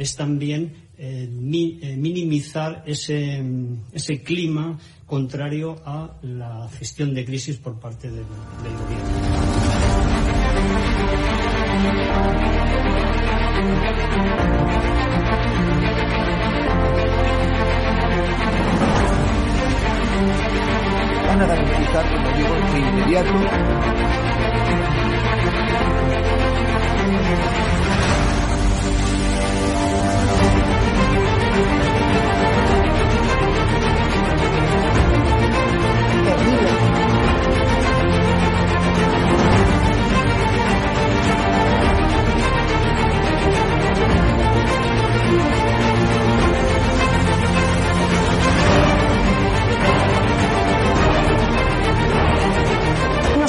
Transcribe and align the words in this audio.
Es 0.00 0.16
también 0.16 0.72
eh, 0.96 1.28
eh, 1.28 1.96
minimizar 1.96 2.82
ese, 2.86 3.42
mm, 3.42 3.82
ese 3.92 4.22
clima 4.22 4.78
contrario 5.04 5.76
a 5.84 6.16
la 6.22 6.70
gestión 6.70 7.12
de 7.12 7.22
crisis 7.26 7.58
por 7.58 7.78
parte 7.78 8.10
del, 8.10 8.24
gobierno. 8.24 9.60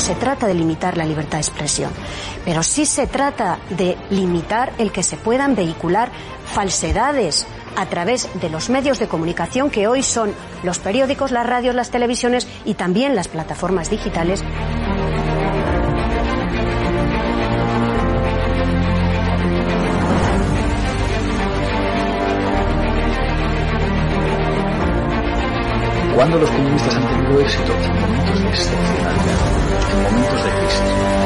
Se 0.02 0.16
trata 0.16 0.48
de 0.48 0.56
limitar 0.56 0.98
la 0.98 1.06
libertad 1.06 1.38
de 1.38 1.44
expresión, 1.44 1.92
pero 2.44 2.64
sí 2.64 2.86
se 2.86 3.06
trata 3.08 3.60
de 3.70 3.98
limitar 4.10 4.74
el 4.80 4.92
que 4.92 5.04
se 5.04 5.16
puedan 5.16 5.56
vehicular 5.56 6.12
falsedades 6.46 7.46
a 7.76 7.86
través 7.86 8.28
de 8.42 8.50
los 8.50 8.70
medios 8.70 9.00
de 9.00 9.08
comunicación 9.08 9.70
que 9.70 9.88
hoy 9.88 10.02
son 10.04 10.34
los 10.64 10.80
periódicos, 10.80 11.32
las 11.32 11.46
radios, 11.46 11.76
las 11.76 11.92
televisiones 11.92 12.48
y 12.66 12.74
también 12.74 13.16
las 13.16 13.28
plataformas 13.28 13.90
digitales. 13.90 14.44
cuando 26.22 26.38
los 26.38 26.52
comunistas 26.52 26.96
han 26.96 27.08
tenido 27.08 27.42
éxito 27.42 27.74
en 27.74 28.00
momentos 28.00 29.61
en 29.92 30.04
momentos 30.04 30.44
de 30.44 30.52
crisis. 30.52 31.21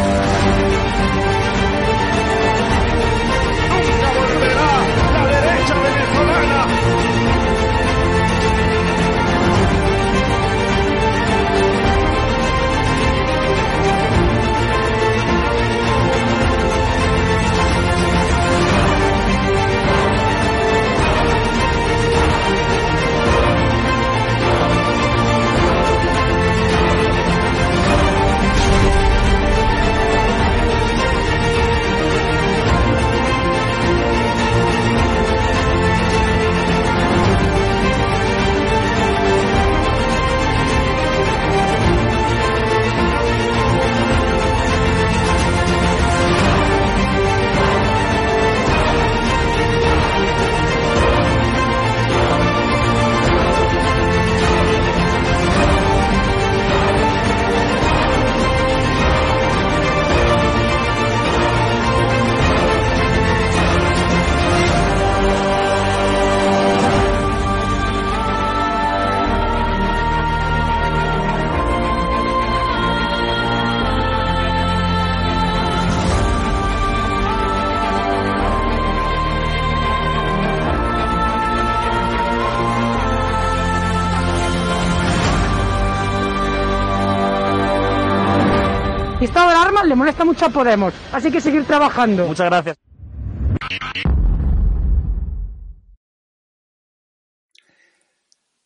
Le 89.87 89.95
molesta 89.95 90.25
mucho 90.25 90.45
a 90.45 90.49
Podemos, 90.49 90.93
así 91.11 91.31
que 91.31 91.41
seguir 91.41 91.65
trabajando. 91.65 92.27
Muchas 92.27 92.47
gracias. 92.47 92.77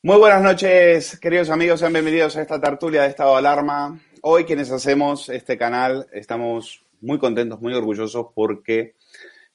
Muy 0.02 0.18
buenas 0.18 0.42
noches, 0.42 1.20
queridos 1.20 1.50
amigos, 1.50 1.82
sean 1.82 1.92
bienvenidos 1.92 2.38
a 2.38 2.42
esta 2.42 2.60
tertulia 2.60 3.02
de 3.02 3.10
estado 3.10 3.34
de 3.34 3.40
alarma. 3.40 4.00
Hoy 4.22 4.46
quienes 4.46 4.72
hacemos 4.72 5.28
este 5.28 5.58
canal 5.58 6.08
estamos 6.14 6.86
muy 7.02 7.20
contentos, 7.20 7.60
muy 7.60 7.74
orgullosos 7.74 8.28
porque 8.34 8.96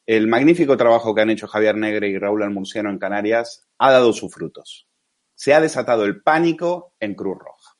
el 0.05 0.26
magnífico 0.26 0.76
trabajo 0.76 1.14
que 1.14 1.22
han 1.22 1.31
hecho 1.31 1.49
Javier 1.49 1.76
Negre 1.76 2.08
y 2.08 2.19
Raúl 2.19 2.43
Almurciano 2.43 2.90
en 2.90 2.99
Canarias 2.99 3.67
ha 3.78 3.90
dado 3.90 4.12
sus 4.12 4.32
frutos. 4.32 4.87
Se 5.34 5.55
ha 5.55 5.62
desatado 5.62 6.05
el 6.05 6.22
pánico 6.22 6.93
en 7.00 7.14
Cruz 7.14 7.38
Roja. 7.38 7.76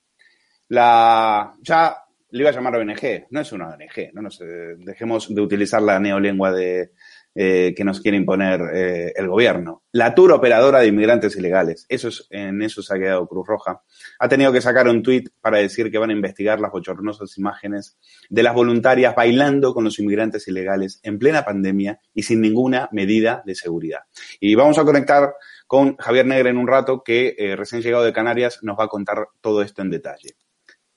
La 0.69 1.55
ya 1.61 2.04
le 2.35 2.41
iba 2.41 2.51
a 2.51 2.53
llamar 2.53 2.75
ONG, 2.75 3.29
no 3.31 3.41
es 3.41 3.53
una 3.53 3.69
ONG, 3.69 4.13
no 4.13 4.23
nos 4.23 4.41
eh, 4.41 4.75
dejemos 4.79 5.33
de 5.33 5.41
utilizar 5.41 5.81
la 5.81 6.01
neolengua 6.01 6.51
de 6.51 6.91
eh, 7.33 7.75
que 7.77 7.85
nos 7.85 8.01
quiere 8.01 8.17
imponer 8.17 8.61
eh, 8.75 9.13
el 9.15 9.29
gobierno. 9.29 9.85
La 9.93 10.17
tour 10.17 10.33
operadora 10.33 10.81
de 10.81 10.89
inmigrantes 10.89 11.37
ilegales, 11.37 11.87
eso 11.89 12.09
es, 12.09 12.27
en 12.31 12.61
eso 12.63 12.83
se 12.83 12.93
ha 12.93 12.99
quedado 12.99 13.29
Cruz 13.29 13.47
Roja, 13.47 13.83
ha 14.19 14.29
tenido 14.29 14.53
que 14.53 14.61
sacar 14.61 14.89
un 14.89 15.01
tuit 15.05 15.29
para 15.41 15.59
decir 15.59 15.93
que 15.93 15.99
van 15.99 16.11
a 16.11 16.13
investigar 16.13 16.59
las 16.59 16.73
bochornosas 16.73 17.39
imágenes 17.39 17.99
de 18.29 18.43
las 18.43 18.55
voluntarias 18.55 19.15
bailando 19.15 19.73
con 19.73 19.85
los 19.85 20.01
inmigrantes 20.01 20.49
ilegales 20.49 20.99
en 21.05 21.21
plena 21.21 21.45
pandemia 21.45 22.01
y 22.15 22.25
sin 22.25 22.41
ninguna 22.41 22.89
medida 22.91 23.45
de 23.47 23.55
seguridad. 23.55 24.01
Y 24.41 24.57
vamos 24.57 24.77
a 24.79 24.85
conectar 24.85 25.35
con 25.69 25.97
Javier 25.99 26.27
Negre 26.27 26.51
en 26.51 26.57
un 26.57 26.67
rato, 26.67 27.05
que 27.05 27.37
eh, 27.39 27.55
recién 27.55 27.81
llegado 27.81 28.03
de 28.03 28.13
Canarias 28.13 28.59
nos 28.63 28.77
va 28.77 28.87
a 28.87 28.89
contar 28.89 29.29
todo 29.41 29.63
esto 29.63 29.83
en 29.83 29.91
detalle. 29.91 30.37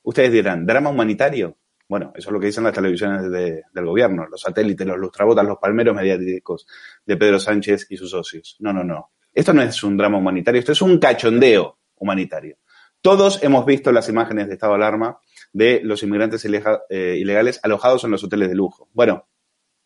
Ustedes 0.07 0.31
dirán, 0.31 0.65
¿drama 0.65 0.89
humanitario? 0.89 1.57
Bueno, 1.89 2.13
eso 2.15 2.29
es 2.29 2.33
lo 2.33 2.39
que 2.39 2.45
dicen 2.45 2.63
las 2.63 2.71
televisiones 2.71 3.29
de, 3.29 3.63
del 3.73 3.85
gobierno, 3.85 4.25
los 4.25 4.39
satélites, 4.39 4.87
los 4.87 4.97
lustrabotas, 4.97 5.45
los 5.45 5.57
palmeros 5.57 5.93
mediáticos 5.93 6.65
de 7.05 7.17
Pedro 7.17 7.41
Sánchez 7.41 7.87
y 7.89 7.97
sus 7.97 8.11
socios. 8.11 8.55
No, 8.59 8.71
no, 8.71 8.85
no. 8.85 9.11
Esto 9.33 9.51
no 9.51 9.61
es 9.61 9.83
un 9.83 9.97
drama 9.97 10.17
humanitario, 10.17 10.59
esto 10.59 10.71
es 10.71 10.81
un 10.81 10.97
cachondeo 10.97 11.79
humanitario. 11.97 12.55
Todos 13.01 13.43
hemos 13.43 13.65
visto 13.65 13.91
las 13.91 14.07
imágenes 14.07 14.47
de 14.47 14.53
estado 14.53 14.71
de 14.71 14.77
alarma 14.77 15.19
de 15.51 15.81
los 15.83 16.01
inmigrantes 16.03 16.45
eh, 16.45 17.17
ilegales 17.19 17.59
alojados 17.61 18.05
en 18.05 18.11
los 18.11 18.23
hoteles 18.23 18.47
de 18.47 18.55
lujo. 18.55 18.87
Bueno, 18.93 19.27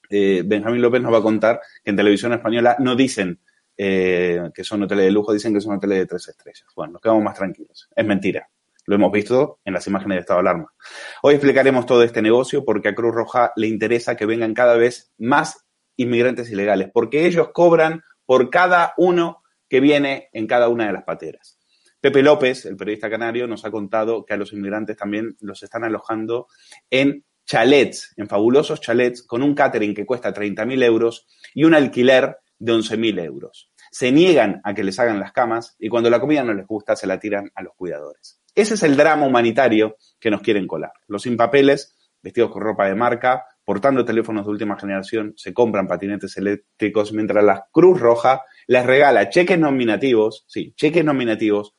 eh, 0.08 0.44
Benjamín 0.46 0.84
López 0.84 1.02
nos 1.02 1.12
va 1.12 1.18
a 1.18 1.24
contar 1.24 1.62
que 1.84 1.90
en 1.90 1.96
televisión 1.96 2.32
española 2.34 2.76
no 2.78 2.96
dicen 2.96 3.40
eh, 3.76 4.52
que 4.54 4.64
son 4.64 4.84
hoteles 4.84 5.06
de 5.06 5.12
lujo, 5.12 5.34
dicen 5.34 5.52
que 5.52 5.62
son 5.62 5.78
hoteles 5.78 5.98
de 5.98 6.06
tres 6.06 6.28
estrellas. 6.28 6.68
Bueno, 6.76 6.94
nos 6.94 7.02
quedamos 7.02 7.24
más 7.24 7.36
tranquilos. 7.36 7.90
Es 7.96 8.06
mentira. 8.06 8.48
Lo 8.86 8.96
hemos 8.96 9.12
visto 9.12 9.60
en 9.64 9.74
las 9.74 9.88
imágenes 9.88 10.16
de 10.16 10.22
estado 10.22 10.42
de 10.42 10.50
alarma. 10.50 10.74
Hoy 11.22 11.36
explicaremos 11.36 11.86
todo 11.86 12.04
este 12.04 12.22
negocio 12.22 12.66
porque 12.66 12.90
a 12.90 12.96
Cruz 12.96 13.14
Roja 13.14 13.52
le 13.56 13.68
interesa 13.68 14.16
que 14.16 14.26
vengan 14.26 14.54
cada 14.54 14.76
vez 14.76 15.12
más 15.18 15.66
inmigrantes 15.98 16.50
ilegales, 16.52 16.90
porque 16.94 17.26
ellos 17.26 17.50
cobran 17.54 18.02
por 18.26 18.50
cada 18.50 18.94
uno 18.98 19.44
que 19.70 19.80
viene 19.80 20.30
en 20.34 20.48
cada 20.48 20.68
una 20.68 20.88
de 20.88 20.94
las 20.94 21.04
pateras. 21.04 21.60
Pepe 22.00 22.24
López, 22.24 22.66
el 22.66 22.76
periodista 22.76 23.10
canario, 23.10 23.48
nos 23.48 23.64
ha 23.64 23.72
contado 23.72 24.26
que 24.26 24.34
a 24.34 24.38
los 24.38 24.54
inmigrantes 24.54 24.98
también 24.98 25.38
los 25.40 25.62
están 25.62 25.84
alojando 25.84 26.48
en 26.90 27.24
chalets, 27.46 28.14
en 28.18 28.28
fabulosos 28.28 28.82
chalets, 28.82 29.22
con 29.22 29.44
un 29.44 29.54
catering 29.54 29.94
que 29.94 30.06
cuesta 30.06 30.34
30.000 30.34 30.84
euros 30.84 31.28
y 31.54 31.64
un 31.64 31.76
alquiler 31.76 32.38
de 32.58 32.74
11.000 32.74 33.24
euros. 33.24 33.72
Se 33.92 34.12
niegan 34.12 34.62
a 34.64 34.74
que 34.74 34.84
les 34.84 34.98
hagan 35.00 35.20
las 35.20 35.32
camas 35.32 35.76
y 35.78 35.90
cuando 35.90 36.10
la 36.10 36.20
comida 36.20 36.44
no 36.44 36.54
les 36.54 36.66
gusta 36.66 36.96
se 36.96 37.08
la 37.08 37.20
tiran 37.20 37.52
a 37.54 37.62
los 37.62 37.76
cuidadores. 37.76 38.41
Ese 38.54 38.74
es 38.74 38.84
el 38.84 38.98
drama 38.98 39.26
humanitario 39.26 39.96
que 40.20 40.30
nos 40.30 40.42
quieren 40.42 40.68
colar. 40.68 40.92
Los 41.08 41.24
sin 41.24 41.38
papeles, 41.38 41.96
vestidos 42.22 42.52
con 42.52 42.62
ropa 42.62 42.88
de 42.88 42.96
marca, 42.96 43.46
portando 43.64 44.04
teléfonos 44.04 44.46
de 44.46 44.52
última 44.52 44.78
generación, 44.78 45.34
se 45.38 45.54
compran 45.54 45.88
patinetes 45.88 46.36
eléctricos, 46.38 47.14
mientras 47.14 47.44
la 47.44 47.68
Cruz 47.72 48.00
Roja 48.00 48.42
les 48.68 48.86
regala 48.86 49.30
cheques 49.30 49.58
nominativos, 49.58 50.44
sí, 50.48 50.74
cheques 50.76 51.06
nominativos 51.06 51.76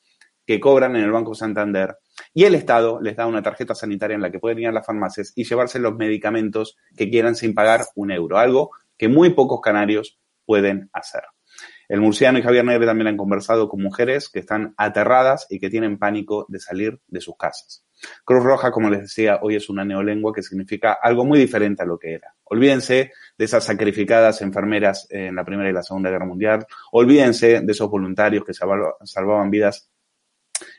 que 0.46 0.60
cobran 0.60 0.96
en 0.96 1.04
el 1.04 1.12
Banco 1.12 1.34
Santander 1.34 1.96
y 2.34 2.44
el 2.44 2.54
Estado 2.54 3.00
les 3.00 3.16
da 3.16 3.26
una 3.26 3.42
tarjeta 3.42 3.74
sanitaria 3.74 4.14
en 4.14 4.22
la 4.22 4.30
que 4.30 4.38
pueden 4.38 4.58
ir 4.58 4.68
a 4.68 4.72
las 4.72 4.86
farmacias 4.86 5.32
y 5.36 5.44
llevarse 5.44 5.78
los 5.78 5.94
medicamentos 5.94 6.76
que 6.96 7.10
quieran 7.10 7.34
sin 7.34 7.54
pagar 7.54 7.82
un 7.94 8.10
euro, 8.10 8.38
algo 8.38 8.70
que 8.96 9.08
muy 9.08 9.30
pocos 9.30 9.60
canarios 9.60 10.18
pueden 10.44 10.90
hacer. 10.92 11.22
El 11.92 12.00
Murciano 12.00 12.38
y 12.38 12.42
Javier 12.42 12.64
Negre 12.64 12.86
también 12.86 13.08
han 13.08 13.18
conversado 13.18 13.68
con 13.68 13.82
mujeres 13.82 14.30
que 14.30 14.38
están 14.38 14.72
aterradas 14.78 15.46
y 15.50 15.60
que 15.60 15.68
tienen 15.68 15.98
pánico 15.98 16.46
de 16.48 16.58
salir 16.58 16.98
de 17.06 17.20
sus 17.20 17.36
casas. 17.36 17.84
Cruz 18.24 18.42
Roja, 18.42 18.70
como 18.70 18.88
les 18.88 19.02
decía, 19.02 19.40
hoy 19.42 19.56
es 19.56 19.68
una 19.68 19.84
neolengua 19.84 20.32
que 20.32 20.42
significa 20.42 20.96
algo 21.02 21.26
muy 21.26 21.38
diferente 21.38 21.82
a 21.82 21.84
lo 21.84 21.98
que 21.98 22.14
era. 22.14 22.34
Olvídense 22.44 23.12
de 23.36 23.44
esas 23.44 23.64
sacrificadas 23.64 24.40
enfermeras 24.40 25.06
en 25.10 25.36
la 25.36 25.44
Primera 25.44 25.68
y 25.68 25.74
la 25.74 25.82
Segunda 25.82 26.08
Guerra 26.08 26.24
Mundial. 26.24 26.64
Olvídense 26.92 27.60
de 27.60 27.72
esos 27.72 27.90
voluntarios 27.90 28.42
que 28.42 28.54
salvaban 28.54 29.50
vidas 29.50 29.90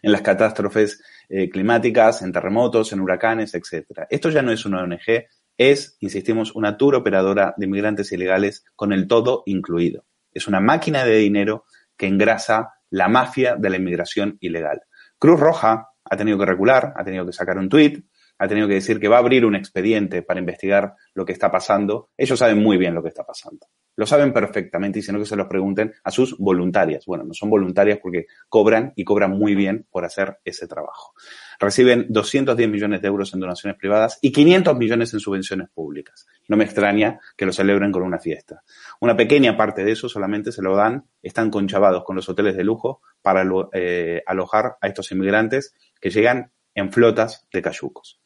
en 0.01 0.12
las 0.12 0.24
catástrofes 0.24 1.00
eh, 1.30 1.48
climáticas, 1.48 2.24
en 2.24 2.31
terremotos, 2.31 2.92
en 2.92 3.01
huracanes, 3.01 3.54
etc. 3.54 4.07
Esto 4.10 4.31
ya 4.31 4.42
no 4.42 4.51
es 4.51 4.65
una 4.65 4.81
ONG, 4.81 5.27
es, 5.60 5.95
insistimos, 6.00 6.56
una 6.56 6.75
tour 6.75 6.95
operadora 6.95 7.54
de 7.56 7.68
inmigrantes 7.68 8.12
ilegales 8.12 8.65
con 8.75 8.92
el 8.92 9.07
todo 9.07 9.44
incluido. 9.45 10.06
Es 10.33 10.47
una 10.47 10.59
máquina 10.59 11.03
de 11.06 11.18
dinero 11.18 11.65
que 11.97 12.07
engrasa 12.07 12.74
la 12.89 13.07
mafia 13.07 13.56
de 13.56 13.69
la 13.69 13.77
inmigración 13.77 14.38
ilegal. 14.39 14.81
Cruz 15.18 15.39
Roja 15.39 15.89
ha 16.03 16.18
tenido 16.18 16.38
que 16.38 16.45
recular, 16.45 16.94
ha 16.95 17.03
tenido 17.03 17.25
que 17.25 17.33
sacar 17.33 17.57
un 17.57 17.69
tuit, 17.69 18.06
ha 18.38 18.47
tenido 18.47 18.68
que 18.68 18.75
decir 18.75 19.00
que 19.00 19.07
va 19.07 19.18
a 19.18 19.19
abrir 19.19 19.45
un 19.45 19.56
expediente 19.56 20.21
para 20.21 20.39
investigar 20.39 20.95
lo 21.13 21.25
que 21.25 21.33
está 21.33 21.51
pasando. 21.51 22.09
Ellos 22.18 22.39
saben 22.39 22.62
muy 22.62 22.77
bien 22.77 22.94
lo 22.94 23.01
que 23.01 23.09
está 23.09 23.24
pasando. 23.24 23.68
Lo 23.95 24.07
saben 24.07 24.33
perfectamente 24.33 25.00
y 25.00 25.01
sino 25.03 25.19
que 25.19 25.25
se 25.25 25.35
los 25.35 25.47
pregunten 25.47 25.94
a 26.03 26.09
sus 26.09 26.38
voluntarias. 26.39 27.06
Bueno, 27.06 27.24
no 27.25 27.33
son 27.33 27.50
voluntarias 27.50 28.00
porque 28.01 28.25
cobran 28.50 28.91
y 28.95 29.03
cobran 29.03 29.31
muy 29.31 29.53
bien 29.53 29.85
por 29.91 30.03
hacer 30.03 30.39
ese 30.44 30.68
trabajo. 30.68 31.13
Reciben 31.59 32.07
210 32.09 32.69
millones 32.69 33.01
de 33.01 33.07
euros 33.07 33.33
en 33.33 33.39
donaciones 33.39 33.77
privadas 33.77 34.18
y 34.21 34.31
500 34.31 34.75
millones 34.77 35.13
en 35.13 35.19
subvenciones 35.19 35.69
públicas. 35.69 36.25
No 36.47 36.57
me 36.57 36.63
extraña 36.63 37.19
que 37.38 37.45
lo 37.45 37.53
celebren 37.53 37.91
con 37.91 38.01
una 38.01 38.18
fiesta. 38.18 38.63
Una 39.00 39.15
pequeña 39.15 39.56
parte 39.56 39.83
de 39.83 39.91
eso 39.91 40.09
solamente 40.09 40.51
se 40.51 40.63
lo 40.63 40.75
dan, 40.75 41.06
están 41.21 41.51
conchavados 41.51 42.03
con 42.03 42.15
los 42.15 42.27
hoteles 42.27 42.57
de 42.57 42.63
lujo 42.63 43.01
para 43.21 43.45
eh, 43.74 44.24
alojar 44.25 44.77
a 44.81 44.88
estos 44.88 45.12
inmigrantes 45.12 45.75
que 46.01 46.09
llegan 46.09 46.51
en 46.74 46.91
flotas 46.91 47.47
de 47.53 47.62
cayucos. 47.62 48.19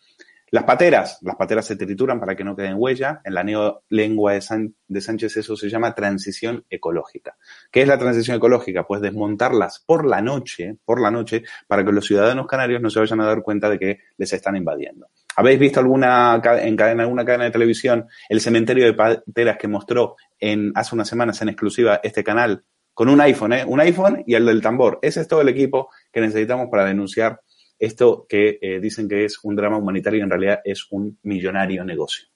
Las 0.50 0.64
pateras, 0.64 1.20
las 1.24 1.36
pateras 1.36 1.66
se 1.66 1.76
trituran 1.76 2.22
para 2.22 2.34
que 2.34 2.46
no 2.46 2.56
queden 2.56 2.76
huella. 2.78 3.20
En 3.26 3.34
la 3.34 3.44
neolengua 3.44 4.32
de, 4.34 5.02
Sánchez 5.02 5.36
eso 5.36 5.58
se 5.58 5.70
llama 5.70 5.94
transición 5.94 6.64
ecológica. 6.70 7.36
¿Qué 7.70 7.82
es 7.82 7.88
la 7.88 7.98
transición 7.98 8.38
ecológica? 8.38 8.88
Pues 8.88 9.02
desmontarlas 9.02 9.84
por 9.86 10.06
la 10.06 10.22
noche, 10.22 10.78
por 10.86 11.02
la 11.02 11.12
noche, 11.12 11.44
para 11.68 11.84
que 11.84 11.92
los 11.92 12.06
ciudadanos 12.06 12.48
canarios 12.48 12.82
no 12.82 12.90
se 12.90 13.00
vayan 13.00 13.20
a 13.20 13.26
dar 13.26 13.42
cuenta 13.42 13.70
de 13.70 13.78
que 13.78 14.00
les 14.18 14.32
están 14.32 14.56
invadiendo. 14.56 15.10
¿Habéis 15.36 15.60
visto 15.60 15.82
alguna 15.82 16.42
en, 16.62 16.78
cadena, 16.78 17.04
alguna 17.04 17.26
cadena 17.26 17.44
de 17.44 17.52
televisión 17.52 18.08
el 18.30 18.40
cementerio 18.40 18.86
de 18.86 18.94
pateras 18.94 19.58
que 19.58 19.68
mostró 19.68 20.16
en, 20.40 20.72
hace 20.76 20.96
unas 20.96 21.10
semanas 21.10 21.42
en 21.42 21.50
exclusiva 21.50 22.00
este 22.02 22.24
canal? 22.24 22.64
Con 22.94 23.10
un 23.10 23.20
iPhone, 23.20 23.54
¿eh? 23.54 23.66
Un 23.66 23.82
iPhone 23.82 24.24
y 24.26 24.34
el 24.34 24.46
del 24.46 24.62
tambor. 24.62 24.98
Ese 25.02 25.22
es 25.22 25.28
todo 25.28 25.42
el 25.42 25.50
equipo 25.50 25.90
que 26.12 26.22
necesitamos 26.22 26.70
para 26.72 26.86
denunciar 26.86 27.42
esto 27.80 28.26
que 28.28 28.60
eh, 28.62 28.80
dicen 28.80 29.08
que 29.08 29.26
es 29.26 29.40
un 29.44 29.56
drama 29.56 29.78
humanitario 29.78 30.20
y 30.20 30.24
en 30.24 30.30
realidad 30.30 30.60
es 30.64 30.88
un 30.92 31.18
millonario 31.24 31.84
negocio. 31.84 32.28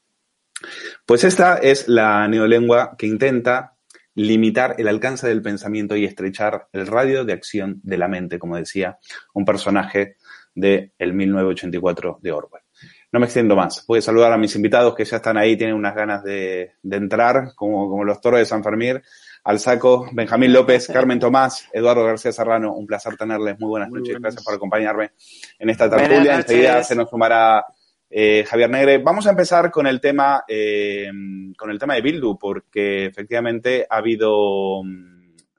Pues 1.05 1.23
esta 1.23 1.57
es 1.57 1.87
la 1.87 2.27
neolengua 2.27 2.95
que 2.97 3.07
intenta 3.07 3.75
limitar 4.15 4.75
el 4.77 4.87
alcance 4.87 5.27
del 5.27 5.41
pensamiento 5.41 5.95
y 5.95 6.05
estrechar 6.05 6.67
el 6.73 6.87
radio 6.87 7.23
de 7.23 7.33
acción 7.33 7.79
de 7.83 7.97
la 7.97 8.07
mente, 8.07 8.39
como 8.39 8.57
decía 8.57 8.97
un 9.33 9.45
personaje 9.45 10.17
de 10.53 10.91
el 10.97 11.13
1984 11.13 12.19
de 12.21 12.31
Orwell. 12.31 12.63
No 13.11 13.19
me 13.19 13.25
extiendo 13.25 13.55
más. 13.55 13.85
Voy 13.87 13.99
a 13.99 14.01
saludar 14.01 14.31
a 14.31 14.37
mis 14.37 14.55
invitados 14.55 14.95
que 14.95 15.05
ya 15.05 15.17
están 15.17 15.37
ahí, 15.37 15.57
tienen 15.57 15.75
unas 15.75 15.95
ganas 15.95 16.23
de, 16.23 16.73
de 16.81 16.97
entrar, 16.97 17.53
como, 17.55 17.89
como 17.89 18.03
los 18.03 18.21
toros 18.21 18.39
de 18.39 18.45
San 18.45 18.63
Fermín 18.63 19.01
al 19.43 19.59
saco. 19.59 20.07
Benjamín 20.11 20.53
López, 20.53 20.87
Carmen 20.87 21.19
Tomás, 21.19 21.67
Eduardo 21.73 22.05
García 22.05 22.31
Serrano, 22.31 22.73
un 22.73 22.85
placer 22.85 23.15
tenerles. 23.17 23.59
Muy 23.59 23.69
buenas 23.69 23.89
noches. 23.89 24.19
Gracias 24.19 24.43
por 24.43 24.53
acompañarme 24.53 25.11
en 25.57 25.69
esta 25.69 25.89
tertulia. 25.89 26.35
Enseguida 26.35 26.83
se 26.83 26.95
nos 26.95 27.09
sumará 27.09 27.65
eh, 28.09 28.45
Javier 28.47 28.69
Negre. 28.69 28.97
Vamos 28.99 29.25
a 29.25 29.31
empezar 29.31 29.71
con 29.71 29.87
el 29.87 29.99
tema, 29.99 30.43
eh, 30.47 31.09
con 31.57 31.71
el 31.71 31.79
tema 31.79 31.95
de 31.95 32.01
Bildu, 32.01 32.37
porque 32.37 33.05
efectivamente 33.05 33.87
ha 33.89 33.97
habido, 33.97 34.81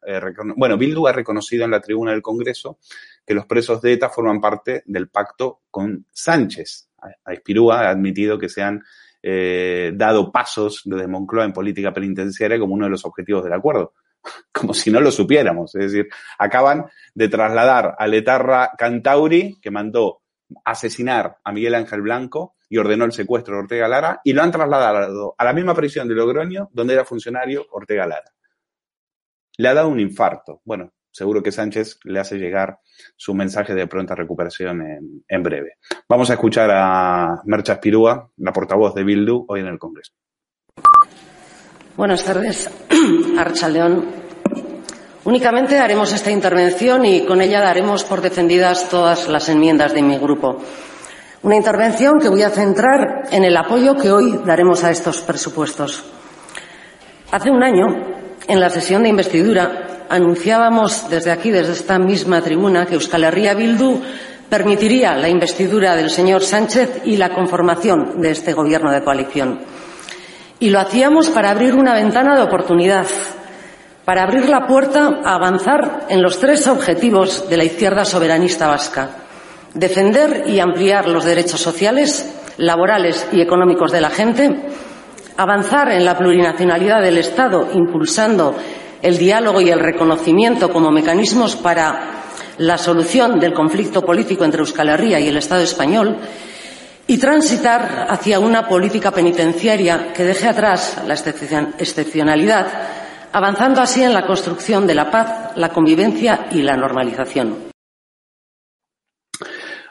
eh, 0.07 0.21
bueno, 0.57 0.77
Bildu 0.77 1.07
ha 1.07 1.13
reconocido 1.13 1.65
en 1.65 1.71
la 1.73 1.81
tribuna 1.81 2.13
del 2.13 2.23
Congreso 2.23 2.79
que 3.27 3.35
los 3.35 3.47
presos 3.47 3.81
de 3.81 3.95
ETA 3.95 4.09
forman 4.09 4.41
parte 4.41 4.83
del 4.87 5.09
pacto 5.09 5.63
con 5.71 6.07
Sánchez. 6.11 6.89
A 7.25 7.33
Espirúa 7.33 7.81
ha 7.81 7.91
admitido 7.91 8.39
que 8.39 8.49
sean 8.49 8.85
eh, 9.23 9.93
dado 9.95 10.33
pasos 10.33 10.83
desde 10.85 11.07
Moncloa 11.07 11.45
en 11.45 11.53
política 11.53 11.93
penitenciaria 11.93 12.59
como 12.59 12.75
uno 12.75 12.87
de 12.87 12.91
los 12.91 13.05
objetivos 13.05 13.45
del 13.45 13.53
acuerdo. 13.53 13.95
Como 14.53 14.73
si 14.73 14.91
no 14.91 15.01
lo 15.01 15.11
supiéramos. 15.11 15.75
Es 15.75 15.91
decir, 15.93 16.09
acaban 16.39 16.87
de 17.15 17.29
trasladar 17.29 17.97
a 17.99 18.07
Letarra 18.07 18.71
Cantauri, 18.79 19.59
que 19.61 19.71
mandó 19.71 20.23
asesinar 20.65 21.39
a 21.43 21.53
Miguel 21.53 21.75
Ángel 21.75 22.03
Blanco 22.03 22.55
y 22.69 22.79
ordenó 22.79 23.05
el 23.05 23.13
secuestro 23.13 23.55
de 23.55 23.63
Ortega 23.63 23.89
Lara, 23.89 24.21
y 24.23 24.33
lo 24.33 24.43
han 24.43 24.53
trasladado 24.53 25.35
a 25.37 25.45
la 25.45 25.53
misma 25.53 25.75
prisión 25.75 26.09
de 26.09 26.15
Logroño, 26.15 26.71
donde 26.73 26.95
era 26.95 27.05
funcionario 27.05 27.67
Ortega 27.73 28.07
Lara. 28.07 28.33
Le 29.59 29.69
ha 29.69 29.75
dado 29.75 29.89
un 29.89 30.01
infarto. 30.01 30.61
Bueno, 30.65 30.93
seguro 31.13 31.43
que 31.43 31.53
Sánchez 31.53 32.01
le 32.05 32.19
hace 32.19 32.39
llegar 32.39 32.79
su 33.17 33.35
mensaje 33.35 33.75
de 33.75 33.87
pronta 33.87 34.15
recuperación 34.15 34.83
en, 35.29 35.43
breve. 35.43 35.75
Vamos 36.09 36.31
a 36.31 36.35
escuchar 36.35 36.71
a 36.73 37.43
Mercha 37.45 37.75
Espirúa, 37.75 38.31
la 38.39 38.53
portavoz 38.53 38.95
de 38.95 39.05
Bildu, 39.05 39.45
hoy 39.47 39.61
en 39.61 39.67
el 39.67 39.79
Congreso. 39.79 40.13
Buenas 41.97 42.25
tardes, 42.25 42.71
Archaldeón. 43.39 44.23
Únicamente 45.25 45.79
haremos 45.79 46.13
esta 46.13 46.31
intervención 46.31 47.05
y 47.05 47.25
con 47.25 47.41
ella 47.41 47.61
daremos 47.61 48.03
por 48.03 48.23
defendidas 48.23 48.89
todas 48.89 49.29
las 49.29 49.49
enmiendas 49.49 49.93
de 49.93 50.03
mi 50.03 50.19
grupo. 50.19 50.59
Una 51.43 51.57
intervención 51.57 52.19
que 52.19 52.29
voy 52.29 52.43
a 52.43 52.51
centrar 52.51 53.29
en 53.31 53.45
el 53.45 53.57
apoyo 53.57 53.97
que 53.97 54.11
hoy 54.11 54.41
daremos 54.45 54.83
a 54.83 54.91
estos 54.91 55.21
presupuestos. 55.21 56.05
Hace 57.31 57.51
un 57.51 57.63
año, 57.63 57.87
en 58.49 58.61
la 58.61 58.71
sesión 58.71 59.03
de 59.03 59.11
investidura, 59.11 59.92
anunciábamos 60.13 61.09
desde 61.11 61.31
aquí, 61.31 61.51
desde 61.51 61.73
esta 61.73 61.99
misma 61.99 62.41
tribuna, 62.43 62.87
que 62.87 62.95
Euskal 62.95 63.25
Herria 63.25 63.55
Bildu 63.55 64.01
permitiría 64.49 65.17
la 65.17 65.29
investidura 65.29 65.97
del 65.97 66.11
señor 66.11 66.43
Sánchez 66.43 67.03
y 67.05 67.17
la 67.17 67.35
conformación 67.35 68.21
de 68.21 68.31
este 68.31 68.53
gobierno 68.53 68.93
de 68.93 69.03
coalición. 69.03 69.61
Y 70.61 70.71
lo 70.71 70.79
hacíamos 70.79 71.31
para 71.31 71.51
abrir 71.51 71.75
una 71.75 71.95
ventana 71.95 72.37
de 72.37 72.43
oportunidad, 72.43 73.07
para 74.05 74.23
abrir 74.23 74.49
la 74.49 74.67
puerta 74.67 75.21
a 75.25 75.35
avanzar 75.35 76.07
en 76.09 76.23
los 76.23 76.39
tres 76.39 76.67
objetivos 76.69 77.49
de 77.49 77.57
la 77.57 77.65
izquierda 77.65 78.05
soberanista 78.05 78.69
vasca 78.69 79.23
defender 79.75 80.45
y 80.47 80.61
ampliar 80.61 81.09
los 81.09 81.25
derechos 81.25 81.61
sociales, 81.61 82.35
laborales 82.59 83.27
y 83.33 83.41
económicos 83.41 83.93
de 83.93 84.01
la 84.01 84.11
gente, 84.11 84.51
avanzar 85.37 85.93
en 85.93 86.05
la 86.05 86.17
plurinacionalidad 86.17 87.03
del 87.03 87.19
Estado, 87.19 87.69
impulsando 87.73 88.55
el 89.03 89.19
diálogo 89.19 89.61
y 89.61 89.69
el 89.71 89.81
reconocimiento 89.81 90.73
como 90.73 90.91
mecanismos 90.91 91.57
para 91.57 92.23
la 92.59 92.79
solución 92.79 93.41
del 93.41 93.53
conflicto 93.53 94.03
político 94.03 94.45
entre 94.45 94.61
Euskal 94.61 94.89
Herria 94.89 95.19
y 95.19 95.29
el 95.29 95.37
Estado 95.37 95.63
español, 95.63 96.19
y 97.07 97.19
transitar 97.19 98.07
hacia 98.09 98.39
una 98.39 98.69
política 98.69 99.11
penitenciaria 99.11 100.13
que 100.13 100.25
deje 100.25 100.49
atrás 100.49 101.03
la 101.07 101.15
excepcionalidad, 101.15 102.67
avanzando 103.33 103.81
así 103.81 104.03
en 104.03 104.15
la 104.15 104.25
construcción 104.25 104.87
de 104.87 104.95
la 104.95 105.11
paz, 105.11 105.57
la 105.57 105.71
convivencia 105.71 106.47
y 106.53 106.63
la 106.63 106.77
normalización. 106.77 107.73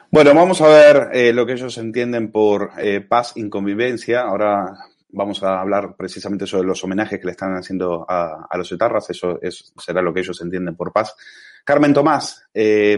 Bueno, 0.09 0.33
vamos 0.33 0.61
a 0.61 0.67
ver 0.67 1.09
eh, 1.13 1.31
lo 1.33 1.45
que 1.45 1.53
ellos 1.53 1.77
entienden 1.77 2.31
por 2.31 2.71
eh, 2.77 3.01
paz 3.01 3.33
y 3.35 3.49
convivencia. 3.49 4.21
Ahora 4.21 4.90
vamos 5.11 5.43
a 5.43 5.59
hablar 5.59 5.95
precisamente 5.97 6.45
sobre 6.45 6.67
los 6.67 6.83
homenajes 6.83 7.19
que 7.19 7.25
le 7.25 7.31
están 7.31 7.53
haciendo 7.55 8.05
a, 8.07 8.47
los 8.57 8.71
etarras. 8.71 9.09
Eso 9.09 9.39
será 9.77 10.01
lo 10.01 10.13
que 10.13 10.21
ellos 10.21 10.41
entienden 10.41 10.75
por 10.75 10.91
paz. 10.91 11.15
Carmen 11.63 11.93
Tomás, 11.93 12.43
eh, 12.53 12.97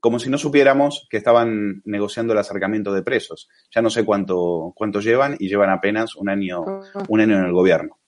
como 0.00 0.18
si 0.18 0.28
no 0.28 0.38
supiéramos 0.38 1.06
que 1.10 1.16
estaban 1.16 1.82
negociando 1.84 2.32
el 2.32 2.38
acercamiento 2.38 2.92
de 2.92 3.02
presos. 3.02 3.48
Ya 3.74 3.82
no 3.82 3.90
sé 3.90 4.04
cuánto, 4.04 4.72
cuánto 4.74 5.00
llevan 5.00 5.36
y 5.38 5.48
llevan 5.48 5.70
apenas 5.70 6.14
un 6.16 6.28
año, 6.28 6.64
un 7.08 7.20
año 7.20 7.38
en 7.38 7.44
el 7.44 7.52
gobierno. 7.52 7.98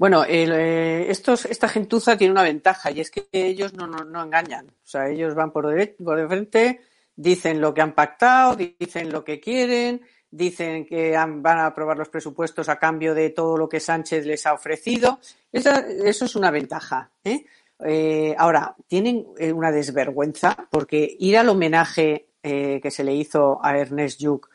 Bueno, 0.00 0.24
eh, 0.26 1.10
estos, 1.10 1.44
esta 1.44 1.68
gentuza 1.68 2.16
tiene 2.16 2.32
una 2.32 2.42
ventaja 2.42 2.90
y 2.90 3.00
es 3.00 3.10
que 3.10 3.28
ellos 3.32 3.74
no, 3.74 3.86
no, 3.86 4.22
engañan. 4.22 4.66
O 4.68 4.86
sea, 4.86 5.10
ellos 5.10 5.34
van 5.34 5.52
por 5.52 5.66
de, 5.66 5.88
por 6.02 6.18
de 6.18 6.26
frente, 6.26 6.80
dicen 7.14 7.60
lo 7.60 7.74
que 7.74 7.82
han 7.82 7.94
pactado, 7.94 8.56
dicen 8.56 9.12
lo 9.12 9.22
que 9.22 9.40
quieren, 9.40 10.00
dicen 10.30 10.86
que 10.86 11.12
van 11.12 11.58
a 11.58 11.66
aprobar 11.66 11.98
los 11.98 12.08
presupuestos 12.08 12.68
a 12.68 12.78
cambio 12.78 13.14
de 13.14 13.30
todo 13.30 13.56
lo 13.56 13.68
que 13.68 13.80
Sánchez 13.80 14.26
les 14.26 14.46
ha 14.46 14.54
ofrecido. 14.54 15.18
eso 15.52 16.24
es 16.24 16.36
una 16.36 16.50
ventaja. 16.50 17.10
¿eh? 17.24 17.44
Eh, 17.84 18.34
ahora, 18.36 18.74
tienen 18.86 19.26
eh, 19.38 19.52
una 19.52 19.72
desvergüenza 19.72 20.68
porque 20.70 21.16
ir 21.18 21.38
al 21.38 21.48
homenaje 21.48 22.26
eh, 22.42 22.80
que 22.82 22.90
se 22.90 23.04
le 23.04 23.14
hizo 23.14 23.64
a 23.64 23.78
Ernest 23.78 24.20
Lluch 24.20 24.48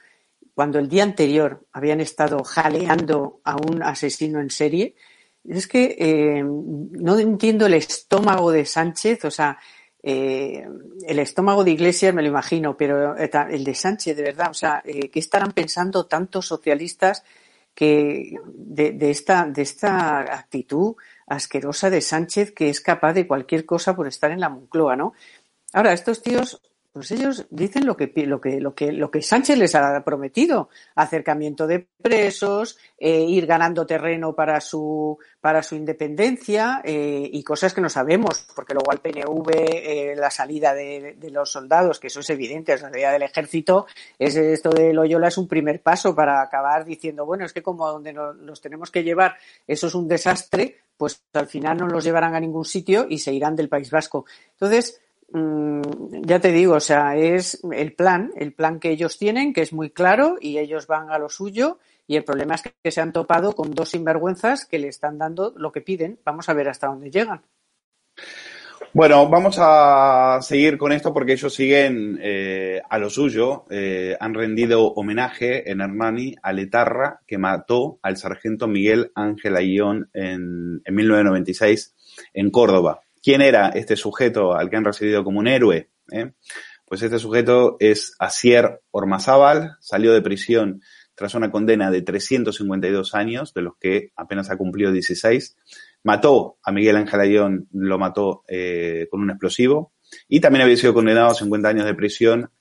cuando 0.53 0.79
el 0.79 0.87
día 0.87 1.03
anterior 1.03 1.65
habían 1.73 2.01
estado 2.01 2.43
jaleando 2.43 3.41
a 3.43 3.57
un 3.57 3.83
asesino 3.83 4.39
en 4.39 4.49
serie, 4.49 4.95
es 5.43 5.67
que 5.67 6.41
no 6.45 7.19
entiendo 7.19 7.65
el 7.65 7.73
estómago 7.73 8.51
de 8.51 8.65
Sánchez, 8.65 9.25
o 9.25 9.31
sea, 9.31 9.59
el 10.05 11.19
estómago 11.19 11.63
de 11.63 11.71
Iglesias 11.71 12.13
me 12.13 12.21
lo 12.21 12.27
imagino, 12.27 12.77
pero 12.77 13.15
el 13.17 13.63
de 13.63 13.73
Sánchez, 13.73 14.15
de 14.15 14.23
verdad, 14.23 14.51
o 14.51 14.53
sea, 14.53 14.83
¿qué 14.83 15.19
estarán 15.19 15.51
pensando 15.51 16.05
tantos 16.05 16.45
socialistas 16.45 17.23
que 17.75 18.37
de, 18.45 19.09
esta, 19.09 19.45
de 19.45 19.61
esta 19.61 20.19
actitud 20.19 20.95
asquerosa 21.27 21.89
de 21.89 22.01
Sánchez 22.01 22.51
que 22.53 22.69
es 22.69 22.79
capaz 22.81 23.13
de 23.13 23.27
cualquier 23.27 23.65
cosa 23.65 23.95
por 23.95 24.07
estar 24.07 24.31
en 24.31 24.39
la 24.39 24.49
Moncloa, 24.49 24.95
¿no? 24.95 25.13
Ahora, 25.73 25.91
estos 25.91 26.21
tíos, 26.21 26.61
pues 26.95 27.11
ellos 27.11 27.45
dicen 27.49 27.85
lo 27.85 27.97
que, 27.97 28.09
lo 28.25 28.39
que, 28.39 28.61
lo 28.61 28.73
que, 28.73 28.93
lo 28.93 29.11
que 29.11 29.21
Sánchez 29.21 29.57
les 29.57 29.75
ha 29.75 30.01
prometido. 30.05 30.69
Acercamiento 30.95 31.67
de 31.67 31.85
presos, 32.01 32.77
eh, 32.97 33.19
ir 33.19 33.45
ganando 33.45 33.85
terreno 33.85 34.33
para 34.33 34.61
su, 34.61 35.19
para 35.41 35.61
su 35.61 35.75
independencia 35.75 36.81
eh, 36.85 37.29
y 37.33 37.43
cosas 37.43 37.73
que 37.73 37.81
no 37.81 37.89
sabemos, 37.89 38.47
porque 38.55 38.73
luego 38.73 38.91
al 38.91 39.01
PNV 39.01 39.51
eh, 39.57 40.13
la 40.15 40.31
salida 40.31 40.73
de, 40.73 41.17
los 41.31 41.51
soldados, 41.51 41.99
que 41.99 42.07
eso 42.07 42.21
es 42.21 42.29
evidente, 42.29 42.71
la 42.71 42.77
salida 42.77 43.11
del 43.11 43.23
ejército, 43.23 43.87
es 44.17 44.37
esto 44.37 44.69
de 44.69 44.93
Loyola 44.93 45.27
es 45.27 45.37
un 45.37 45.49
primer 45.49 45.81
paso 45.81 46.15
para 46.15 46.41
acabar 46.41 46.85
diciendo, 46.85 47.25
bueno, 47.25 47.43
es 47.43 47.51
que 47.51 47.61
como 47.61 47.85
a 47.85 47.91
donde 47.91 48.13
nos, 48.13 48.37
los 48.37 48.61
tenemos 48.61 48.89
que 48.89 49.03
llevar, 49.03 49.35
eso 49.67 49.87
es 49.87 49.95
un 49.95 50.07
desastre, 50.07 50.77
pues 50.95 51.21
al 51.33 51.47
final 51.47 51.75
no 51.75 51.87
los 51.87 52.05
llevarán 52.05 52.35
a 52.35 52.39
ningún 52.39 52.63
sitio 52.63 53.05
y 53.09 53.17
se 53.17 53.33
irán 53.33 53.57
del 53.57 53.67
País 53.67 53.91
Vasco. 53.91 54.25
Entonces, 54.53 55.01
ya 55.31 56.39
te 56.39 56.51
digo, 56.51 56.75
o 56.75 56.79
sea, 56.79 57.15
es 57.17 57.61
el 57.71 57.93
plan, 57.93 58.31
el 58.35 58.53
plan 58.53 58.79
que 58.79 58.91
ellos 58.91 59.17
tienen, 59.17 59.53
que 59.53 59.61
es 59.61 59.73
muy 59.73 59.89
claro 59.89 60.37
y 60.39 60.57
ellos 60.57 60.87
van 60.87 61.09
a 61.09 61.17
lo 61.17 61.29
suyo. 61.29 61.79
Y 62.07 62.15
el 62.15 62.23
problema 62.23 62.55
es 62.55 62.63
que 62.83 62.91
se 62.91 63.01
han 63.01 63.11
topado 63.11 63.53
con 63.53 63.71
dos 63.71 63.89
sinvergüenzas 63.89 64.65
que 64.65 64.77
le 64.77 64.87
están 64.87 65.17
dando 65.17 65.53
lo 65.57 65.71
que 65.71 65.81
piden. 65.81 66.19
Vamos 66.23 66.47
a 66.49 66.53
ver 66.53 66.69
hasta 66.69 66.87
dónde 66.87 67.09
llegan. 67.09 67.41
Bueno, 68.93 69.27
vamos 69.27 69.57
a 69.59 70.39
seguir 70.41 70.77
con 70.77 70.93
esto 70.93 71.13
porque 71.13 71.33
ellos 71.33 71.53
siguen 71.53 72.17
eh, 72.21 72.81
a 72.89 72.97
lo 72.97 73.09
suyo. 73.09 73.65
Eh, 73.69 74.15
han 74.19 74.33
rendido 74.33 74.93
homenaje 74.93 75.69
en 75.69 75.81
Hernani 75.81 76.35
a 76.41 76.53
Letarra, 76.53 77.19
que 77.27 77.37
mató 77.37 77.99
al 78.01 78.15
sargento 78.15 78.67
Miguel 78.67 79.11
Ángel 79.13 79.57
Ayón 79.57 80.09
en, 80.13 80.81
en 80.85 80.95
1996 80.95 81.93
en 82.33 82.51
Córdoba. 82.51 83.01
¿Quién 83.25 83.41
era 83.41 83.69
este 83.69 83.95
sujeto 83.95 84.53
al 84.53 84.69
que 84.69 84.77
han 84.77 84.85
recibido 84.85 85.23
como 85.23 85.39
un 85.39 85.47
héroe? 85.47 85.89
Eh? 86.11 86.33
Pues 86.85 87.01
este 87.01 87.17
sujeto 87.17 87.75
es 87.79 88.15
Asier 88.19 88.81
Ormazábal, 88.91 89.77
salió 89.79 90.13
de 90.13 90.21
prisión 90.21 90.81
tras 91.15 91.33
una 91.33 91.49
condena 91.49 91.89
de 91.89 92.03
352 92.03 93.15
años, 93.15 93.51
de 93.55 93.63
los 93.63 93.77
que 93.79 94.11
apenas 94.15 94.51
ha 94.51 94.57
cumplido 94.57 94.91
16 94.91 95.57
mató 96.05 96.59
a 96.63 96.71
Miguel 96.71 96.97
Ángel 96.97 97.19
Ayón, 97.19 97.67
lo 97.73 97.97
mató 97.97 98.43
eh, 98.47 99.07
con 99.09 99.21
un 99.21 99.31
explosivo 99.31 99.93
y 100.27 100.39
también 100.39 100.63
había 100.63 100.77
sido 100.77 100.93
condenado 100.93 101.31
a 101.31 101.33
50 101.33 101.67
años 101.67 101.85
de 101.85 101.95
prisión 101.95 102.51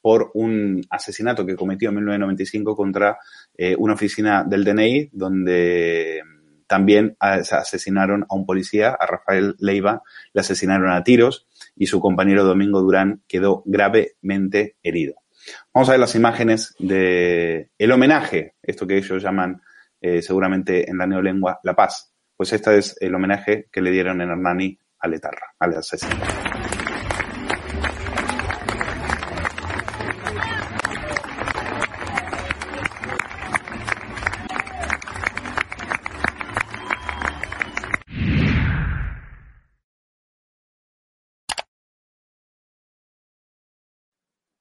por 0.00 0.30
un 0.32 0.82
asesinato 0.88 1.44
que 1.44 1.54
cometió 1.54 1.90
en 1.90 1.96
1995 1.96 2.74
contra 2.74 3.18
eh, 3.58 3.76
una 3.78 3.92
oficina 3.92 4.42
del 4.42 4.64
DNI 4.64 5.10
donde 5.12 6.22
también 6.74 7.16
asesinaron 7.20 8.26
a 8.28 8.34
un 8.34 8.46
policía, 8.46 8.96
a 8.98 9.06
Rafael 9.06 9.54
Leiva, 9.60 10.02
le 10.32 10.40
asesinaron 10.40 10.90
a 10.90 11.04
tiros 11.04 11.46
y 11.76 11.86
su 11.86 12.00
compañero 12.00 12.42
Domingo 12.42 12.80
Durán 12.80 13.22
quedó 13.28 13.62
gravemente 13.64 14.74
herido. 14.82 15.14
Vamos 15.72 15.88
a 15.88 15.92
ver 15.92 16.00
las 16.00 16.16
imágenes 16.16 16.74
de 16.80 17.70
el 17.78 17.92
homenaje, 17.92 18.56
esto 18.60 18.88
que 18.88 18.96
ellos 18.96 19.22
llaman 19.22 19.62
eh, 20.00 20.20
seguramente 20.20 20.90
en 20.90 20.98
la 20.98 21.06
neolengua 21.06 21.60
La 21.62 21.76
Paz, 21.76 22.12
pues 22.36 22.52
este 22.52 22.76
es 22.76 22.96
el 23.00 23.14
homenaje 23.14 23.68
que 23.70 23.80
le 23.80 23.92
dieron 23.92 24.20
en 24.20 24.30
Hernani 24.30 24.76
a 24.98 25.06
Letarra, 25.06 25.54
al 25.60 25.74
asesino. 25.74 26.43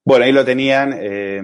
Bueno, 0.05 0.25
ahí 0.25 0.33
lo 0.33 0.43
tenían, 0.43 0.93
eh, 0.99 1.41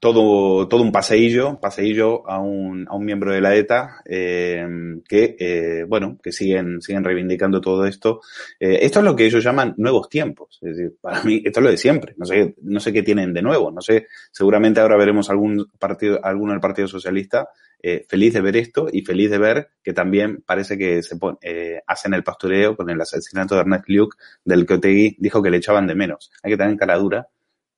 todo, 0.00 0.66
todo 0.68 0.82
un 0.82 0.90
paseillo, 0.90 1.60
paseillo 1.60 2.26
a 2.26 2.40
un, 2.40 2.86
a 2.88 2.96
un 2.96 3.04
miembro 3.04 3.30
de 3.30 3.42
la 3.42 3.54
ETA 3.54 4.00
eh, 4.06 4.66
que, 5.06 5.36
eh, 5.38 5.84
bueno, 5.86 6.16
que 6.22 6.32
siguen, 6.32 6.80
siguen 6.80 7.04
reivindicando 7.04 7.60
todo 7.60 7.84
esto. 7.84 8.22
esto 8.58 8.98
es 9.00 9.04
lo 9.04 9.14
que 9.14 9.26
ellos 9.26 9.44
llaman 9.44 9.74
nuevos 9.76 10.08
tiempos. 10.08 10.58
Es 10.62 10.78
decir, 10.78 10.96
para 10.98 11.22
mí, 11.24 11.42
esto 11.44 11.60
es 11.60 11.64
lo 11.64 11.70
de 11.70 11.76
siempre. 11.76 12.14
No 12.16 12.24
sé, 12.24 12.54
no 12.62 12.80
sé 12.80 12.90
qué 12.90 13.02
tienen 13.02 13.34
de 13.34 13.42
nuevo. 13.42 13.70
No 13.70 13.82
sé, 13.82 14.06
seguramente 14.32 14.80
ahora 14.80 14.96
veremos 14.96 15.28
algún 15.28 15.70
partido, 15.78 16.24
alguno 16.24 16.52
del 16.52 16.60
Partido 16.62 16.88
Socialista 16.88 17.48
feliz 18.08 18.32
de 18.32 18.40
ver 18.40 18.56
esto 18.56 18.86
y 18.90 19.02
feliz 19.02 19.30
de 19.30 19.36
ver 19.36 19.68
que 19.82 19.92
también 19.92 20.42
parece 20.46 20.78
que 20.78 21.02
se 21.02 21.18
hacen 21.86 22.14
el 22.14 22.24
pastoreo 22.24 22.78
con 22.78 22.88
el 22.88 22.98
asesinato 22.98 23.56
de 23.56 23.60
Ernest 23.60 23.84
Luke, 23.88 24.16
del 24.42 24.64
que 24.64 24.72
Otegui 24.72 25.16
dijo 25.18 25.42
que 25.42 25.50
le 25.50 25.58
echaban 25.58 25.86
de 25.86 25.94
menos. 25.94 26.32
Hay 26.42 26.52
que 26.52 26.56
tener 26.56 26.78
cara 26.78 26.96
dura 26.96 27.28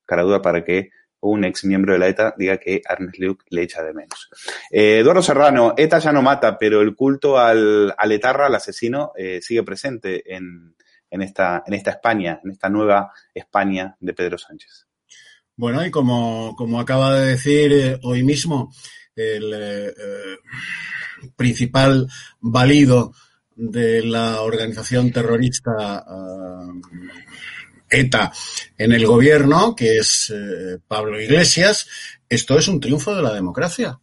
cara 0.07 0.23
duda 0.23 0.41
para 0.41 0.63
que 0.63 0.89
un 1.19 1.43
ex 1.43 1.65
miembro 1.65 1.93
de 1.93 1.99
la 1.99 2.07
ETA 2.07 2.33
diga 2.37 2.57
que 2.57 2.81
Ernest 2.87 3.19
Luke 3.19 3.45
le 3.49 3.63
echa 3.63 3.83
de 3.83 3.93
menos. 3.93 4.29
Eh, 4.71 4.99
Eduardo 4.99 5.21
Serrano, 5.21 5.73
ETA 5.77 5.99
ya 5.99 6.11
no 6.11 6.21
mata, 6.21 6.57
pero 6.57 6.81
el 6.81 6.95
culto 6.95 7.37
al, 7.37 7.93
al 7.97 8.11
etarra, 8.11 8.47
al 8.47 8.55
asesino, 8.55 9.11
eh, 9.15 9.39
sigue 9.41 9.63
presente 9.63 10.35
en, 10.35 10.75
esta, 11.09 11.63
España, 11.67 12.39
en 12.43 12.51
esta 12.51 12.69
nueva 12.69 13.11
España 13.33 13.95
de 13.99 14.13
Pedro 14.13 14.37
Sánchez. 14.37 14.87
Bueno, 15.55 15.83
y 15.85 15.89
como, 15.89 16.55
acaba 16.79 17.19
de 17.19 17.29
decir 17.29 17.73
eh, 17.73 17.99
hoy 18.03 18.23
mismo 18.23 18.71
el 19.15 19.51
eh, 19.55 19.93
principal 21.35 22.07
valido 22.39 23.13
de 23.55 24.03
la 24.03 24.41
organización 24.41 25.11
terrorista 25.11 26.05
ETA 27.89 28.31
en 28.77 28.91
el 28.91 29.05
gobierno, 29.05 29.75
que 29.75 29.97
es 29.97 30.33
eh, 30.35 30.79
Pablo 30.87 31.19
Iglesias, 31.21 31.87
esto 32.29 32.57
es 32.57 32.67
un 32.67 32.79
triunfo 32.79 33.15
de 33.15 33.21
la 33.21 33.33
democracia. 33.33 33.99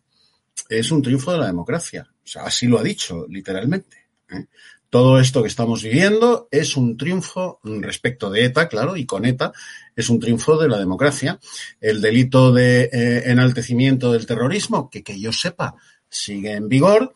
Es 0.69 0.91
un 0.91 1.03
triunfo 1.03 1.33
de 1.33 1.39
la 1.39 1.47
democracia. 1.47 2.09
Así 2.37 2.67
lo 2.67 2.79
ha 2.79 2.83
dicho, 2.83 3.27
literalmente. 3.29 3.97
¿eh? 4.31 4.47
todo 4.95 5.19
esto 5.19 5.43
que 5.43 5.49
estamos 5.49 5.83
viviendo 5.83 6.47
es 6.53 6.77
un 6.77 6.97
triunfo 6.97 7.59
respecto 7.65 8.31
de 8.31 8.45
ETA, 8.45 8.69
claro, 8.69 8.97
y 8.97 9.05
con 9.05 9.25
ETA 9.25 9.53
es 9.97 10.09
un 10.09 10.21
triunfo 10.21 10.57
de 10.57 10.69
la 10.69 10.79
democracia. 10.79 11.41
El 11.81 12.01
delito 12.01 12.53
de 12.53 12.85
eh, 12.93 13.23
enaltecimiento 13.27 14.13
del 14.13 14.25
terrorismo, 14.25 14.89
que 14.89 15.03
que 15.03 15.19
yo 15.19 15.33
sepa 15.33 15.75
sigue 16.09 16.53
en 16.53 16.69
vigor, 16.69 17.13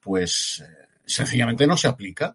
pues 0.00 0.64
sencillamente 1.06 1.64
no 1.64 1.76
se 1.76 1.86
aplica 1.86 2.34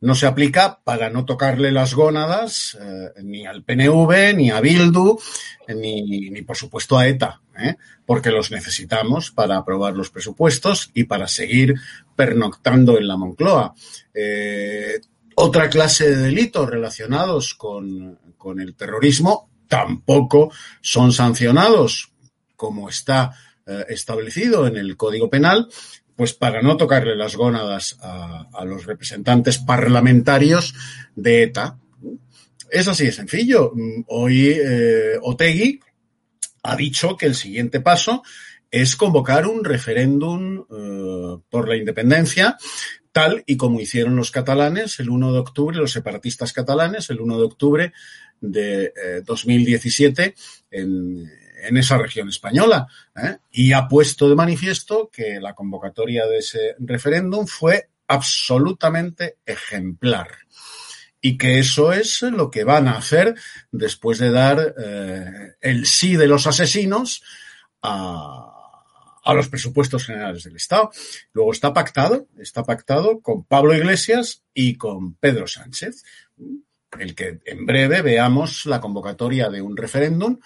no 0.00 0.14
se 0.14 0.26
aplica 0.26 0.80
para 0.84 1.10
no 1.10 1.24
tocarle 1.24 1.72
las 1.72 1.94
gónadas 1.94 2.78
eh, 2.80 3.10
ni 3.22 3.46
al 3.46 3.64
PNV, 3.64 4.34
ni 4.36 4.50
a 4.50 4.60
Bildu, 4.60 5.18
ni, 5.68 6.30
ni 6.30 6.42
por 6.42 6.56
supuesto 6.56 6.96
a 6.96 7.06
ETA, 7.06 7.40
¿eh? 7.58 7.76
porque 8.06 8.30
los 8.30 8.50
necesitamos 8.50 9.30
para 9.30 9.56
aprobar 9.56 9.94
los 9.94 10.10
presupuestos 10.10 10.90
y 10.94 11.04
para 11.04 11.28
seguir 11.28 11.74
pernoctando 12.14 12.96
en 12.96 13.08
la 13.08 13.16
Moncloa. 13.16 13.74
Eh, 14.14 15.00
otra 15.34 15.68
clase 15.68 16.10
de 16.10 16.16
delitos 16.16 16.68
relacionados 16.68 17.54
con, 17.54 18.18
con 18.36 18.60
el 18.60 18.74
terrorismo 18.74 19.48
tampoco 19.68 20.50
son 20.80 21.12
sancionados 21.12 22.12
como 22.56 22.88
está 22.88 23.34
eh, 23.66 23.84
establecido 23.88 24.66
en 24.66 24.76
el 24.76 24.96
Código 24.96 25.30
Penal, 25.30 25.68
pues 26.18 26.34
para 26.34 26.62
no 26.62 26.76
tocarle 26.76 27.14
las 27.14 27.36
gónadas 27.36 27.96
a, 28.02 28.64
los 28.64 28.86
representantes 28.86 29.58
parlamentarios 29.58 30.74
de 31.14 31.44
ETA. 31.44 31.78
Es 32.72 32.88
así 32.88 33.04
de 33.04 33.12
sencillo. 33.12 33.72
Hoy 34.08 34.48
eh, 34.48 35.12
Otegui 35.22 35.78
ha 36.64 36.74
dicho 36.74 37.16
que 37.16 37.26
el 37.26 37.36
siguiente 37.36 37.78
paso 37.78 38.24
es 38.68 38.96
convocar 38.96 39.46
un 39.46 39.62
referéndum 39.62 40.64
eh, 40.68 41.40
por 41.48 41.68
la 41.68 41.76
independencia, 41.76 42.56
tal 43.12 43.44
y 43.46 43.56
como 43.56 43.80
hicieron 43.80 44.16
los 44.16 44.32
catalanes 44.32 44.98
el 44.98 45.10
1 45.10 45.32
de 45.32 45.38
octubre, 45.38 45.76
los 45.76 45.92
separatistas 45.92 46.52
catalanes, 46.52 47.10
el 47.10 47.20
1 47.20 47.38
de 47.38 47.44
octubre 47.44 47.92
de 48.40 48.86
eh, 48.86 49.22
2017 49.24 50.34
en, 50.72 51.30
en 51.62 51.76
esa 51.76 51.98
región 51.98 52.28
española 52.28 52.86
¿eh? 53.16 53.38
y 53.50 53.72
ha 53.72 53.88
puesto 53.88 54.28
de 54.28 54.34
manifiesto 54.34 55.10
que 55.12 55.40
la 55.40 55.54
convocatoria 55.54 56.26
de 56.26 56.38
ese 56.38 56.76
referéndum 56.78 57.46
fue 57.46 57.90
absolutamente 58.06 59.36
ejemplar 59.44 60.28
y 61.20 61.36
que 61.36 61.58
eso 61.58 61.92
es 61.92 62.22
lo 62.22 62.50
que 62.50 62.64
van 62.64 62.88
a 62.88 62.96
hacer 62.96 63.34
después 63.72 64.18
de 64.18 64.30
dar 64.30 64.74
eh, 64.78 65.56
el 65.60 65.86
sí 65.86 66.16
de 66.16 66.28
los 66.28 66.46
asesinos 66.46 67.22
a, 67.82 68.54
a, 69.24 69.34
los 69.34 69.48
presupuestos 69.48 70.06
generales 70.06 70.44
del 70.44 70.56
Estado. 70.56 70.90
Luego 71.32 71.52
está 71.52 71.72
pactado, 71.72 72.28
está 72.38 72.62
pactado 72.62 73.20
con 73.20 73.44
Pablo 73.44 73.74
Iglesias 73.74 74.44
y 74.54 74.76
con 74.76 75.14
Pedro 75.14 75.46
Sánchez, 75.46 76.04
el 76.98 77.14
que 77.14 77.40
en 77.44 77.66
breve 77.66 78.02
veamos 78.02 78.64
la 78.66 78.80
convocatoria 78.80 79.50
de 79.50 79.60
un 79.60 79.76
referéndum 79.76 80.38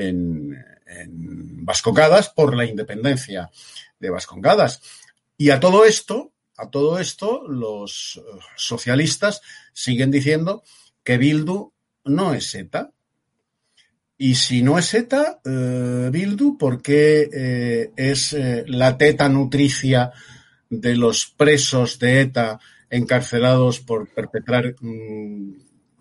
en, 0.00 0.64
en 0.86 1.64
Vascongadas 1.64 2.28
por 2.30 2.56
la 2.56 2.64
independencia 2.64 3.50
de 3.98 4.10
Vascongadas. 4.10 4.82
Y 5.36 5.50
a 5.50 5.60
todo 5.60 5.84
esto, 5.84 6.32
a 6.56 6.68
todo 6.68 6.98
esto, 6.98 7.46
los 7.48 8.20
socialistas 8.56 9.40
siguen 9.72 10.10
diciendo 10.10 10.62
que 11.02 11.18
Bildu 11.18 11.72
no 12.04 12.34
es 12.34 12.54
ETA. 12.54 12.90
Y 14.18 14.34
si 14.34 14.62
no 14.62 14.78
es 14.78 14.92
ETA, 14.92 15.40
eh, 15.44 16.10
Bildu, 16.12 16.58
¿por 16.58 16.82
qué 16.82 17.30
eh, 17.32 17.92
es 17.96 18.34
eh, 18.34 18.64
la 18.66 18.98
teta 18.98 19.28
nutricia 19.30 20.12
de 20.68 20.94
los 20.94 21.26
presos 21.26 21.98
de 21.98 22.20
ETA 22.20 22.60
encarcelados 22.90 23.80
por 23.80 24.08
perpetrar 24.08 24.74
mmm, 24.80 25.52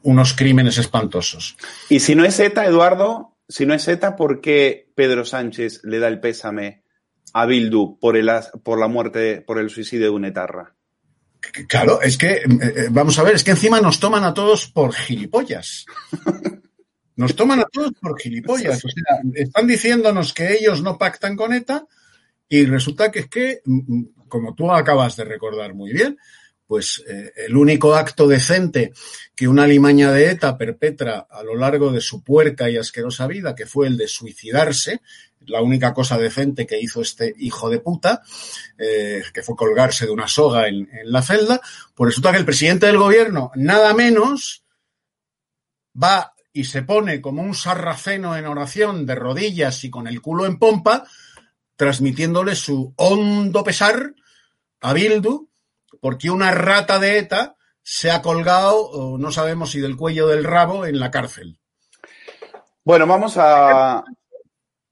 unos 0.04 0.34
crímenes 0.34 0.78
espantosos? 0.78 1.56
Y 1.88 2.02
si 2.02 2.14
no 2.16 2.26
es 2.26 2.38
ETA, 2.40 2.66
Eduardo, 2.66 3.38
si 3.50 3.66
no 3.66 3.74
es 3.74 3.88
ETA, 3.88 4.16
¿por 4.16 4.42
qué 4.42 4.92
Pedro 4.96 5.26
Sánchez 5.26 5.82
le 5.84 5.98
da 5.98 6.08
el 6.08 6.20
pésame 6.20 6.84
a 7.34 7.48
Bildu 7.48 8.00
por, 8.00 8.16
el, 8.16 8.30
por 8.64 8.80
la 8.80 8.88
muerte, 8.88 9.42
por 9.42 9.58
el 9.58 9.72
suicidio 9.72 10.06
de 10.06 10.12
un 10.12 10.26
etarra? 10.26 10.76
Claro, 11.68 12.02
es 12.02 12.18
que, 12.18 12.44
eh, 12.44 12.88
vamos 12.92 13.18
a 13.18 13.24
ver, 13.24 13.36
es 13.36 13.44
que 13.44 13.52
encima 13.52 13.82
nos 13.82 14.00
toman 14.00 14.24
a 14.24 14.34
todos 14.34 14.68
por 14.68 14.94
gilipollas. 14.94 15.86
Nos 17.16 17.36
toman 17.36 17.60
a 17.60 17.66
todos 17.66 17.92
por 18.00 18.18
gilipollas. 18.18 18.78
O 18.86 18.88
sea, 18.88 19.20
están 19.34 19.68
diciéndonos 19.68 20.34
que 20.34 20.54
ellos 20.54 20.82
no 20.82 20.98
pactan 20.98 21.36
con 21.36 21.52
ETA 21.52 21.86
y 22.48 22.66
resulta 22.66 23.12
que 23.12 23.20
es 23.20 23.28
que, 23.28 23.62
como 24.30 24.56
tú 24.56 24.72
acabas 24.72 25.18
de 25.18 25.26
recordar 25.26 25.74
muy 25.74 25.92
bien, 25.92 26.18
pues 26.70 27.04
eh, 27.08 27.34
el 27.48 27.58
único 27.58 27.96
acto 27.96 28.28
decente 28.28 28.94
que 29.36 29.48
una 29.48 29.66
limaña 29.66 30.12
de 30.12 30.30
ETA 30.30 30.56
perpetra 30.56 31.26
a 31.28 31.42
lo 31.42 31.56
largo 31.56 31.92
de 31.92 32.00
su 32.00 32.24
puerca 32.24 32.70
y 32.70 32.78
asquerosa 32.78 33.26
vida, 33.26 33.56
que 33.56 33.66
fue 33.66 33.88
el 33.88 33.98
de 33.98 34.08
suicidarse, 34.08 35.02
la 35.48 35.64
única 35.64 35.96
cosa 35.96 36.20
decente 36.20 36.68
que 36.68 36.80
hizo 36.80 37.02
este 37.02 37.34
hijo 37.40 37.72
de 37.72 37.80
puta, 37.80 38.22
eh, 38.78 39.24
que 39.34 39.42
fue 39.42 39.56
colgarse 39.56 40.06
de 40.06 40.12
una 40.12 40.28
soga 40.28 40.68
en, 40.68 40.88
en, 40.94 41.12
la 41.12 41.24
celda, 41.24 41.60
pues 41.96 42.10
resulta 42.10 42.34
que 42.34 42.38
el 42.38 42.46
presidente 42.46 42.86
del 42.86 43.00
gobierno, 43.00 43.50
nada 43.56 43.96
menos, 43.96 44.64
va 45.92 46.36
y 46.54 46.66
se 46.66 46.84
pone 46.84 47.20
como 47.20 47.42
un 47.42 47.56
sarraceno 47.56 48.38
en 48.38 48.46
oración 48.46 49.08
de 49.08 49.16
rodillas 49.16 49.84
y 49.86 49.90
con 49.90 50.06
el 50.06 50.22
culo 50.22 50.46
en 50.46 50.60
pompa, 50.60 51.04
transmitiéndole 51.76 52.54
su 52.54 52.94
hondo 52.96 53.64
pesar 53.64 54.14
a 54.82 54.94
Bildu, 54.94 55.49
porque 56.02 56.30
una 56.30 56.52
rata 56.52 57.00
de 57.00 57.18
ETA 57.18 57.56
se 57.82 58.12
ha 58.12 58.22
colgado, 58.22 59.18
no 59.18 59.32
sabemos 59.32 59.72
si 59.72 59.80
del 59.80 59.98
cuello 59.98 60.26
o 60.26 60.30
del 60.30 60.44
rabo, 60.44 60.86
en 60.86 61.00
la 61.00 61.12
cárcel. 61.12 61.60
Bueno, 62.84 63.08
vamos 63.08 63.36
a, 63.38 64.04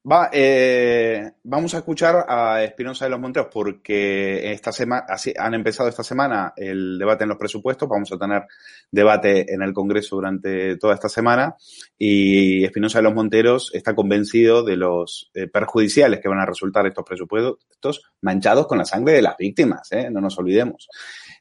va, 0.09 0.29
eh, 0.31 1.31
vamos 1.43 1.73
a 1.73 1.79
escuchar 1.79 2.25
a 2.27 2.63
Espinosa 2.63 3.05
de 3.05 3.11
los 3.11 3.19
Monteros 3.19 3.49
porque 3.51 4.51
esta 4.51 4.71
semana 4.71 5.05
han 5.37 5.53
empezado 5.53 5.89
esta 5.89 6.03
semana 6.03 6.53
el 6.55 6.97
debate 6.97 7.23
en 7.23 7.29
los 7.29 7.37
presupuestos. 7.37 7.89
Vamos 7.89 8.11
a 8.11 8.17
tener 8.17 8.43
debate 8.91 9.53
en 9.53 9.61
el 9.61 9.73
Congreso 9.73 10.15
durante 10.15 10.77
toda 10.77 10.93
esta 10.93 11.09
semana 11.09 11.55
y 11.97 12.63
Espinosa 12.63 12.99
de 12.99 13.03
los 13.03 13.13
Monteros 13.13 13.71
está 13.73 13.93
convencido 13.93 14.63
de 14.63 14.77
los 14.77 15.29
eh, 15.33 15.47
perjudiciales 15.47 16.19
que 16.19 16.29
van 16.29 16.39
a 16.39 16.45
resultar 16.45 16.85
estos 16.87 17.05
presupuestos 17.05 18.01
manchados 18.21 18.67
con 18.67 18.77
la 18.77 18.85
sangre 18.85 19.13
de 19.13 19.21
las 19.21 19.37
víctimas. 19.37 19.91
¿eh? 19.91 20.09
No 20.09 20.21
nos 20.21 20.37
olvidemos. 20.37 20.87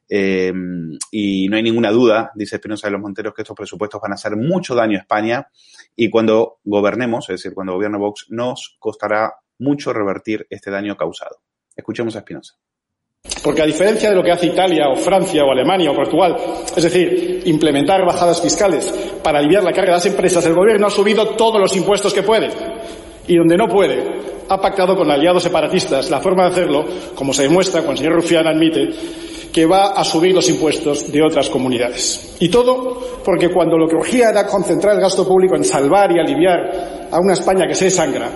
Eh, 0.09 0.53
y 1.11 1.49
no 1.49 1.57
hay 1.57 1.63
ninguna 1.63 1.91
duda, 1.91 2.31
dice 2.35 2.57
Espinosa 2.57 2.87
de 2.87 2.93
los 2.93 3.01
Monteros, 3.01 3.35
que 3.35 3.43
estos 3.43 3.57
presupuestos 3.57 4.01
van 4.01 4.13
a 4.13 4.15
hacer 4.15 4.37
mucho 4.37 4.75
daño 4.75 4.99
a 4.99 5.01
España 5.01 5.49
y 5.97 6.11
cuando 6.11 6.59
gobernemos, 6.65 7.29
es 7.29 7.41
decir, 7.41 7.55
cuando 7.55 7.73
gobierne 7.73 7.99
Vox, 7.99 8.27
nos 8.29 8.77
costará 8.79 9.35
mucho 9.59 9.93
revertir 9.93 10.47
este 10.51 10.71
daño 10.71 10.97
causado. 10.97 11.39
Escuchemos 11.75 12.15
a 12.17 12.21
Espinosa. 12.21 12.55
Porque 13.43 13.63
a 13.63 13.67
diferencia 13.67 14.11
de 14.11 14.17
lo 14.17 14.23
que 14.23 14.31
hace 14.31 14.47
Italia 14.47 14.89
o 14.89 14.97
Francia 14.97 15.45
o 15.45 15.51
Alemania 15.51 15.91
o 15.91 15.95
Portugal, 15.95 16.37
es 16.77 16.83
decir, 16.83 17.43
implementar 17.47 18.05
bajadas 18.05 18.41
fiscales 18.41 18.93
para 19.23 19.39
aliviar 19.39 19.65
la 19.65 19.73
carga 19.73 19.93
de 19.93 19.97
las 19.97 20.07
empresas, 20.07 20.47
el 20.47 20.55
gobierno 20.55 20.87
ha 20.87 20.91
subido 20.91 21.31
todos 21.31 21.61
los 21.61 21.75
impuestos 21.77 22.15
que 22.15 22.23
puede. 22.23 22.51
Y 23.27 23.37
donde 23.37 23.57
no 23.57 23.67
puede, 23.67 24.05
ha 24.49 24.61
pactado 24.61 24.97
con 24.97 25.11
aliados 25.11 25.43
separatistas 25.43 26.09
la 26.11 26.21
forma 26.21 26.45
de 26.45 26.51
hacerlo, 26.51 26.85
como 27.15 27.33
se 27.33 27.43
demuestra 27.43 27.81
cuando 27.81 27.93
el 27.95 27.99
señor 27.99 28.15
Rufián 28.15 28.47
admite 28.47 28.91
que 29.57 29.65
va 29.65 29.95
a 29.95 30.05
subir 30.05 30.35
los 30.35 30.51
impuestos 30.51 31.11
de 31.11 31.23
otras 31.23 31.49
comunidades. 31.49 32.37
Y 32.41 32.51
todo 32.51 33.23
porque 33.25 33.49
cuando 33.49 33.79
lo 33.79 33.89
que 33.89 33.97
urgía 33.97 34.29
era 34.29 34.47
concentrar 34.47 34.97
el 34.97 35.01
gasto 35.01 35.27
público 35.27 35.57
en 35.57 35.65
salvar 35.65 36.13
y 36.13 36.19
aliviar 36.21 37.09
a 37.11 37.19
una 37.19 37.33
España 37.33 37.67
que 37.67 37.75
se 37.75 37.87
desangra, 37.87 38.29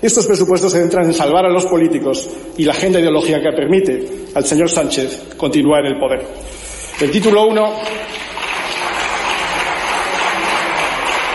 estos 0.00 0.26
presupuestos 0.26 0.72
se 0.72 0.80
centran 0.80 1.04
en 1.04 1.12
salvar 1.12 1.44
a 1.44 1.50
los 1.50 1.66
políticos 1.66 2.26
y 2.56 2.64
la 2.64 2.72
agenda 2.72 2.98
ideológica 2.98 3.38
que 3.42 3.54
permite 3.54 4.08
al 4.34 4.46
señor 4.46 4.70
Sánchez 4.70 5.34
continuar 5.36 5.84
en 5.84 5.92
el 5.92 6.00
poder. 6.00 6.24
El 7.02 7.10
título 7.10 7.48
1 7.48 7.72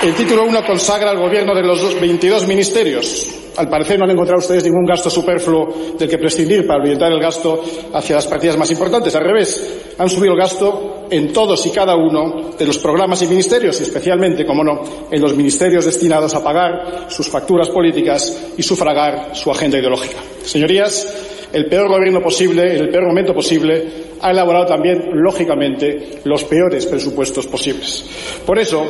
el 0.01 0.15
título 0.15 0.45
1 0.45 0.65
consagra 0.65 1.11
al 1.11 1.19
gobierno 1.19 1.53
de 1.53 1.61
los 1.61 2.01
22 2.01 2.47
ministerios. 2.47 3.36
Al 3.57 3.69
parecer 3.69 3.97
no 3.97 4.05
han 4.05 4.11
encontrado 4.11 4.39
ustedes 4.39 4.63
ningún 4.63 4.85
gasto 4.85 5.09
superfluo 5.09 5.95
del 5.97 6.07
que 6.07 6.17
prescindir 6.17 6.65
para 6.65 6.81
orientar 6.81 7.11
el 7.11 7.19
gasto 7.19 7.63
hacia 7.93 8.15
las 8.15 8.27
partidas 8.27 8.57
más 8.57 8.69
importantes. 8.71 9.15
Al 9.15 9.23
revés, 9.23 9.95
han 9.97 10.09
subido 10.09 10.33
el 10.33 10.39
gasto 10.39 11.07
en 11.09 11.33
todos 11.33 11.65
y 11.65 11.71
cada 11.71 11.95
uno 11.95 12.51
de 12.57 12.65
los 12.65 12.77
programas 12.77 13.21
y 13.21 13.27
ministerios, 13.27 13.79
y 13.79 13.83
especialmente, 13.83 14.45
como 14.45 14.63
no, 14.63 14.81
en 15.09 15.21
los 15.21 15.35
ministerios 15.35 15.85
destinados 15.85 16.35
a 16.35 16.43
pagar 16.43 17.07
sus 17.09 17.27
facturas 17.29 17.69
políticas 17.69 18.51
y 18.57 18.63
sufragar 18.63 19.35
su 19.35 19.49
agenda 19.49 19.79
ideológica. 19.79 20.17
Señorías, 20.43 21.49
el 21.53 21.65
peor 21.67 21.89
gobierno 21.89 22.21
posible, 22.21 22.75
en 22.75 22.81
el 22.81 22.89
peor 22.89 23.07
momento 23.07 23.33
posible, 23.33 24.07
ha 24.21 24.31
elaborado 24.31 24.65
también, 24.65 25.09
lógicamente, 25.13 26.19
los 26.25 26.43
peores 26.43 26.85
presupuestos 26.85 27.47
posibles. 27.47 28.05
Por 28.45 28.59
eso, 28.59 28.85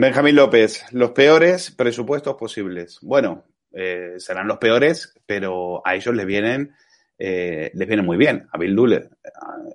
Benjamín 0.00 0.34
López, 0.36 0.82
los 0.92 1.10
peores 1.10 1.70
presupuestos 1.72 2.34
posibles. 2.36 2.98
Bueno, 3.02 3.44
eh, 3.70 4.14
serán 4.16 4.48
los 4.48 4.56
peores, 4.56 5.14
pero 5.26 5.86
a 5.86 5.94
ellos 5.94 6.14
les 6.14 6.24
vienen 6.24 6.74
eh, 7.18 7.70
les 7.74 7.86
viene 7.86 8.02
muy 8.02 8.16
bien. 8.16 8.48
A 8.50 8.56
Bildu 8.56 8.86
le- 8.86 9.10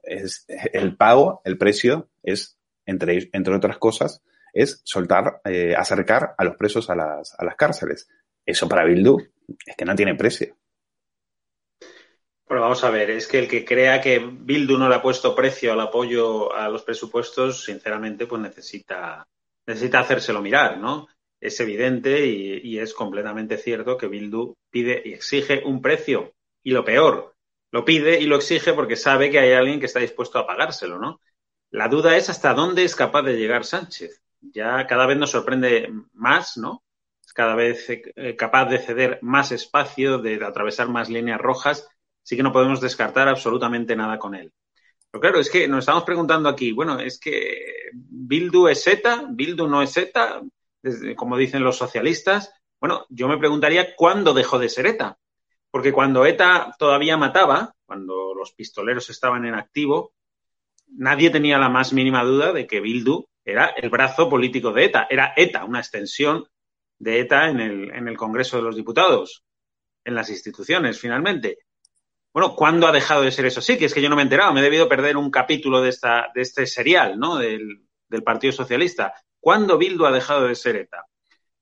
es 0.01 0.47
el 0.73 0.97
pago, 0.97 1.41
el 1.45 1.59
precio 1.59 2.09
es, 2.23 2.57
entre, 2.88 3.29
entre 3.33 3.55
otras 3.55 3.77
cosas, 3.77 4.23
es 4.51 4.81
soltar, 4.83 5.41
eh, 5.45 5.75
acercar 5.77 6.33
a 6.39 6.43
los 6.43 6.55
presos 6.55 6.89
a 6.89 6.95
las, 6.95 7.39
a 7.39 7.45
las 7.45 7.55
cárceles. 7.55 8.07
Eso 8.43 8.67
para 8.67 8.83
Bildu 8.83 9.19
es 9.63 9.75
que 9.77 9.85
no 9.85 9.93
tiene 9.93 10.15
precio. 10.15 10.57
Bueno, 12.47 12.63
vamos 12.63 12.83
a 12.83 12.89
ver, 12.89 13.11
es 13.11 13.27
que 13.27 13.38
el 13.38 13.47
que 13.47 13.63
crea 13.63 14.01
que 14.01 14.17
Bildu 14.17 14.79
no 14.79 14.89
le 14.89 14.95
ha 14.95 15.03
puesto 15.03 15.35
precio 15.35 15.71
al 15.71 15.81
apoyo 15.81 16.51
a 16.51 16.67
los 16.69 16.81
presupuestos, 16.81 17.63
sinceramente, 17.63 18.25
pues 18.25 18.41
necesita, 18.41 19.27
necesita 19.65 19.99
hacérselo 19.99 20.41
mirar, 20.41 20.78
¿no? 20.78 21.08
Es 21.39 21.60
evidente 21.60 22.25
y, 22.25 22.80
es 22.80 22.93
completamente 22.93 23.58
cierto 23.58 23.97
que 23.97 24.08
Bildu 24.08 24.56
pide 24.69 25.01
y 25.06 25.13
exige 25.13 25.63
un 25.63 25.82
precio. 25.82 26.34
Y 26.63 26.71
lo 26.71 26.84
peor, 26.84 27.36
lo 27.71 27.86
pide 27.86 28.19
y 28.19 28.25
lo 28.25 28.38
exige 28.38 28.73
porque 28.73 28.95
sabe 28.95 29.30
que 29.30 29.39
hay 29.39 29.54
alguien 29.54 29.80
que 29.80 29.86
está 29.86 29.99
dispuesto 29.99 30.39
a 30.39 30.47
pagárselo, 30.47 30.97
¿no? 30.97 31.19
La 31.71 31.88
duda 31.88 32.15
es 32.17 32.30
hasta 32.30 32.54
dónde 32.54 32.84
es 32.84 32.95
capaz 32.95 33.23
de 33.23 33.38
llegar 33.38 33.65
Sánchez. 33.65 34.21
Ya 34.41 34.88
cada 34.88 35.06
vez 35.06 35.17
nos 35.17 35.32
sorprende 35.32 35.91
más, 36.13 36.58
¿no? 36.58 36.84
Es 37.23 37.34
cada 37.34 37.56
vez 37.56 37.86
eh, 37.89 38.36
capaz 38.36 38.65
de 38.65 38.80
ceder 38.80 39.19
más 39.21 39.51
espacio, 39.51 40.19
de 40.19 40.43
atravesar 40.43 40.88
más 40.89 41.10
líneas 41.10 41.39
rojas 41.39 41.89
sí 42.25 42.36
que 42.36 42.43
no 42.43 42.51
podemos 42.51 42.82
descartar 42.82 43.30
absolutamente 43.30 43.95
nada 43.95 44.17
con 44.17 44.36
él. 44.36 44.51
Pero 45.15 45.21
claro, 45.21 45.39
es 45.39 45.49
que 45.49 45.65
nos 45.65 45.80
estamos 45.80 46.04
preguntando 46.04 46.49
aquí, 46.49 46.73
bueno, 46.73 46.99
es 46.99 47.17
que 47.17 47.89
Bildu 47.93 48.67
es 48.67 48.86
ETA, 48.86 49.25
Bildu 49.30 49.65
no 49.65 49.82
es 49.82 49.93
desde- 50.84 51.15
como 51.15 51.38
dicen 51.38 51.63
los 51.63 51.78
socialistas. 51.78 52.51
Bueno, 52.82 53.06
yo 53.08 53.30
me 53.30 53.38
preguntaría 53.38 53.95
cuándo 53.95 54.34
dejó 54.34 54.60
de 54.60 54.67
ser 54.67 54.88
ETA. 54.88 55.17
Porque 55.71 55.93
cuando 55.93 56.25
ETA 56.25 56.75
todavía 56.78 57.15
mataba, 57.15 57.73
cuando 57.86 58.34
los 58.36 58.51
pistoleros 58.51 59.10
estaban 59.10 59.45
en 59.45 59.56
activo, 59.56 60.12
nadie 60.88 61.30
tenía 61.30 61.58
la 61.60 61.69
más 61.69 61.93
mínima 61.93 62.21
duda 62.25 62.51
de 62.51 62.67
que 62.67 62.82
Bildu 62.82 63.25
era 63.45 63.67
el 63.67 63.89
brazo 63.89 64.30
político 64.30 64.73
de 64.73 64.84
ETA. 64.84 65.08
Era 65.10 65.32
ETA, 65.38 65.63
una 65.63 65.80
extensión 65.80 66.45
de 66.99 67.21
ETA 67.21 67.49
en 67.51 67.62
el, 67.62 67.91
en 67.91 68.10
el 68.10 68.17
Congreso 68.17 68.58
de 68.58 68.63
los 68.63 68.75
Diputados, 68.75 69.45
en 70.04 70.13
las 70.13 70.30
instituciones, 70.30 70.99
finalmente. 70.99 71.60
Bueno, 72.36 72.54
¿cuándo 72.54 72.86
ha 72.86 72.91
dejado 72.91 73.21
de 73.21 73.32
ser 73.32 73.45
eso? 73.45 73.62
Sí, 73.62 73.78
que 73.78 73.86
es 73.86 73.93
que 73.93 74.02
yo 74.02 74.10
no 74.10 74.17
me 74.17 74.21
he 74.21 74.24
enterado, 74.24 74.52
me 74.52 74.60
he 74.60 74.63
debido 74.63 74.89
perder 74.89 75.15
un 75.15 75.32
capítulo 75.32 75.82
de, 75.82 75.88
esta, 75.88 76.34
de 76.36 76.41
este 76.41 76.67
serial, 76.67 77.17
¿no? 77.17 77.38
Del, 77.38 77.86
del 78.10 78.24
Partido 78.24 78.52
Socialista. 78.52 79.13
¿Cuándo 79.39 79.78
Bildu 79.78 80.06
ha 80.06 80.12
dejado 80.12 80.45
de 80.45 80.56
ser 80.56 80.76
ETA? 80.76 81.06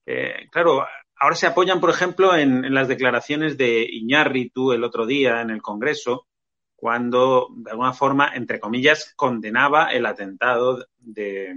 Eh, 0.04 0.48
claro, 0.50 0.84
ahora 1.14 1.36
se 1.36 1.46
apoyan, 1.46 1.80
por 1.80 1.90
ejemplo, 1.90 2.34
en, 2.34 2.74
las 2.74 2.88
declaraciones 2.88 3.56
de 3.56 3.86
Iñárritu 3.88 4.72
el 4.72 4.82
otro 4.82 5.06
día 5.06 5.42
en 5.42 5.50
el 5.50 5.62
Congreso, 5.62 6.26
cuando, 6.74 7.50
de 7.54 7.70
alguna 7.70 7.92
forma, 7.92 8.32
entre 8.34 8.58
comillas, 8.58 9.12
condenaba 9.14 9.92
el 9.92 10.04
atentado 10.06 10.84
de, 10.98 11.54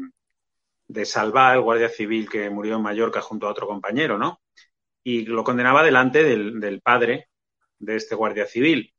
de 0.87 1.05
Salvá, 1.05 1.55
el 1.55 1.61
guardia 1.61 1.89
civil 1.89 2.29
que 2.29 2.51
murió 2.51 2.75
en 2.75 2.83
Mallorca 2.83 3.21
junto 3.21 3.47
a 3.47 3.51
otro 3.51 3.65
compañero, 3.65 4.19
¿no? 4.19 4.41
Y 5.03 5.25
lo 5.25 5.43
condenaba 5.43 5.81
delante 5.81 6.23
del, 6.23 6.59
del 6.59 6.81
padre 6.81 7.29
de 7.79 7.95
este 7.95 8.13
guardia 8.13 8.45
civil. 8.45 8.93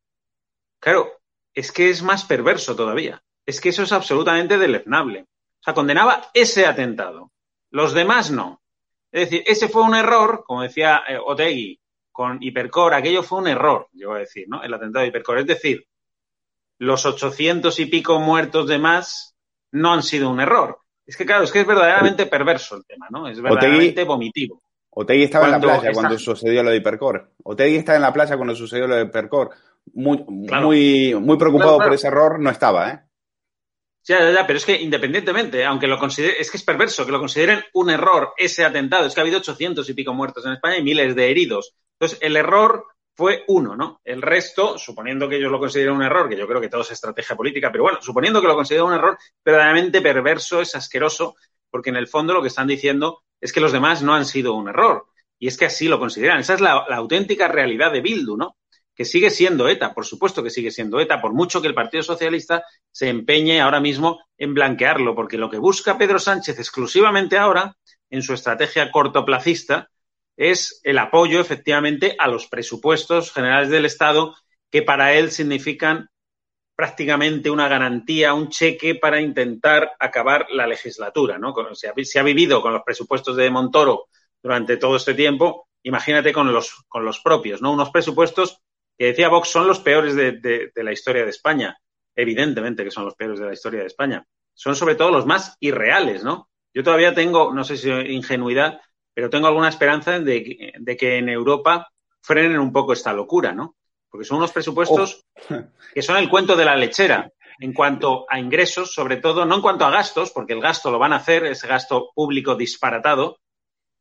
Claro, 0.81 1.21
es 1.55 1.73
que 1.73 1.91
es 1.91 2.03
más 2.03 2.25
perverso 2.25 2.77
todavía. 2.77 3.23
Es 3.45 3.61
que 3.61 3.71
eso 3.71 3.83
es 3.83 3.93
absolutamente 3.93 4.59
deleznable. 4.59 5.23
O 5.23 5.63
sea, 5.63 5.75
condenaba 5.75 6.31
ese 6.35 6.67
atentado. 6.67 7.33
Los 7.71 7.95
demás 7.95 8.31
no. 8.31 8.61
Es 9.11 9.31
decir, 9.31 9.43
ese 9.47 9.69
fue 9.69 9.83
un 9.83 9.95
error, 9.95 10.45
como 10.47 10.63
decía 10.63 11.03
eh, 11.09 11.19
Otegui 11.19 11.81
con 12.13 12.39
Hipercor, 12.43 12.95
aquello 12.95 13.23
fue 13.23 13.39
un 13.39 13.49
error, 13.49 13.89
llegó 13.93 14.15
a 14.15 14.19
decir, 14.19 14.47
¿no? 14.49 14.63
El 14.63 14.75
atentado 14.75 15.03
de 15.03 15.09
Hipercor. 15.09 15.39
Es 15.39 15.47
decir, 15.47 15.87
los 16.79 17.07
800 17.07 17.79
y 17.81 17.87
pico 17.87 18.19
muertos 18.21 18.67
de 18.69 18.79
más 18.79 19.37
no 19.73 19.93
han 19.93 20.03
sido 20.03 20.31
un 20.31 20.41
error. 20.41 20.79
Es 21.07 21.17
que, 21.17 21.25
claro, 21.25 21.45
es 21.45 21.53
que 21.53 21.61
es 21.61 21.67
verdaderamente 21.67 22.27
perverso 22.27 22.77
el 22.77 22.85
tema, 22.85 23.07
¿no? 23.11 23.29
Es 23.29 23.41
verdaderamente 23.41 24.05
vomitivo. 24.05 24.63
Otegui 24.91 25.25
estaba 25.25 25.47
en 25.47 25.53
la 25.53 25.61
playa 25.61 25.93
cuando 25.93 26.19
sucedió 26.19 26.63
lo 26.63 26.71
de 26.71 26.77
Hipercore. 26.77 27.25
Otegui 27.45 27.77
estaba 27.77 27.97
en 27.97 28.03
la 28.03 28.13
playa 28.13 28.37
cuando 28.37 28.55
sucedió 28.55 28.87
lo 28.87 28.97
de 28.97 29.03
Hipercore. 29.05 29.51
Muy, 29.95 30.25
muy, 30.29 31.15
muy 31.15 31.39
preocupado 31.39 31.77
Claro, 31.77 31.77
claro. 31.77 31.89
por 31.89 31.95
ese 31.95 32.07
error, 32.07 32.41
no 32.41 32.51
estaba, 32.51 32.91
¿eh? 32.91 33.01
Ya, 34.05 34.21
ya, 34.21 34.31
ya, 34.31 34.47
pero 34.47 34.57
es 34.57 34.65
que 34.65 34.81
independientemente, 34.81 35.65
aunque 35.67 35.87
lo 35.87 35.99
considere, 35.99 36.41
es 36.41 36.51
que 36.51 36.57
es 36.57 36.63
perverso 36.63 37.05
que 37.05 37.13
lo 37.13 37.19
consideren 37.19 37.63
un 37.75 37.91
error 37.91 38.33
ese 38.39 38.65
atentado. 38.65 39.07
Es 39.07 39.15
que 39.15 39.21
ha 39.21 39.23
habido 39.23 39.39
800 39.39 39.89
y 39.89 39.95
pico 39.95 40.15
muertos 40.15 40.47
en 40.47 40.53
España 40.53 40.79
y 40.79 40.83
miles 40.83 41.15
de 41.15 41.31
heridos. 41.31 41.75
Entonces, 41.99 42.19
el 42.23 42.37
error 42.37 42.87
fue 43.15 43.45
uno, 43.49 43.77
¿no? 43.77 44.01
El 44.05 44.23
resto, 44.23 44.79
suponiendo 44.79 45.29
que 45.29 45.37
ellos 45.37 45.51
lo 45.51 45.59
consideren 45.59 45.93
un 45.93 46.03
error, 46.03 46.29
que 46.29 46.39
yo 46.39 46.47
creo 46.47 46.61
que 46.61 46.69
todo 46.69 46.83
es 46.83 46.93
estrategia 46.93 47.37
política, 47.37 47.71
pero 47.71 47.85
bueno, 47.85 47.99
suponiendo 48.01 48.41
que 48.41 48.47
lo 48.47 48.55
consideren 48.55 48.87
un 48.87 48.95
error, 48.95 49.19
verdaderamente 49.45 50.01
perverso, 50.01 50.61
es 50.61 50.75
asqueroso, 50.75 51.35
porque 51.69 51.91
en 51.91 51.97
el 51.97 52.07
fondo 52.07 52.33
lo 52.33 52.41
que 52.41 52.49
están 52.49 52.69
diciendo 52.69 53.25
es 53.41 53.53
que 53.53 53.61
los 53.61 53.73
demás 53.73 54.03
no 54.03 54.15
han 54.15 54.25
sido 54.25 54.55
un 54.55 54.69
error. 54.69 55.07
Y 55.39 55.49
es 55.49 55.59
que 55.59 55.67
así 55.67 55.87
lo 55.87 55.99
consideran. 55.99 56.41
Esa 56.41 56.55
es 56.55 56.61
la, 56.61 56.87
la 56.89 56.97
auténtica 56.97 57.49
realidad 57.49 57.93
de 57.93 58.01
Bildu, 58.01 58.37
¿no? 58.37 58.57
Que 58.99 59.05
sigue 59.05 59.31
siendo 59.31 59.69
ETA, 59.69 59.95
por 59.95 60.05
supuesto 60.05 60.43
que 60.43 60.51
sigue 60.51 60.73
siendo 60.73 60.99
ETA, 60.99 61.21
por 61.21 61.33
mucho 61.33 61.63
que 61.63 61.69
el 61.69 61.75
Partido 61.75 62.03
Socialista 62.03 62.65
se 62.91 63.09
empeñe 63.09 63.61
ahora 63.61 63.79
mismo 63.79 64.19
en 64.37 64.55
blanquearlo, 64.55 65.15
porque 65.15 65.39
lo 65.39 65.49
que 65.49 65.59
busca 65.59 65.97
Pedro 65.97 66.19
Sánchez 66.19 66.59
exclusivamente 66.59 67.39
ahora, 67.39 67.77
en 68.11 68.23
su 68.23 68.35
estrategia 68.35 68.91
cortoplacista, 68.91 69.89
es 70.37 70.81
el 70.83 70.99
apoyo 70.99 71.41
efectivamente 71.41 72.17
a 72.19 72.27
los 72.27 72.49
presupuestos 72.49 73.33
generales 73.33 73.71
del 73.71 73.85
Estado, 73.85 74.35
que 74.69 74.83
para 74.83 75.15
él 75.15 75.31
significan 75.31 76.09
prácticamente 76.75 77.51
una 77.51 77.69
garantía, 77.69 78.35
un 78.35 78.49
cheque 78.49 78.97
para 78.97 79.21
intentar 79.21 79.93
acabar 80.01 80.49
la 80.51 80.67
legislatura, 80.67 81.39
¿no? 81.39 81.53
Con- 81.53 81.77
Se 81.77 81.89
ha, 81.89 81.93
se 82.03 82.19
ha 82.19 82.25
vivido 82.25 82.61
con 82.63 82.73
los 82.73 82.83
presupuestos 82.85 83.37
de 83.37 83.49
Montoro 83.49 84.07
durante 84.43 84.77
todo 84.77 84.97
este 84.97 85.15
tiempo, 85.15 85.69
imagínate 85.85 86.33
con 86.33 86.53
los, 86.53 86.85
con 86.89 87.05
los 87.05 87.21
propios, 87.21 87.63
¿no? 87.63 87.71
Unos 87.71 87.91
presupuestos 87.91 88.61
que 88.99 89.07
decía 89.07 89.29
Vox 89.29 89.49
son 89.49 89.67
los 89.67 89.81
peores 89.81 90.15
de, 90.17 90.33
de- 90.33 90.73
de 90.75 90.83
la 90.85 90.93
historia 90.93 91.25
de 91.25 91.31
España. 91.31 91.79
Evidentemente 92.17 92.83
que 92.85 92.91
son 92.91 93.05
los 93.05 93.15
peores 93.15 93.39
de 93.39 93.47
la 93.47 93.53
historia 93.53 93.81
de 93.81 93.87
España. 93.87 94.25
Son 94.53 94.75
sobre 94.75 94.97
todo 94.97 95.11
los 95.13 95.25
más 95.25 95.57
irreales, 95.61 96.25
¿no? 96.25 96.49
Yo 96.75 96.83
todavía 96.83 97.15
tengo, 97.15 97.53
no 97.55 97.63
sé 97.65 97.77
si 97.77 97.89
ingenuidad, 97.91 98.81
pero 99.15 99.31
tengo 99.31 99.47
alguna 99.47 99.69
esperanza 99.69 100.19
de, 100.19 100.43
que- 100.43 100.73
de 100.79 100.97
que 100.97 101.17
en 101.19 101.29
Europa 101.29 101.89
frenen 102.21 102.59
un 102.59 102.73
poco 102.73 102.93
esta 102.93 103.13
locura, 103.13 103.53
¿no? 103.53 103.77
Porque 104.11 104.25
son 104.25 104.39
unos 104.39 104.53
presupuestos 104.53 105.25
que 105.95 106.03
son 106.03 106.17
el 106.17 106.29
cuento 106.29 106.57
de 106.57 106.65
la 106.65 106.77
lechera 106.77 107.31
en 107.61 107.73
cuanto 107.73 108.25
a 108.29 108.39
ingresos, 108.39 108.93
sobre 108.93 109.17
todo, 109.17 109.45
no 109.45 109.57
en 109.57 109.63
cuanto 109.63 109.85
a 109.85 109.91
gastos, 109.91 110.31
porque 110.33 110.53
el 110.53 110.61
gasto 110.61 110.91
lo 110.91 110.99
van 110.99 111.13
a 111.13 111.17
hacer, 111.17 111.45
ese 111.45 111.67
gasto 111.67 112.11
público 112.15 112.55
disparatado, 112.57 113.39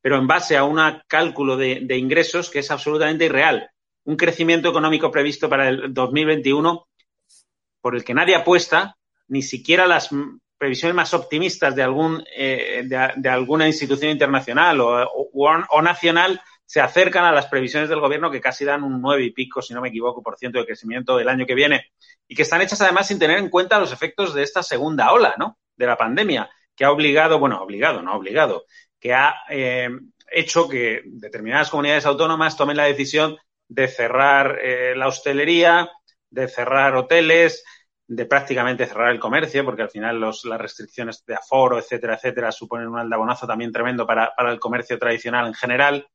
pero 0.01 0.17
en 0.17 0.27
base 0.27 0.55
a 0.57 0.63
un 0.63 0.79
cálculo 1.07 1.57
de, 1.57 1.79
de 1.83 1.97
ingresos 1.97 2.49
que 2.51 2.60
es 2.60 2.69
absolutamente 2.71 3.25
irreal. 3.25 3.69
Un 4.07 4.15
crecimiento 4.15 4.69
económico 4.69 5.11
previsto 5.11 5.49
para 5.49 5.67
el 5.67 5.93
2021 5.93 6.87
por 7.81 7.93
el 7.93 8.05
que 8.05 8.13
nadie 8.13 8.35
apuesta, 8.35 8.95
ni 9.27 9.41
siquiera 9.41 9.85
las 9.85 10.09
previsiones 10.57 10.95
más 10.95 11.13
optimistas 11.13 11.75
de, 11.75 11.83
algún, 11.83 12.23
eh, 12.33 12.83
de, 12.85 13.29
alguna 13.29 13.67
institución 13.67 14.09
internacional 14.09 14.79
o, 14.79 15.81
nacional 15.81 16.41
se 16.65 16.79
acercan 16.79 17.25
a 17.25 17.33
las 17.33 17.47
previsiones 17.47 17.89
del 17.89 17.99
gobierno 17.99 18.31
que 18.31 18.39
casi 18.39 18.63
dan 18.63 18.83
un 18.83 19.01
nueve 19.01 19.25
y 19.25 19.31
pico, 19.31 19.61
si 19.61 19.73
no 19.73 19.81
me 19.81 19.89
equivoco, 19.89 20.23
por 20.23 20.37
ciento 20.37 20.59
de 20.59 20.65
crecimiento 20.65 21.17
del 21.17 21.27
año 21.27 21.45
que 21.45 21.53
viene 21.53 21.87
y 22.29 22.33
que 22.33 22.43
están 22.43 22.61
hechas 22.61 22.79
además 22.79 23.07
sin 23.07 23.19
tener 23.19 23.39
en 23.39 23.49
cuenta 23.49 23.77
los 23.77 23.91
efectos 23.91 24.33
de 24.33 24.43
esta 24.43 24.63
segunda 24.63 25.11
ola, 25.11 25.35
¿no? 25.37 25.57
De 25.75 25.85
la 25.85 25.97
pandemia, 25.97 26.49
que 26.73 26.85
ha 26.85 26.91
obligado, 26.91 27.39
bueno, 27.39 27.61
obligado, 27.61 28.01
no 28.01 28.15
obligado, 28.15 28.63
que 29.01 29.13
ha 29.13 29.35
eh, 29.49 29.89
hecho 30.31 30.69
que 30.69 31.01
determinadas 31.05 31.69
comunidades 31.69 32.05
autónomas 32.05 32.55
tomen 32.55 32.77
la 32.77 32.85
decisión 32.85 33.37
de 33.67 33.88
cerrar 33.88 34.60
eh, 34.62 34.93
la 34.95 35.08
hostelería, 35.08 35.89
de 36.30 36.47
cerrar 36.47 36.95
hoteles, 36.95 37.63
de 38.08 38.25
prácticamente 38.25 38.86
cerrar 38.86 39.12
el 39.12 39.19
comercio, 39.19 39.65
porque 39.65 39.82
al 39.82 39.89
final 39.89 40.19
los, 40.19 40.45
las 40.45 40.60
restricciones 40.60 41.23
de 41.25 41.36
aforo, 41.36 41.77
etcétera, 41.77 42.15
etcétera, 42.15 42.51
suponen 42.51 42.88
un 42.88 42.99
aldabonazo 42.99 43.45
también 43.45 43.71
tremendo 43.71 44.08
para, 44.08 44.34
para 44.36 44.51
el 44.51 44.60
comercio 44.60 44.97
tradicional 44.97 45.47
en 45.47 45.53
general. 45.53 46.08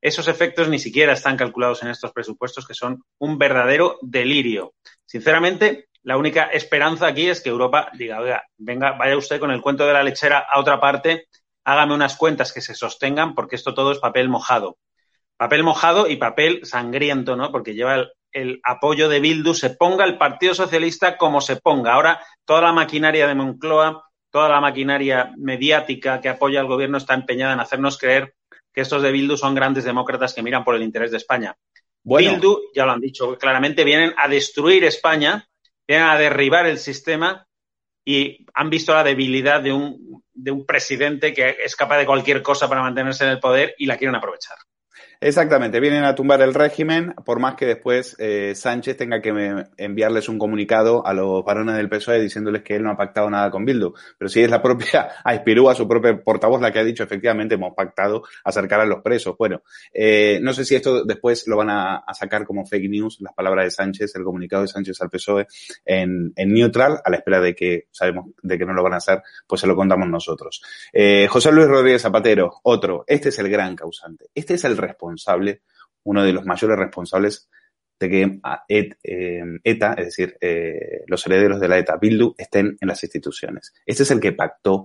Esos 0.00 0.28
efectos 0.28 0.68
ni 0.68 0.78
siquiera 0.78 1.12
están 1.12 1.36
calculados 1.36 1.82
en 1.82 1.88
estos 1.88 2.12
presupuestos, 2.12 2.66
que 2.66 2.74
son 2.74 3.02
un 3.18 3.38
verdadero 3.38 3.98
delirio. 4.02 4.74
Sinceramente, 5.04 5.88
la 6.02 6.16
única 6.18 6.44
esperanza 6.44 7.06
aquí 7.06 7.28
es 7.28 7.40
que 7.40 7.48
Europa 7.48 7.90
diga, 7.94 8.20
oiga, 8.20 8.44
venga, 8.58 8.92
vaya 8.92 9.16
usted 9.16 9.40
con 9.40 9.50
el 9.50 9.62
cuento 9.62 9.86
de 9.86 9.94
la 9.94 10.02
lechera 10.02 10.38
a 10.38 10.60
otra 10.60 10.78
parte, 10.78 11.28
hágame 11.64 11.94
unas 11.94 12.16
cuentas 12.16 12.52
que 12.52 12.60
se 12.60 12.74
sostengan, 12.74 13.34
porque 13.34 13.56
esto 13.56 13.74
todo 13.74 13.92
es 13.92 13.98
papel 13.98 14.28
mojado. 14.28 14.76
Papel 15.44 15.62
mojado 15.62 16.08
y 16.08 16.16
papel 16.16 16.64
sangriento, 16.64 17.36
¿no? 17.36 17.52
Porque 17.52 17.74
lleva 17.74 17.96
el, 17.96 18.12
el 18.32 18.60
apoyo 18.64 19.10
de 19.10 19.20
Bildu, 19.20 19.52
se 19.52 19.68
ponga 19.68 20.06
el 20.06 20.16
Partido 20.16 20.54
Socialista 20.54 21.18
como 21.18 21.42
se 21.42 21.56
ponga. 21.56 21.92
Ahora 21.92 22.18
toda 22.46 22.62
la 22.62 22.72
maquinaria 22.72 23.26
de 23.26 23.34
Moncloa, 23.34 24.08
toda 24.30 24.48
la 24.48 24.62
maquinaria 24.62 25.34
mediática 25.36 26.22
que 26.22 26.30
apoya 26.30 26.60
al 26.60 26.66
gobierno 26.66 26.96
está 26.96 27.12
empeñada 27.12 27.52
en 27.52 27.60
hacernos 27.60 27.98
creer 27.98 28.32
que 28.72 28.80
estos 28.80 29.02
de 29.02 29.12
Bildu 29.12 29.36
son 29.36 29.54
grandes 29.54 29.84
demócratas 29.84 30.32
que 30.32 30.42
miran 30.42 30.64
por 30.64 30.76
el 30.76 30.82
interés 30.82 31.10
de 31.10 31.18
España. 31.18 31.54
Bildu, 32.02 32.70
ya 32.74 32.86
lo 32.86 32.92
han 32.92 33.00
dicho 33.02 33.36
claramente, 33.36 33.84
vienen 33.84 34.14
a 34.16 34.28
destruir 34.28 34.82
España, 34.84 35.46
vienen 35.86 36.06
a 36.06 36.16
derribar 36.16 36.64
el 36.64 36.78
sistema 36.78 37.46
y 38.02 38.46
han 38.54 38.70
visto 38.70 38.94
la 38.94 39.04
debilidad 39.04 39.60
de 39.60 39.74
un, 39.74 40.24
de 40.32 40.50
un 40.50 40.64
presidente 40.64 41.34
que 41.34 41.58
es 41.62 41.76
capaz 41.76 41.98
de 41.98 42.06
cualquier 42.06 42.40
cosa 42.40 42.66
para 42.66 42.80
mantenerse 42.80 43.24
en 43.24 43.30
el 43.32 43.40
poder 43.40 43.74
y 43.76 43.84
la 43.84 43.98
quieren 43.98 44.16
aprovechar. 44.16 44.56
Exactamente, 45.20 45.80
vienen 45.80 46.04
a 46.04 46.14
tumbar 46.14 46.42
el 46.42 46.54
régimen, 46.54 47.14
por 47.24 47.40
más 47.40 47.54
que 47.54 47.66
después 47.66 48.16
eh, 48.18 48.52
Sánchez 48.54 48.96
tenga 48.96 49.20
que 49.22 49.32
me- 49.32 49.64
enviarles 49.76 50.28
un 50.28 50.38
comunicado 50.38 51.06
a 51.06 51.14
los 51.14 51.44
varones 51.44 51.76
del 51.76 51.88
PSOE 51.88 52.20
diciéndoles 52.20 52.62
que 52.62 52.76
él 52.76 52.82
no 52.82 52.90
ha 52.90 52.96
pactado 52.96 53.30
nada 53.30 53.50
con 53.50 53.64
Bildu. 53.64 53.94
Pero 54.18 54.28
si 54.28 54.42
es 54.42 54.50
la 54.50 54.60
propia 54.62 55.08
Aspirúa, 55.24 55.74
su 55.74 55.88
propia 55.88 56.16
portavoz, 56.22 56.60
la 56.60 56.72
que 56.72 56.78
ha 56.80 56.84
dicho 56.84 57.02
efectivamente 57.04 57.54
hemos 57.54 57.74
pactado 57.74 58.22
acercar 58.44 58.80
a 58.80 58.86
los 58.86 59.02
presos. 59.02 59.36
Bueno, 59.38 59.62
eh, 59.92 60.38
no 60.42 60.52
sé 60.52 60.64
si 60.64 60.74
esto 60.74 61.04
después 61.04 61.46
lo 61.46 61.56
van 61.56 61.70
a, 61.70 61.96
a 61.98 62.14
sacar 62.14 62.44
como 62.44 62.66
fake 62.66 62.90
news, 62.90 63.18
las 63.20 63.32
palabras 63.34 63.64
de 63.66 63.70
Sánchez, 63.70 64.14
el 64.16 64.24
comunicado 64.24 64.62
de 64.62 64.68
Sánchez 64.68 65.00
al 65.00 65.10
PSOE 65.10 65.46
en, 65.84 66.32
en 66.36 66.52
neutral, 66.52 67.00
a 67.04 67.10
la 67.10 67.16
espera 67.16 67.40
de 67.40 67.54
que 67.54 67.86
sabemos 67.90 68.26
de 68.42 68.58
que 68.58 68.66
no 68.66 68.74
lo 68.74 68.82
van 68.82 68.94
a 68.94 68.96
hacer, 68.98 69.22
pues 69.46 69.60
se 69.60 69.66
lo 69.66 69.76
contamos 69.76 70.08
nosotros. 70.08 70.62
Eh, 70.92 71.26
José 71.30 71.52
Luis 71.52 71.66
Rodríguez 71.68 72.02
Zapatero, 72.02 72.60
otro, 72.62 73.04
este 73.06 73.28
es 73.30 73.38
el 73.38 73.48
gran 73.48 73.74
causante, 73.76 74.26
este 74.34 74.54
es 74.54 74.64
el 74.64 74.76
responsable, 74.76 75.03
uno 76.04 76.22
de 76.24 76.32
los 76.32 76.44
mayores 76.44 76.78
responsables 76.78 77.48
de 77.98 78.10
que 78.10 78.40
a 78.42 78.64
Et- 78.68 78.98
eh, 79.02 79.42
ETA, 79.62 79.94
es 79.94 80.06
decir, 80.06 80.36
eh, 80.40 81.04
los 81.06 81.24
herederos 81.26 81.60
de 81.60 81.68
la 81.68 81.78
ETA, 81.78 81.96
Bildu, 81.96 82.34
estén 82.36 82.76
en 82.80 82.88
las 82.88 83.02
instituciones. 83.02 83.72
Este 83.86 84.02
es 84.02 84.10
el 84.10 84.20
que 84.20 84.32
pactó, 84.32 84.84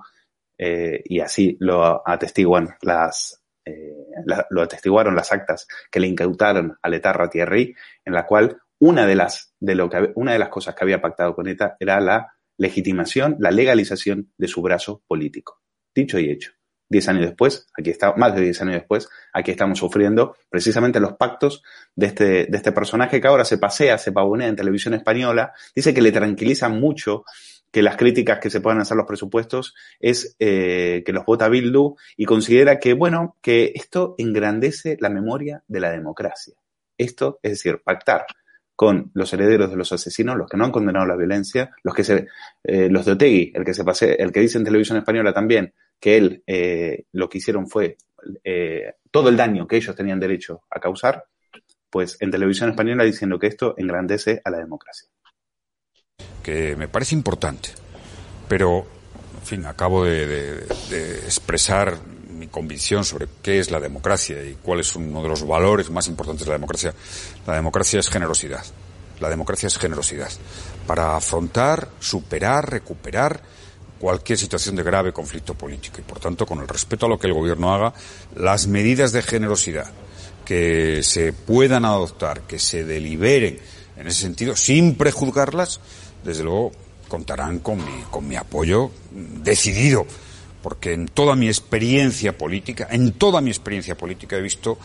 eh, 0.57 1.01
y 1.05 1.19
así 1.19 1.57
lo 1.59 2.07
atestiguan 2.07 2.75
las, 2.81 3.43
eh, 3.65 4.05
lo 4.49 4.61
atestiguaron 4.61 5.15
las 5.15 5.31
actas 5.31 5.67
que 5.91 5.99
le 5.99 6.07
incautaron 6.07 6.77
al 6.81 6.93
etarra 6.93 7.29
Thierry, 7.29 7.75
en 8.05 8.13
la 8.13 8.25
cual 8.25 8.57
una 8.79 9.05
de 9.05 9.15
las, 9.15 9.53
de 9.59 9.75
lo 9.75 9.89
que, 9.89 10.11
una 10.15 10.33
de 10.33 10.39
las 10.39 10.49
cosas 10.49 10.75
que 10.75 10.83
había 10.83 11.01
pactado 11.01 11.33
con 11.35 11.47
ETA 11.47 11.75
era 11.79 11.99
la 11.99 12.33
legitimación, 12.57 13.37
la 13.39 13.51
legalización 13.51 14.31
de 14.37 14.47
su 14.47 14.61
brazo 14.61 15.01
político. 15.07 15.61
Dicho 15.95 16.19
y 16.19 16.29
hecho. 16.29 16.51
Diez 16.89 17.07
años 17.07 17.21
después, 17.21 17.67
aquí 17.77 17.91
está, 17.91 18.15
más 18.15 18.35
de 18.35 18.41
diez 18.41 18.59
años 18.61 18.73
después, 18.73 19.07
aquí 19.31 19.51
estamos 19.51 19.77
sufriendo 19.77 20.35
precisamente 20.49 20.99
los 20.99 21.13
pactos 21.13 21.61
de 21.95 22.07
este, 22.07 22.45
de 22.47 22.57
este 22.57 22.71
personaje 22.71 23.21
que 23.21 23.27
ahora 23.27 23.45
se 23.45 23.59
pasea, 23.59 23.99
se 23.99 24.11
pavonea 24.11 24.47
en 24.47 24.55
televisión 24.55 24.95
española, 24.95 25.53
dice 25.75 25.93
que 25.93 26.01
le 26.01 26.11
tranquiliza 26.11 26.67
mucho 26.67 27.25
que 27.71 27.83
las 27.83 27.97
críticas 27.97 28.39
que 28.39 28.49
se 28.49 28.61
puedan 28.61 28.81
hacer 28.81 28.97
los 28.97 29.05
presupuestos 29.05 29.75
es 29.99 30.35
eh, 30.39 31.03
que 31.05 31.13
los 31.13 31.25
vota 31.25 31.47
Bildu 31.47 31.95
y 32.17 32.25
considera 32.25 32.79
que, 32.79 32.93
bueno, 32.93 33.37
que 33.41 33.71
esto 33.75 34.15
engrandece 34.17 34.97
la 34.99 35.09
memoria 35.09 35.63
de 35.67 35.79
la 35.79 35.91
democracia. 35.91 36.55
Esto, 36.97 37.39
es 37.43 37.51
decir, 37.51 37.81
pactar 37.83 38.25
con 38.79 39.11
los 39.13 39.33
herederos 39.33 39.69
de 39.69 39.75
los 39.75 39.91
asesinos, 39.91 40.37
los 40.37 40.49
que 40.49 40.55
no 40.55 40.63
han 40.63 40.71
condenado 40.71 41.05
la 41.05 41.17
violencia, 41.17 41.71
los 41.83 41.93
que 41.93 42.05
se, 42.05 42.27
eh, 42.63 42.87
los 42.89 43.05
de 43.05 43.11
Otegui, 43.11 43.51
el 43.53 43.65
que 43.65 43.73
se 43.73 43.83
pase, 43.83 44.13
el 44.13 44.31
que 44.31 44.39
dice 44.39 44.57
en 44.57 44.63
televisión 44.63 44.97
española 44.97 45.33
también 45.33 45.73
que 45.99 46.15
él 46.15 46.43
eh, 46.47 47.03
lo 47.11 47.27
que 47.27 47.39
hicieron 47.39 47.67
fue 47.67 47.97
eh, 48.41 48.93
todo 49.11 49.27
el 49.27 49.35
daño 49.35 49.67
que 49.67 49.75
ellos 49.75 49.93
tenían 49.97 50.17
derecho 50.17 50.61
a 50.69 50.79
causar, 50.79 51.25
pues 51.89 52.15
en 52.21 52.31
televisión 52.31 52.69
española 52.69 53.03
diciendo 53.03 53.37
que 53.37 53.47
esto 53.47 53.73
engrandece 53.75 54.41
a 54.45 54.49
la 54.49 54.59
democracia. 54.59 55.09
que 56.41 56.77
me 56.77 56.87
parece 56.87 57.15
importante, 57.15 57.71
pero, 58.47 58.87
en 59.41 59.45
fin, 59.45 59.65
acabo 59.65 60.05
de, 60.05 60.63
expresar 61.25 61.97
mi 62.39 62.47
convicción 62.47 63.03
sobre 63.03 63.27
qué 63.41 63.59
es 63.59 63.69
la 63.69 63.79
democracia 63.79 64.43
y 64.43 64.57
cuál 64.63 64.79
es 64.79 64.95
uno 64.95 65.21
de 65.21 65.29
los 65.29 65.45
valores 65.45 65.89
más 65.89 66.07
importantes 66.07 66.45
de 66.45 66.51
la 66.51 66.57
democracia. 66.57 66.93
La 67.45 67.55
democracia 67.55 67.99
es 67.99 68.09
generosidad. 68.09 68.63
La 69.19 69.29
democracia 69.29 69.67
es 69.67 69.77
generosidad. 69.77 70.31
Para 70.87 71.17
afrontar, 71.17 71.89
superar, 71.99 72.71
recuperar 72.71 73.41
cualquier 73.99 74.39
situación 74.39 74.75
de 74.75 74.83
grave 74.83 75.11
conflicto 75.11 75.53
político. 75.53 75.99
Y, 75.99 76.03
por 76.03 76.19
tanto, 76.19 76.45
con 76.45 76.59
el 76.59 76.67
respeto 76.67 77.05
a 77.05 77.09
lo 77.09 77.19
que 77.19 77.27
el 77.27 77.33
gobierno 77.33 77.73
haga, 77.73 77.93
las 78.35 78.67
medidas 78.67 79.11
de 79.11 79.21
generosidad 79.21 79.91
que 80.45 81.03
se 81.03 81.33
puedan 81.33 81.85
adoptar, 81.85 82.41
que 82.41 82.57
se 82.57 82.83
deliberen 82.83 83.59
en 83.97 84.07
ese 84.07 84.21
sentido, 84.21 84.55
sin 84.55 84.95
prejuzgarlas, 84.95 85.81
desde 86.23 86.43
luego 86.43 86.71
contarán 87.07 87.59
con 87.59 87.77
mi, 87.77 88.03
con 88.09 88.27
mi 88.27 88.37
apoyo 88.37 88.91
decidido, 89.11 90.07
porque 90.69 90.93
en 90.93 91.07
toda 91.07 91.35
mi 91.35 91.47
experiencia 91.47 92.37
política, 92.37 92.87
en 92.91 93.13
toda 93.13 93.41
mi 93.41 93.49
experiencia 93.49 93.97
política 93.97 94.37
he 94.37 94.41
visto 94.41 94.77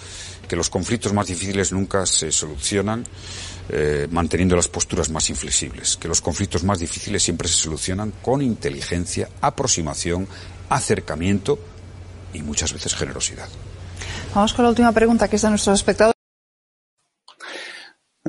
que 0.48 0.56
los 0.56 0.70
conflictos 0.70 1.12
más 1.12 1.26
difíciles 1.26 1.72
nunca 1.72 2.06
se 2.06 2.32
solucionan 2.32 3.04
eh, 3.68 4.08
manteniendo 4.10 4.56
las 4.56 4.66
posturas 4.66 5.10
más 5.10 5.28
inflexibles, 5.28 5.98
que 5.98 6.08
los 6.08 6.22
conflictos 6.22 6.64
más 6.64 6.78
difíciles 6.78 7.22
siempre 7.22 7.48
se 7.48 7.56
solucionan 7.56 8.14
con 8.22 8.40
inteligencia, 8.40 9.28
aproximación, 9.42 10.26
acercamiento 10.70 11.58
y 12.32 12.40
muchas 12.40 12.72
veces 12.72 12.94
generosidad. 12.94 13.48
Vamos 14.34 14.54
con 14.54 14.64
la 14.64 14.70
última 14.70 14.92
pregunta 14.92 15.28
que 15.28 15.36
es 15.36 15.42
de 15.42 15.50
nuestros 15.50 15.80
espectadores. 15.80 16.13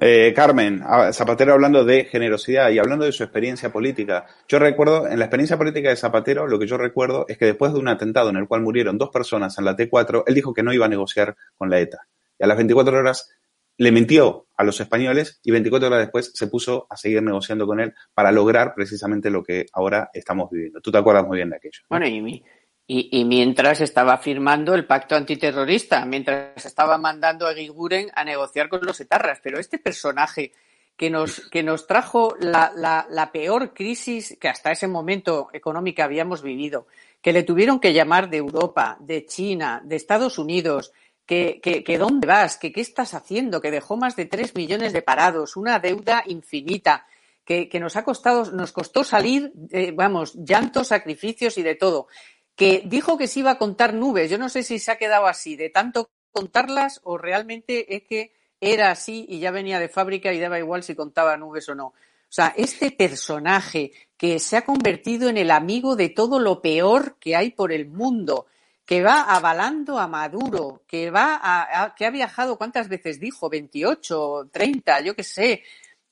Eh, 0.01 0.34
Carmen, 0.36 0.81
ah, 0.86 1.13
Zapatero 1.13 1.53
hablando 1.53 1.86
de 1.86 2.03
generosidad 2.03 2.69
y 2.69 2.79
hablando 2.79 3.05
de 3.05 3.13
su 3.13 3.23
experiencia 3.23 3.71
política. 3.71 4.25
Yo 4.47 4.60
recuerdo, 4.60 5.08
en 5.08 5.19
la 5.19 5.25
experiencia 5.25 5.58
política 5.58 5.89
de 5.89 5.95
Zapatero, 5.95 6.47
lo 6.47 6.60
que 6.60 6.67
yo 6.67 6.77
recuerdo 6.77 7.25
es 7.29 7.38
que 7.38 7.45
después 7.45 7.71
de 7.71 7.79
un 7.79 7.88
atentado 7.88 8.29
en 8.29 8.36
el 8.36 8.47
cual 8.47 8.62
murieron 8.62 8.97
dos 8.97 9.10
personas 9.10 9.58
en 9.58 9.63
la 9.63 9.77
T4, 9.77 10.23
él 10.27 10.36
dijo 10.36 10.53
que 10.53 10.63
no 10.63 10.73
iba 10.73 10.86
a 10.86 10.89
negociar 10.89 11.38
con 11.55 11.69
la 11.69 11.79
ETA. 11.79 12.08
Y 12.38 12.43
a 12.43 12.47
las 12.47 12.58
24 12.58 12.97
horas 12.97 13.29
le 13.77 13.91
mintió 13.91 14.47
a 14.58 14.63
los 14.63 14.79
españoles 14.79 15.39
y 15.43 15.51
24 15.51 15.88
horas 15.88 15.99
después 15.99 16.31
se 16.34 16.47
puso 16.47 16.88
a 16.89 16.97
seguir 16.97 17.21
negociando 17.23 17.65
con 17.65 17.79
él 17.79 17.93
para 18.13 18.31
lograr 18.31 18.73
precisamente 18.73 19.29
lo 19.29 19.43
que 19.43 19.65
ahora 19.73 20.10
estamos 20.13 20.49
viviendo. 20.49 20.81
Tú 20.81 20.91
te 20.91 20.97
acuerdas 20.97 21.25
muy 21.25 21.38
bien 21.38 21.49
de 21.49 21.58
aquello. 21.58 21.81
Bueno, 21.89 22.08
y, 22.08 22.43
y, 22.88 23.19
y 23.19 23.26
mientras 23.26 23.82
estaba 23.82 24.17
firmando 24.17 24.76
el 24.76 24.86
pacto 24.86 25.15
antiterrorista, 25.15 26.06
mientras 26.06 26.65
estaba 26.65 26.98
mandando 26.98 27.48
a 27.48 27.54
Guiguren 27.54 28.12
a 28.13 28.24
negociar 28.24 28.69
con 28.69 28.86
los 28.86 29.00
etarras. 29.00 29.39
Pero 29.41 29.60
este 29.60 29.80
personaje 29.80 30.52
que 30.95 31.10
nos, 31.10 31.50
que 31.50 31.63
nos 31.63 31.88
trajo 31.88 32.36
la, 32.39 32.71
la, 32.76 33.08
la 33.10 33.32
peor 33.32 33.74
crisis 33.74 34.38
que 34.39 34.48
hasta 34.48 34.71
ese 34.71 34.88
momento 34.88 35.50
económica 35.52 36.06
habíamos 36.06 36.41
vivido, 36.41 36.88
que 37.21 37.34
le 37.34 37.43
tuvieron 37.43 37.80
que 37.80 37.93
llamar 37.93 38.30
de 38.30 38.38
Europa, 38.38 38.98
de 39.00 39.26
China, 39.26 39.82
de 39.84 39.95
Estados 39.95 40.38
Unidos, 40.38 40.93
que, 41.26 41.60
que, 41.62 41.84
que 41.84 41.98
dónde 41.98 42.28
vas, 42.28 42.58
que 42.58 42.71
qué 42.71 42.82
estás 42.82 43.15
haciendo, 43.15 43.60
que 43.60 43.71
dejó 43.71 43.98
más 43.98 44.15
de 44.15 44.26
tres 44.26 44.56
millones 44.56 44.93
de 44.93 45.02
parados, 45.02 45.58
una 45.58 45.80
deuda 45.80 46.24
infinita, 46.28 47.08
que, 47.43 47.67
que 47.67 47.80
nos 47.80 47.95
ha 47.95 48.04
costado, 48.04 48.52
nos 48.52 48.71
costó 48.71 49.04
salir, 49.04 49.52
eh, 49.71 49.91
vamos, 49.91 50.34
llantos, 50.36 50.88
sacrificios 50.88 51.58
y 51.58 51.63
de 51.63 51.76
todo, 51.76 52.08
que 52.56 52.84
dijo 52.86 53.18
que 53.18 53.28
se 53.28 53.41
iba 53.41 53.52
a 53.52 53.58
contar 53.58 53.94
nubes. 53.94 54.30
Yo 54.30 54.38
no 54.38 54.50
sé 54.50 54.63
si 54.63 54.80
se 54.80 54.91
ha 54.91 54.98
quedado 54.98 55.28
así 55.28 55.56
de 55.56 55.70
tanto 55.70 56.10
contarlas 56.32 57.00
o 57.04 57.18
realmente 57.18 57.96
es 57.96 58.04
que 58.04 58.34
era 58.60 58.91
así 58.91 59.26
y 59.30 59.39
ya 59.39 59.52
venía 59.52 59.80
de 59.80 59.89
fábrica 59.89 60.34
y 60.34 60.39
daba 60.39 60.60
igual 60.60 60.84
si 60.84 60.96
contaba 60.96 61.38
nubes 61.38 61.68
o 61.70 61.76
no. 61.76 61.88
O 61.88 62.34
sea, 62.36 62.54
este 62.58 62.91
personaje 62.91 63.91
que 64.18 64.39
se 64.39 64.58
ha 64.58 64.65
convertido 64.65 65.30
en 65.30 65.38
el 65.38 65.52
amigo 65.52 65.96
de 65.96 66.10
todo 66.10 66.39
lo 66.39 66.62
peor 66.62 67.18
que 67.20 67.36
hay 67.36 67.52
por 67.52 67.72
el 67.72 67.88
mundo, 67.88 68.48
que 68.86 69.02
va 69.04 69.22
avalando 69.22 70.00
a 70.00 70.08
Maduro, 70.08 70.84
que 70.88 71.12
va 71.12 71.39
a, 71.41 71.96
que 71.96 72.06
ha 72.06 72.10
viajado, 72.10 72.58
¿cuántas 72.58 72.89
veces 72.89 73.20
dijo? 73.20 73.50
28, 73.50 74.50
30, 74.52 75.02
yo 75.02 75.15
qué 75.15 75.24
sé. 75.24 75.63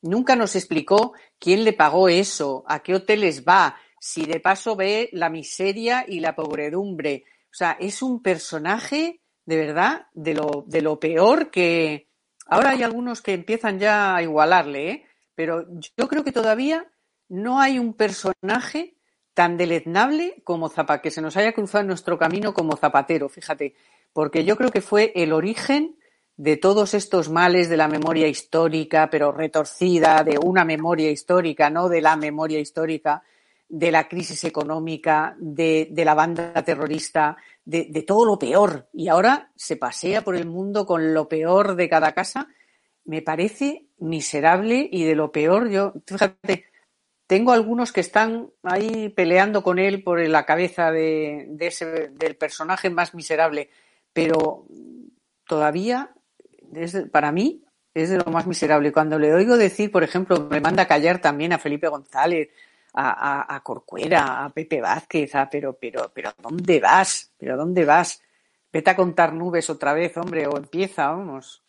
Nunca 0.02 0.36
nos 0.36 0.56
explicó 0.56 1.14
quién 1.40 1.64
le 1.64 1.74
pagó 1.74 2.10
eso, 2.10 2.64
a 2.68 2.80
qué 2.82 2.96
hoteles 2.96 3.44
va, 3.44 3.78
si 4.04 4.26
de 4.26 4.42
paso 4.42 4.76
ve 4.76 5.08
la 5.14 5.30
miseria 5.30 6.04
y 6.06 6.20
la 6.20 6.36
pobredumbre. 6.36 7.24
O 7.46 7.54
sea, 7.54 7.78
es 7.80 8.02
un 8.02 8.22
personaje, 8.22 9.22
de 9.46 9.56
verdad, 9.56 10.08
de 10.14 10.34
lo, 10.34 10.66
de 10.68 10.82
lo 10.82 11.00
peor 11.00 11.50
que. 11.50 12.10
Ahora 12.48 12.72
hay 12.72 12.84
algunos 12.84 13.22
que 13.22 13.32
empiezan 13.32 13.80
ya 13.80 14.14
a 14.14 14.22
igualarle, 14.22 14.90
¿eh? 14.90 15.06
Pero 15.36 15.66
yo 15.98 16.10
creo 16.10 16.26
que 16.26 16.34
todavía 16.34 16.86
no 17.30 17.62
hay 17.62 17.80
un 17.80 17.94
personaje 17.94 18.98
tan 19.34 19.56
deleznable 19.56 20.42
como 20.44 20.68
Zapatero, 20.68 21.02
que 21.02 21.12
se 21.12 21.22
nos 21.22 21.38
haya 21.38 21.54
cruzado 21.54 21.84
en 21.84 21.88
nuestro 21.88 22.20
camino 22.20 22.54
como 22.54 22.76
Zapatero, 22.76 23.30
fíjate, 23.30 23.74
porque 24.12 24.44
yo 24.44 24.58
creo 24.58 24.70
que 24.70 24.82
fue 24.82 25.14
el 25.16 25.32
origen 25.32 25.98
de 26.36 26.58
todos 26.58 26.94
estos 26.94 27.30
males 27.30 27.70
de 27.70 27.78
la 27.78 27.88
memoria 27.88 28.28
histórica, 28.28 29.10
pero 29.10 29.32
retorcida, 29.32 30.26
de 30.26 30.38
una 30.44 30.66
memoria 30.66 31.10
histórica, 31.10 31.70
no 31.70 31.88
de 31.88 32.02
la 32.02 32.18
memoria 32.18 32.60
histórica, 32.60 33.24
de 33.76 33.92
la 33.92 34.08
crisis 34.08 34.44
económica, 34.44 35.36
de, 35.40 35.88
de 35.90 36.06
la 36.06 36.14
banda 36.14 36.54
terrorista, 36.64 37.36
de, 37.66 37.88
de 37.90 38.04
todo 38.04 38.24
lo 38.24 38.38
peor. 38.38 38.88
Y 38.94 39.08
ahora 39.08 39.50
se 39.56 39.78
pasea 39.78 40.22
por 40.22 40.36
el 40.36 40.46
mundo 40.46 40.86
con 40.86 41.12
lo 41.16 41.28
peor 41.28 41.76
de 41.76 41.90
cada 41.90 42.12
casa. 42.12 42.48
Me 43.06 43.24
parece 43.24 43.88
miserable 43.98 44.88
y 44.92 45.06
de 45.06 45.16
lo 45.16 45.32
peor, 45.32 45.70
yo, 45.70 45.94
fíjate, 46.06 46.66
tengo 47.26 47.52
algunos 47.52 47.92
que 47.92 48.02
están 48.02 48.52
ahí 48.62 49.10
peleando 49.10 49.64
con 49.64 49.80
él 49.80 50.04
por 50.04 50.20
la 50.28 50.46
cabeza 50.46 50.92
de, 50.92 51.48
de 51.50 51.68
ese, 51.68 52.10
del 52.10 52.36
personaje 52.36 52.92
más 52.92 53.16
miserable, 53.16 53.72
pero 54.14 54.68
todavía, 55.48 56.12
desde- 56.62 57.08
para 57.08 57.32
mí, 57.32 57.64
es 57.96 58.12
de 58.12 58.18
lo 58.18 58.26
más 58.32 58.46
miserable. 58.46 58.92
Cuando 58.92 59.18
le 59.18 59.34
oigo 59.34 59.58
decir, 59.58 59.92
por 59.92 60.04
ejemplo, 60.04 60.48
me 60.50 60.62
manda 60.62 60.84
a 60.84 60.88
callar 60.88 61.20
también 61.22 61.54
a 61.54 61.60
Felipe 61.60 61.88
González, 61.88 62.50
a, 62.94 63.56
a, 63.56 63.60
Corcuera, 63.62 64.46
a 64.46 64.50
Pepe 64.50 64.82
Vázquez, 64.82 65.34
a, 65.36 65.50
pero, 65.50 65.74
pero, 65.74 66.12
pero, 66.14 66.32
¿dónde 66.42 66.80
vas? 66.80 67.32
¿Pero 67.38 67.58
dónde 67.58 67.86
vas? 67.86 68.22
Vete 68.72 68.92
a 68.92 68.96
contar 68.96 69.34
nubes 69.34 69.70
otra 69.70 69.94
vez, 69.94 70.16
hombre, 70.18 70.48
o 70.48 70.58
empieza, 70.58 71.08
vamos. 71.08 71.64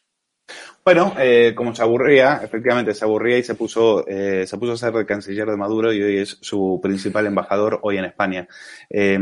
Bueno, 0.84 1.14
eh, 1.18 1.54
como 1.56 1.74
se 1.74 1.82
aburría, 1.82 2.40
efectivamente 2.42 2.92
se 2.92 3.04
aburría 3.04 3.38
y 3.38 3.42
se 3.42 3.54
puso, 3.54 4.06
eh, 4.06 4.46
se 4.46 4.58
puso 4.58 4.72
a 4.72 4.76
ser 4.76 4.94
el 4.94 5.06
canciller 5.06 5.48
de 5.48 5.56
Maduro 5.56 5.92
y 5.92 6.02
hoy 6.02 6.18
es 6.18 6.38
su 6.42 6.78
principal 6.82 7.26
embajador 7.26 7.80
hoy 7.82 7.96
en 7.96 8.04
España. 8.04 8.46
Eh, 8.90 9.18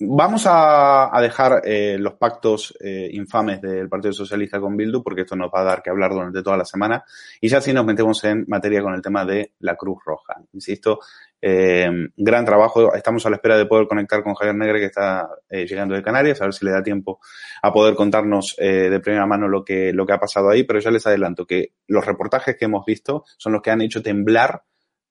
vamos 0.00 0.44
a, 0.46 1.10
dejar 1.20 1.62
eh, 1.64 1.96
los 1.98 2.14
pactos 2.14 2.74
eh, 2.80 3.08
infames 3.12 3.60
del 3.60 3.88
Partido 3.88 4.12
Socialista 4.12 4.60
con 4.60 4.76
Bildu 4.76 5.02
porque 5.02 5.22
esto 5.22 5.36
nos 5.36 5.50
va 5.50 5.60
a 5.60 5.64
dar 5.64 5.82
que 5.82 5.90
hablar 5.90 6.12
durante 6.12 6.42
toda 6.42 6.56
la 6.56 6.64
semana 6.64 7.04
y 7.40 7.48
ya 7.48 7.60
sí 7.60 7.72
nos 7.72 7.84
metemos 7.84 8.22
en 8.24 8.44
materia 8.48 8.82
con 8.82 8.94
el 8.94 9.02
tema 9.02 9.24
de 9.24 9.52
la 9.60 9.76
Cruz 9.76 9.98
Roja. 10.04 10.34
Insisto, 10.52 11.00
eh, 11.40 11.88
gran 12.16 12.44
trabajo. 12.44 12.94
Estamos 12.94 13.24
a 13.26 13.30
la 13.30 13.36
espera 13.36 13.56
de 13.56 13.66
poder 13.66 13.86
conectar 13.86 14.22
con 14.22 14.34
Javier 14.34 14.56
Negre, 14.56 14.80
que 14.80 14.86
está 14.86 15.28
eh, 15.48 15.66
llegando 15.66 15.94
de 15.94 16.02
Canarias, 16.02 16.40
a 16.40 16.44
ver 16.44 16.54
si 16.54 16.64
le 16.64 16.72
da 16.72 16.82
tiempo 16.82 17.20
a 17.62 17.72
poder 17.72 17.94
contarnos 17.94 18.56
de 18.56 19.00
primera 19.00 19.26
mano 19.26 19.48
lo 19.48 19.64
que, 19.64 19.92
lo 19.92 20.06
que 20.06 20.12
ha 20.12 20.18
pasado 20.18 20.50
ahí. 20.50 20.64
Pero 20.64 20.80
ya 20.80 20.90
les 20.90 21.06
adelanto 21.06 21.46
que 21.46 21.74
los 21.86 22.04
reportajes 22.04 22.56
que 22.56 22.64
hemos 22.64 22.84
visto 22.84 23.24
son 23.36 23.52
los 23.52 23.62
que 23.62 23.70
han 23.70 23.80
hecho 23.82 24.02
temblar, 24.02 24.62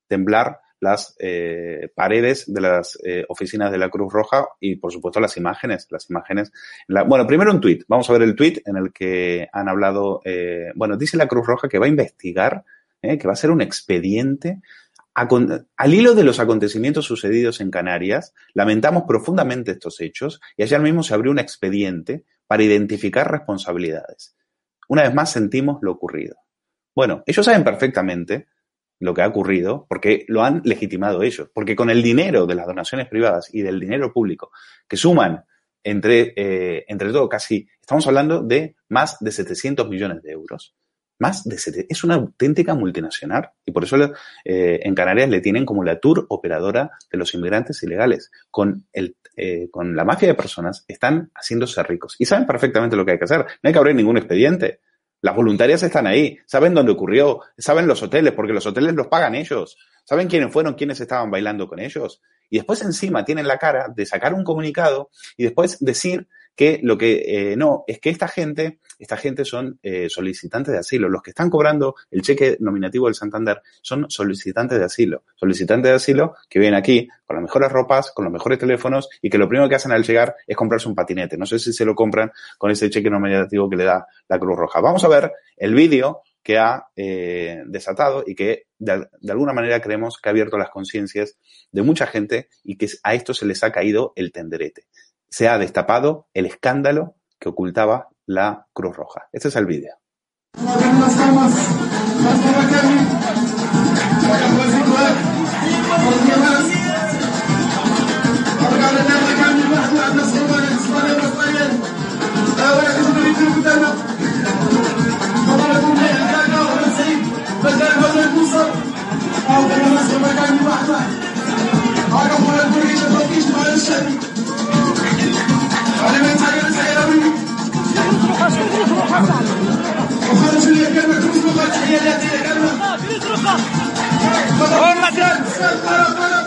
temblar 0.06 0.60
las 0.84 1.16
eh, 1.18 1.88
paredes 1.94 2.44
de 2.46 2.60
las 2.60 2.96
eh, 3.04 3.24
oficinas 3.28 3.72
de 3.72 3.78
la 3.78 3.90
Cruz 3.90 4.12
Roja 4.12 4.46
y, 4.60 4.76
por 4.76 4.92
supuesto, 4.92 5.18
las 5.18 5.36
imágenes. 5.36 5.88
Las 5.90 6.08
imágenes. 6.10 6.52
Bueno, 6.86 7.26
primero 7.26 7.50
un 7.50 7.60
tuit. 7.60 7.82
Vamos 7.88 8.08
a 8.08 8.12
ver 8.12 8.22
el 8.22 8.36
tuit 8.36 8.58
en 8.66 8.76
el 8.76 8.92
que 8.92 9.48
han 9.52 9.68
hablado. 9.68 10.20
Eh, 10.24 10.70
bueno, 10.76 10.96
dice 10.96 11.16
la 11.16 11.26
Cruz 11.26 11.46
Roja 11.46 11.68
que 11.68 11.78
va 11.78 11.86
a 11.86 11.88
investigar, 11.88 12.64
que 13.02 13.26
va 13.26 13.32
a 13.32 13.36
ser 13.36 13.50
un 13.50 13.60
expediente 13.60 14.62
al 15.14 15.94
hilo 15.94 16.14
de 16.14 16.24
los 16.24 16.40
acontecimientos 16.40 17.04
sucedidos 17.04 17.60
en 17.60 17.70
Canarias, 17.70 18.34
lamentamos 18.52 19.04
profundamente 19.06 19.72
estos 19.72 20.00
hechos 20.00 20.40
y 20.56 20.64
ayer 20.64 20.80
mismo 20.80 21.04
se 21.04 21.14
abrió 21.14 21.30
un 21.30 21.38
expediente 21.38 22.24
para 22.48 22.64
identificar 22.64 23.30
responsabilidades. 23.30 24.34
Una 24.88 25.02
vez 25.02 25.14
más 25.14 25.30
sentimos 25.30 25.78
lo 25.82 25.92
ocurrido. 25.92 26.36
Bueno, 26.94 27.22
ellos 27.26 27.46
saben 27.46 27.62
perfectamente 27.64 28.46
lo 29.04 29.14
que 29.14 29.22
ha 29.22 29.28
ocurrido 29.28 29.86
porque 29.88 30.24
lo 30.28 30.42
han 30.42 30.62
legitimado 30.64 31.22
ellos, 31.22 31.48
porque 31.54 31.76
con 31.76 31.90
el 31.90 32.02
dinero 32.02 32.46
de 32.46 32.54
las 32.54 32.66
donaciones 32.66 33.08
privadas 33.08 33.48
y 33.52 33.62
del 33.62 33.78
dinero 33.80 34.12
público 34.12 34.50
que 34.88 34.96
suman 34.96 35.44
entre, 35.82 36.32
eh, 36.36 36.84
entre 36.88 37.12
todo 37.12 37.28
casi, 37.28 37.68
estamos 37.80 38.06
hablando 38.06 38.42
de 38.42 38.74
más 38.88 39.18
de 39.20 39.30
700 39.30 39.88
millones 39.88 40.22
de 40.22 40.32
euros 40.32 40.74
más 41.20 41.44
de 41.44 41.58
sete- 41.58 41.86
es 41.88 42.02
una 42.02 42.16
auténtica 42.16 42.74
multinacional 42.74 43.50
y 43.64 43.70
por 43.70 43.84
eso 43.84 43.96
eh, 44.44 44.80
en 44.82 44.94
Canarias 44.96 45.28
le 45.30 45.40
tienen 45.40 45.64
como 45.64 45.84
la 45.84 46.00
tour 46.00 46.26
operadora 46.28 46.90
de 47.10 47.16
los 47.18 47.32
inmigrantes 47.34 47.80
ilegales. 47.84 48.32
Con, 48.50 48.86
el, 48.92 49.16
eh, 49.36 49.68
con 49.70 49.94
la 49.94 50.04
mafia 50.04 50.26
de 50.26 50.34
personas 50.34 50.84
están 50.88 51.30
haciéndose 51.36 51.80
ricos 51.84 52.16
y 52.18 52.24
saben 52.24 52.46
perfectamente 52.46 52.96
lo 52.96 53.04
que 53.06 53.12
hay 53.12 53.18
que 53.18 53.24
hacer. 53.24 53.40
No 53.62 53.68
hay 53.68 53.72
que 53.72 53.78
abrir 53.78 53.94
ningún 53.94 54.16
expediente. 54.16 54.80
Las 55.24 55.34
voluntarias 55.34 55.82
están 55.82 56.06
ahí, 56.06 56.36
saben 56.44 56.74
dónde 56.74 56.92
ocurrió, 56.92 57.40
saben 57.56 57.86
los 57.86 58.02
hoteles, 58.02 58.34
porque 58.34 58.52
los 58.52 58.66
hoteles 58.66 58.92
los 58.92 59.06
pagan 59.06 59.34
ellos, 59.34 59.78
saben 60.04 60.28
quiénes 60.28 60.52
fueron, 60.52 60.74
quiénes 60.74 61.00
estaban 61.00 61.30
bailando 61.30 61.66
con 61.66 61.80
ellos. 61.80 62.20
Y 62.50 62.56
después 62.56 62.82
encima 62.82 63.24
tienen 63.24 63.48
la 63.48 63.56
cara 63.56 63.88
de 63.88 64.04
sacar 64.04 64.34
un 64.34 64.44
comunicado 64.44 65.08
y 65.38 65.44
después 65.44 65.78
decir 65.82 66.28
que 66.56 66.80
lo 66.82 66.96
que 66.96 67.52
eh, 67.52 67.56
no, 67.56 67.84
es 67.86 67.98
que 67.98 68.10
esta 68.10 68.28
gente, 68.28 68.78
esta 68.98 69.16
gente 69.16 69.44
son 69.44 69.78
eh, 69.82 70.08
solicitantes 70.08 70.72
de 70.72 70.78
asilo. 70.78 71.08
Los 71.08 71.22
que 71.22 71.30
están 71.30 71.50
cobrando 71.50 71.96
el 72.10 72.22
cheque 72.22 72.56
nominativo 72.60 73.06
del 73.06 73.14
Santander 73.14 73.62
son 73.82 74.06
solicitantes 74.08 74.78
de 74.78 74.84
asilo. 74.84 75.24
Solicitantes 75.34 75.90
de 75.90 75.96
asilo 75.96 76.34
que 76.48 76.58
vienen 76.58 76.78
aquí 76.78 77.08
con 77.26 77.36
las 77.36 77.42
mejores 77.42 77.72
ropas, 77.72 78.12
con 78.12 78.24
los 78.24 78.32
mejores 78.32 78.58
teléfonos 78.58 79.08
y 79.20 79.30
que 79.30 79.38
lo 79.38 79.48
primero 79.48 79.68
que 79.68 79.74
hacen 79.74 79.92
al 79.92 80.04
llegar 80.04 80.36
es 80.46 80.56
comprarse 80.56 80.88
un 80.88 80.94
patinete. 80.94 81.36
No 81.36 81.46
sé 81.46 81.58
si 81.58 81.72
se 81.72 81.84
lo 81.84 81.94
compran 81.94 82.30
con 82.58 82.70
ese 82.70 82.90
cheque 82.90 83.10
nominativo 83.10 83.68
que 83.68 83.76
le 83.76 83.84
da 83.84 84.06
la 84.28 84.38
Cruz 84.38 84.56
Roja. 84.56 84.80
Vamos 84.80 85.04
a 85.04 85.08
ver 85.08 85.32
el 85.56 85.74
vídeo 85.74 86.22
que 86.44 86.58
ha 86.58 86.88
eh, 86.94 87.62
desatado 87.66 88.22
y 88.24 88.34
que 88.34 88.66
de, 88.78 89.08
de, 89.20 89.32
alguna 89.32 89.54
manera 89.54 89.80
creemos 89.80 90.18
que 90.20 90.28
ha 90.28 90.30
abierto 90.30 90.58
las 90.58 90.68
conciencias 90.68 91.38
de 91.72 91.82
mucha 91.82 92.06
gente 92.06 92.48
y 92.62 92.76
que 92.76 92.86
a 93.02 93.14
esto 93.14 93.32
se 93.32 93.46
les 93.46 93.64
ha 93.64 93.72
caído 93.72 94.12
el 94.14 94.30
tenderete. 94.30 94.86
Se 95.36 95.48
ha 95.48 95.58
destapado 95.58 96.28
el 96.32 96.46
escándalo 96.46 97.16
que 97.40 97.48
ocultaba 97.48 98.08
la 98.24 98.68
Cruz 98.72 98.96
Roja. 98.96 99.26
Este 99.32 99.48
es 99.48 99.56
el 99.56 99.66
vídeo. 99.66 99.96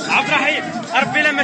عبد 0.10 0.30
الرحيم 0.30 0.64
ربي 0.96 1.22
لا 1.22 1.32
ما 1.32 1.44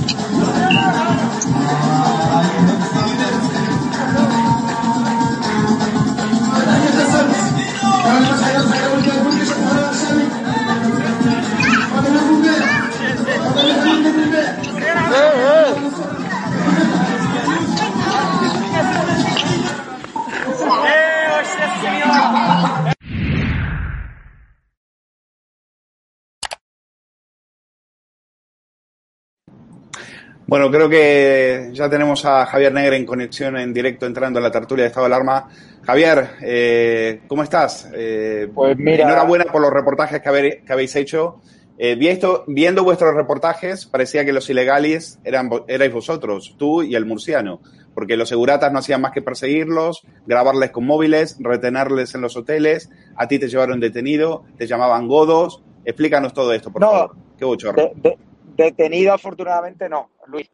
Bueno, 30.51 30.69
creo 30.69 30.89
que 30.89 31.69
ya 31.71 31.89
tenemos 31.89 32.25
a 32.25 32.45
Javier 32.45 32.73
Negre 32.73 32.97
en 32.97 33.05
conexión 33.05 33.55
en 33.55 33.71
directo 33.71 34.05
entrando 34.05 34.37
en 34.37 34.43
la 34.43 34.51
tertulia 34.51 34.83
de 34.83 34.87
Estado 34.89 35.07
de 35.07 35.13
Alarma. 35.13 35.47
Javier, 35.81 36.31
eh, 36.41 37.21
¿cómo 37.25 37.43
estás? 37.43 37.89
Eh, 37.93 38.49
pues 38.53 38.77
mira, 38.77 39.05
enhorabuena 39.05 39.45
por 39.45 39.61
los 39.61 39.71
reportajes 39.71 40.19
que, 40.19 40.27
haber, 40.27 40.63
que 40.65 40.73
habéis 40.73 40.93
hecho. 40.97 41.39
Eh, 41.77 41.95
visto, 41.95 42.43
viendo 42.47 42.83
vuestros 42.83 43.15
reportajes, 43.15 43.85
parecía 43.85 44.25
que 44.25 44.33
los 44.33 44.49
ilegales 44.49 45.19
eran, 45.23 45.49
erais 45.69 45.93
vosotros, 45.93 46.53
tú 46.57 46.83
y 46.83 46.95
el 46.95 47.05
murciano, 47.05 47.61
porque 47.93 48.17
los 48.17 48.27
seguratas 48.27 48.73
no 48.73 48.79
hacían 48.79 48.99
más 48.99 49.13
que 49.13 49.21
perseguirlos, 49.21 50.05
grabarles 50.25 50.71
con 50.71 50.85
móviles, 50.85 51.37
retenerles 51.39 52.13
en 52.13 52.19
los 52.19 52.35
hoteles, 52.35 52.89
a 53.15 53.25
ti 53.29 53.39
te 53.39 53.47
llevaron 53.47 53.79
detenido, 53.79 54.43
te 54.57 54.67
llamaban 54.67 55.07
godos. 55.07 55.63
Explícanos 55.85 56.33
todo 56.33 56.51
esto, 56.51 56.73
por 56.73 56.81
no, 56.81 56.91
favor. 56.91 57.15
Qué 57.37 57.45
bochorno. 57.45 57.83
De, 57.95 58.09
de, 58.09 58.17
detenido, 58.55 59.13
afortunadamente, 59.13 59.89
no, 59.89 60.09
Luis. 60.27 60.49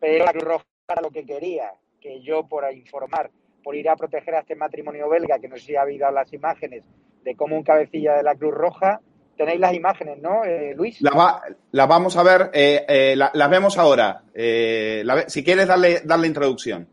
Pero 0.00 0.24
la 0.24 0.32
Cruz 0.32 0.44
Roja 0.44 0.64
era 0.88 1.02
lo 1.02 1.10
que 1.10 1.24
quería, 1.24 1.72
que 2.00 2.20
yo, 2.22 2.46
por 2.46 2.64
informar, 2.72 3.30
por 3.64 3.74
ir 3.74 3.88
a 3.88 3.96
proteger 3.96 4.34
a 4.34 4.40
este 4.40 4.54
matrimonio 4.54 5.08
belga, 5.08 5.38
que 5.38 5.48
no 5.48 5.56
sé 5.56 5.62
si 5.62 5.76
ha 5.76 5.82
habido 5.82 6.10
las 6.10 6.32
imágenes 6.32 6.84
de 7.24 7.34
cómo 7.34 7.56
un 7.56 7.64
cabecilla 7.64 8.14
de 8.14 8.22
la 8.22 8.34
Cruz 8.34 8.54
Roja 8.54 9.00
Tenéis 9.36 9.60
las 9.60 9.74
imágenes, 9.74 10.18
¿no, 10.22 10.44
eh, 10.44 10.72
Luis? 10.74 10.98
Las 11.02 11.14
va- 11.14 11.42
las 11.72 11.86
vamos 11.86 12.16
a 12.16 12.22
ver, 12.22 12.50
eh, 12.54 12.86
eh, 12.88 13.14
la- 13.16 13.30
las 13.34 13.50
vemos 13.50 13.76
ahora. 13.76 14.22
Eh, 14.32 15.02
la 15.04 15.28
si 15.28 15.44
quieres 15.44 15.68
darle, 15.68 16.00
darle 16.04 16.26
introducción. 16.28 16.88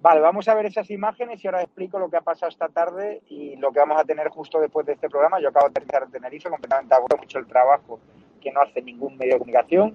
Vale, 0.00 0.20
vamos 0.22 0.48
a 0.48 0.54
ver 0.54 0.64
esas 0.64 0.88
imágenes 0.90 1.44
y 1.44 1.48
ahora 1.48 1.60
explico 1.62 1.98
lo 1.98 2.08
que 2.08 2.16
ha 2.16 2.22
pasado 2.22 2.48
esta 2.48 2.68
tarde 2.68 3.20
y 3.28 3.56
lo 3.56 3.70
que 3.72 3.78
vamos 3.80 4.00
a 4.00 4.04
tener 4.04 4.28
justo 4.30 4.58
después 4.58 4.86
de 4.86 4.94
este 4.94 5.10
programa. 5.10 5.38
Yo 5.38 5.50
acabo 5.50 5.66
de 5.66 5.72
aterrizar 5.72 6.04
en 6.04 6.10
Tenerife, 6.10 6.48
completamente 6.48 6.94
agosto 6.94 7.18
mucho 7.18 7.38
el 7.38 7.46
trabajo 7.46 8.00
que 8.40 8.52
no 8.52 8.60
hace 8.60 8.82
ningún 8.82 9.16
medio 9.16 9.34
de 9.34 9.38
comunicación. 9.38 9.94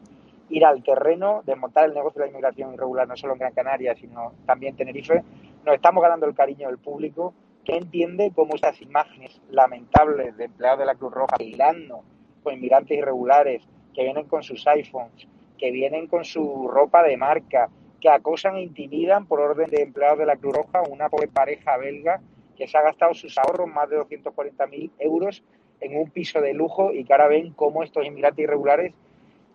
Ir 0.50 0.66
al 0.66 0.84
terreno, 0.84 1.42
desmontar 1.46 1.86
el 1.86 1.94
negocio 1.94 2.20
de 2.20 2.28
la 2.28 2.32
inmigración 2.32 2.74
irregular, 2.74 3.08
no 3.08 3.18
solo 3.18 3.34
en 3.34 3.40
Gran 3.40 3.54
Canaria, 3.54 3.96
sino 3.96 4.34
también 4.46 4.74
en 4.74 4.78
Tenerife. 4.78 5.24
Nos 5.66 5.76
estamos 5.76 6.04
ganando 6.04 6.28
el 6.28 6.36
cariño 6.36 6.68
del 6.68 6.78
público 6.78 7.34
que 7.64 7.76
entiende 7.76 8.32
cómo 8.34 8.56
estas 8.56 8.80
imágenes 8.82 9.42
lamentables 9.50 10.38
de 10.38 10.46
empleados 10.46 10.80
de 10.80 10.86
la 10.86 10.96
Cruz 10.96 11.12
Roja 11.12 11.36
bailando 11.38 12.04
con 12.44 12.54
inmigrantes 12.54 12.98
irregulares 12.98 13.64
que 13.94 14.04
vienen 14.04 14.28
con 14.28 14.44
sus 14.44 14.66
iPhones, 14.68 15.28
que 15.58 15.72
vienen 15.72 16.06
con 16.08 16.24
su 16.24 16.68
ropa 16.68 17.02
de 17.02 17.18
marca, 17.18 17.70
que 18.00 18.10
acosan 18.10 18.58
e 18.58 18.62
intimidan 18.62 19.26
por 19.26 19.40
orden 19.40 19.70
de 19.70 19.82
empleados 19.82 20.20
de 20.20 20.28
la 20.28 20.36
Cruz 20.36 20.56
Roja 20.56 20.84
una 20.88 21.10
pobre 21.10 21.28
pareja 21.28 21.76
belga 21.78 22.22
que 22.56 22.68
se 22.68 22.78
ha 22.78 22.82
gastado 22.82 23.14
sus 23.14 23.38
ahorros, 23.38 23.68
más 23.68 23.90
de 23.90 24.00
240.000 24.00 24.92
euros, 25.00 25.44
en 25.82 25.98
un 25.98 26.10
piso 26.10 26.42
de 26.42 26.54
lujo 26.54 26.94
y 26.94 27.04
que 27.04 27.14
ahora 27.14 27.28
ven 27.28 27.54
cómo 27.54 27.84
estos 27.84 28.06
inmigrantes 28.06 28.44
irregulares 28.44 28.94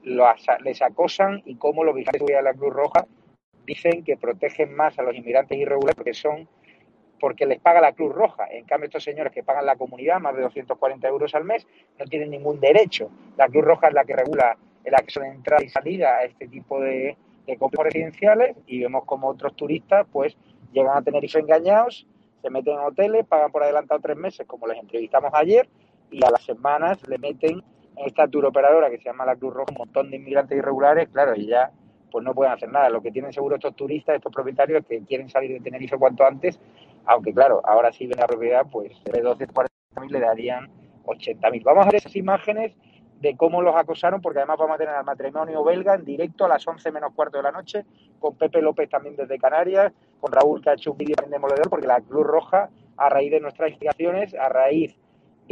lo 0.02 0.26
asa- 0.26 0.58
les 0.60 0.80
acosan 0.82 1.42
y 1.44 1.56
cómo 1.56 1.84
los 1.84 1.94
vigilantes 1.94 2.26
de 2.26 2.42
la 2.42 2.54
Cruz 2.54 2.72
Roja 2.72 3.06
dicen 3.66 4.02
que 4.04 4.16
protegen 4.16 4.74
más 4.74 4.98
a 4.98 5.02
los 5.02 5.14
inmigrantes 5.14 5.58
irregulares 5.58 5.96
porque 5.96 6.14
son 6.14 6.48
porque 7.20 7.44
les 7.44 7.60
paga 7.60 7.82
la 7.82 7.92
Cruz 7.92 8.14
Roja. 8.14 8.46
En 8.50 8.64
cambio, 8.64 8.86
estos 8.86 9.04
señores 9.04 9.30
que 9.30 9.42
pagan 9.42 9.66
la 9.66 9.76
comunidad 9.76 10.20
más 10.20 10.34
de 10.34 10.40
240 10.40 11.06
euros 11.06 11.34
al 11.34 11.44
mes 11.44 11.66
no 11.98 12.06
tienen 12.06 12.30
ningún 12.30 12.58
derecho. 12.60 13.10
La 13.36 13.46
Cruz 13.46 13.62
Roja 13.62 13.88
es 13.88 13.94
la 13.94 14.04
que 14.04 14.16
regula 14.16 14.56
el 14.84 14.94
acceso 14.94 15.20
de 15.20 15.28
entrada 15.28 15.62
y 15.62 15.68
salida 15.68 16.16
a 16.16 16.24
este 16.24 16.48
tipo 16.48 16.80
de, 16.80 17.18
de 17.46 17.58
residenciales 17.72 18.56
y 18.66 18.80
vemos 18.80 19.04
como 19.04 19.28
otros 19.28 19.54
turistas 19.54 20.06
pues 20.10 20.34
llegan 20.72 20.96
a 20.96 21.02
Tenerife 21.02 21.40
engañados, 21.40 22.06
se 22.40 22.48
meten 22.48 22.72
en 22.74 22.80
hoteles, 22.80 23.26
pagan 23.26 23.52
por 23.52 23.64
adelantado 23.64 24.00
tres 24.00 24.16
meses, 24.16 24.46
como 24.46 24.66
les 24.66 24.78
entrevistamos 24.78 25.30
ayer, 25.34 25.68
y 26.10 26.24
a 26.24 26.30
las 26.30 26.42
semanas 26.42 26.98
le 27.08 27.18
meten 27.18 27.62
en 27.96 28.06
esta 28.06 28.28
tour 28.28 28.46
operadora 28.46 28.90
que 28.90 28.98
se 28.98 29.04
llama 29.04 29.26
la 29.26 29.36
Cruz 29.36 29.54
Roja 29.54 29.72
un 29.72 29.78
montón 29.78 30.10
de 30.10 30.16
inmigrantes 30.16 30.56
irregulares, 30.56 31.08
claro, 31.08 31.34
y 31.34 31.46
ya 31.46 31.70
pues 32.10 32.24
no 32.24 32.34
pueden 32.34 32.52
hacer 32.52 32.70
nada. 32.70 32.90
Lo 32.90 33.00
que 33.00 33.12
tienen 33.12 33.32
seguro 33.32 33.56
estos 33.56 33.76
turistas, 33.76 34.16
estos 34.16 34.32
propietarios 34.32 34.84
que 34.86 35.00
quieren 35.04 35.28
salir 35.28 35.52
de 35.52 35.60
Tenerife 35.60 35.96
cuanto 35.96 36.24
antes, 36.24 36.58
aunque 37.04 37.32
claro, 37.32 37.60
ahora 37.64 37.92
sí 37.92 38.06
ven 38.06 38.18
la 38.18 38.26
propiedad, 38.26 38.66
pues 38.70 38.92
de 39.04 39.20
12, 39.20 39.46
40 39.46 40.00
mil 40.00 40.12
le 40.12 40.20
darían 40.20 40.68
80 41.04 41.50
mil. 41.50 41.62
Vamos 41.64 41.86
a 41.86 41.90
ver 41.90 41.96
esas 41.96 42.16
imágenes 42.16 42.74
de 43.20 43.36
cómo 43.36 43.60
los 43.60 43.76
acosaron, 43.76 44.20
porque 44.22 44.38
además 44.38 44.58
vamos 44.58 44.76
a 44.76 44.78
tener 44.78 44.94
al 44.94 45.04
matrimonio 45.04 45.62
belga 45.62 45.94
en 45.94 46.04
directo 46.04 46.46
a 46.46 46.48
las 46.48 46.66
11 46.66 46.90
menos 46.90 47.12
cuarto 47.14 47.36
de 47.36 47.42
la 47.42 47.52
noche, 47.52 47.84
con 48.18 48.34
Pepe 48.36 48.62
López 48.62 48.88
también 48.88 49.14
desde 49.14 49.38
Canarias, 49.38 49.92
con 50.20 50.32
Raúl 50.32 50.62
que 50.62 50.70
ha 50.70 50.74
hecho 50.74 50.92
un 50.92 50.98
vídeo 50.98 51.16
demoledor, 51.28 51.68
porque 51.68 51.86
la 51.86 52.00
Cruz 52.00 52.26
Roja, 52.26 52.70
a 52.96 53.08
raíz 53.10 53.30
de 53.30 53.40
nuestras 53.40 53.68
investigaciones, 53.68 54.34
a 54.34 54.48
raíz 54.48 54.96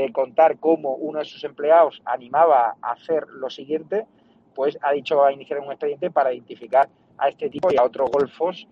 de 0.02 0.12
contar 0.12 0.58
cómo 0.58 0.94
uno 0.94 1.18
de 1.18 1.24
sus 1.24 1.42
empleados 1.42 2.00
animaba 2.04 2.76
a 2.80 2.92
hacer 2.92 3.26
lo 3.28 3.50
siguiente, 3.50 4.06
pues 4.54 4.78
ha 4.80 4.92
dicho 4.92 5.16
va 5.16 5.28
a 5.28 5.32
iniciar 5.32 5.58
un 5.58 5.72
expediente 5.72 6.10
para 6.10 6.32
identificar 6.32 6.88
a 7.18 7.28
este 7.28 7.50
tipo 7.50 7.72
y 7.72 7.76
a 7.76 7.82
otros 7.82 8.08
golfos 8.08 8.68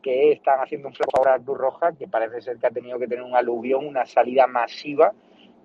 que 0.00 0.30
están 0.30 0.60
haciendo 0.60 0.86
un 0.86 0.94
flaco 0.94 1.10
favor 1.16 1.28
a 1.30 1.42
Cruz 1.42 1.58
Roja, 1.58 1.92
que 1.92 2.06
parece 2.06 2.40
ser 2.40 2.58
que 2.58 2.68
ha 2.68 2.70
tenido 2.70 2.96
que 2.96 3.08
tener 3.08 3.24
un 3.24 3.34
aluvión, 3.34 3.84
una 3.86 4.06
salida 4.06 4.46
masiva 4.46 5.12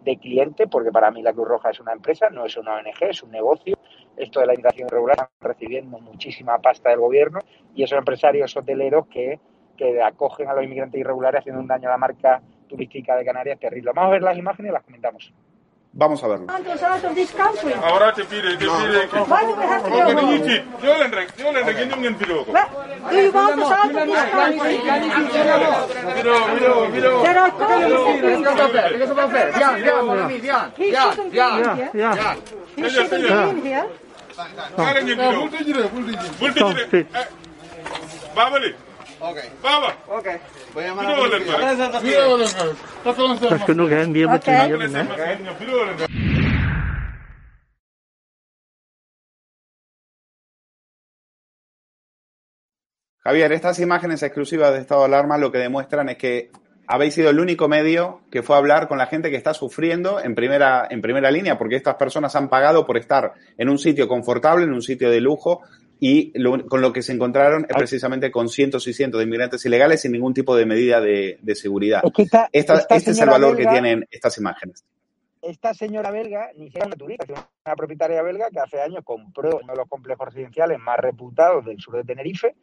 de 0.03 0.17
clientes, 0.17 0.67
porque 0.69 0.91
para 0.91 1.11
mí 1.11 1.21
la 1.21 1.31
Cruz 1.31 1.47
Roja 1.47 1.69
es 1.69 1.79
una 1.79 1.93
empresa, 1.93 2.31
no 2.31 2.45
es 2.45 2.57
una 2.57 2.73
ONG, 2.73 3.03
es 3.07 3.21
un 3.21 3.29
negocio. 3.29 3.77
Esto 4.17 4.39
de 4.39 4.47
la 4.47 4.53
inmigración 4.53 4.87
irregular 4.87 5.15
están 5.15 5.29
recibiendo 5.41 5.99
muchísima 5.99 6.57
pasta 6.57 6.89
del 6.89 6.99
gobierno 6.99 7.39
y 7.75 7.83
esos 7.83 7.99
empresarios 7.99 8.57
hoteleros 8.57 9.05
que, 9.07 9.39
que 9.77 10.01
acogen 10.01 10.49
a 10.49 10.55
los 10.55 10.63
inmigrantes 10.63 10.99
irregulares 10.99 11.41
haciendo 11.41 11.61
un 11.61 11.67
daño 11.67 11.89
a 11.89 11.91
la 11.91 11.97
marca 11.99 12.41
turística 12.73 13.15
de 13.15 13.23
Canarias 13.23 13.59
terrible. 13.59 13.91
Vamos 13.93 14.09
a 14.09 14.13
ver 14.13 14.23
las 14.23 14.37
imágenes 14.37 14.71
y 14.71 14.73
las 14.73 14.83
comentamos. 14.83 15.31
Vamos 15.95 16.23
a 16.23 16.27
verlo. 16.27 16.47
Ahora 17.83 18.11
te 18.13 18.23
pide, 18.23 18.57
te 18.57 18.65
pide. 18.65 19.07
Do 38.35 38.92
Eh, 39.23 39.51
Baba. 39.61 39.95
Oke. 40.09 40.39
Voy 40.73 40.83
a 40.83 40.87
llamar 40.87 41.05
a 41.05 41.09
la 41.11 41.17
policía. 41.17 41.57
Parce 43.49 43.65
que 43.65 43.73
bien. 43.73 45.09
Javier, 53.19 53.53
estas 53.53 53.79
imágenes 53.79 54.21
exclusivas 54.21 54.73
de 54.73 54.79
estado 54.79 55.01
de 55.01 55.05
alarma 55.07 55.37
lo 55.37 55.49
que 55.53 55.59
demuestran 55.59 56.09
es 56.09 56.17
que 56.17 56.51
habéis 56.87 57.13
sido 57.13 57.29
el 57.29 57.39
único 57.39 57.69
medio 57.69 58.19
que 58.29 58.43
fue 58.43 58.57
a 58.57 58.59
hablar 58.59 58.89
con 58.89 58.97
la 58.97 59.05
gente 59.05 59.29
que 59.29 59.37
está 59.37 59.53
sufriendo 59.53 60.19
en 60.19 60.35
primera, 60.35 60.85
en 60.89 61.01
primera 61.01 61.31
línea, 61.31 61.57
porque 61.57 61.77
estas 61.77 61.95
personas 61.95 62.35
han 62.35 62.49
pagado 62.49 62.85
por 62.85 62.97
estar 62.97 63.31
en 63.57 63.69
un 63.69 63.77
sitio 63.77 64.09
confortable, 64.09 64.65
en 64.65 64.73
un 64.73 64.81
sitio 64.81 65.09
de 65.09 65.21
lujo, 65.21 65.61
y 66.05 66.37
lo- 66.37 66.65
con 66.67 66.81
lo 66.81 66.91
que 66.91 67.01
se 67.01 67.13
encontraron 67.13 67.65
es 67.69 67.77
precisamente 67.77 68.29
con 68.29 68.49
cientos 68.49 68.85
y 68.89 68.93
cientos 68.93 69.19
de 69.19 69.23
inmigrantes 69.25 69.65
ilegales 69.65 70.01
sin 70.01 70.11
ningún 70.11 70.33
tipo 70.33 70.53
de 70.53 70.65
medida 70.65 70.99
de, 70.99 71.37
de 71.41 71.55
seguridad. 71.55 72.01
Es 72.03 72.11
que 72.11 72.23
esta- 72.23 72.49
Esta- 72.51 72.73
esta 72.79 72.95
este 72.97 73.11
es 73.11 73.21
el 73.21 73.29
valor 73.29 73.55
belga- 73.55 73.57
que 73.57 73.67
tienen 73.71 74.05
estas 74.11 74.37
imágenes. 74.37 74.83
esta 75.41 75.73
señora 75.73 76.11
belga 76.11 76.49
ni 76.57 76.65
siquiera 76.65 76.87
una 76.87 76.95
turista, 76.97 77.23
es 77.23 77.39
una 77.65 77.75
propietaria 77.75 78.21
belga 78.21 78.49
que 78.49 78.59
hace 78.59 78.81
años 78.81 78.99
compró 79.05 79.59
uno 79.63 79.71
de 79.73 79.77
los 79.79 79.87
complejos 79.87 80.25
residenciales 80.27 80.77
más 80.79 80.97
reputados 80.99 81.63
del 81.65 81.79
sur 81.79 81.95
de 81.95 82.03
Tenerife 82.03 82.53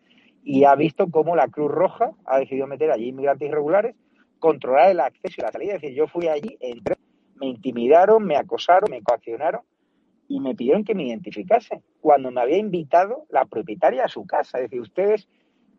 y 0.45 0.65
ha 0.65 0.75
visto 0.75 1.07
cómo 1.11 1.35
la 1.37 1.49
Cruz 1.49 1.71
Roja 1.71 2.11
ha 2.27 2.39
decidido 2.39 2.67
meter 2.67 2.91
allí 2.91 3.09
inmigrantes 3.09 3.49
irregulares, 3.49 3.95
controlar 4.39 4.91
el 4.91 5.01
acceso 5.01 5.35
y 5.39 5.43
la 5.43 5.53
salida. 5.53 5.75
Es 5.77 5.81
decir, 5.83 5.97
yo 5.97 6.09
fui 6.09 6.29
allí, 6.29 6.57
entré, 6.61 6.97
me 7.37 7.47
intimidaron, 7.47 8.23
me 8.25 8.37
acosaron, 8.37 8.91
me 8.91 9.03
coaccionaron 9.03 9.63
y 10.31 10.39
me 10.39 10.55
pidieron 10.55 10.85
que 10.85 10.95
me 10.95 11.09
identificase 11.09 11.83
cuando 12.01 12.31
me 12.31 12.41
había 12.41 12.57
invitado 12.57 13.27
la 13.31 13.47
propietaria 13.47 14.05
a 14.05 14.09
su 14.09 14.25
casa. 14.27 14.59
Es 14.59 14.71
decir, 14.71 14.81
ustedes 14.81 15.29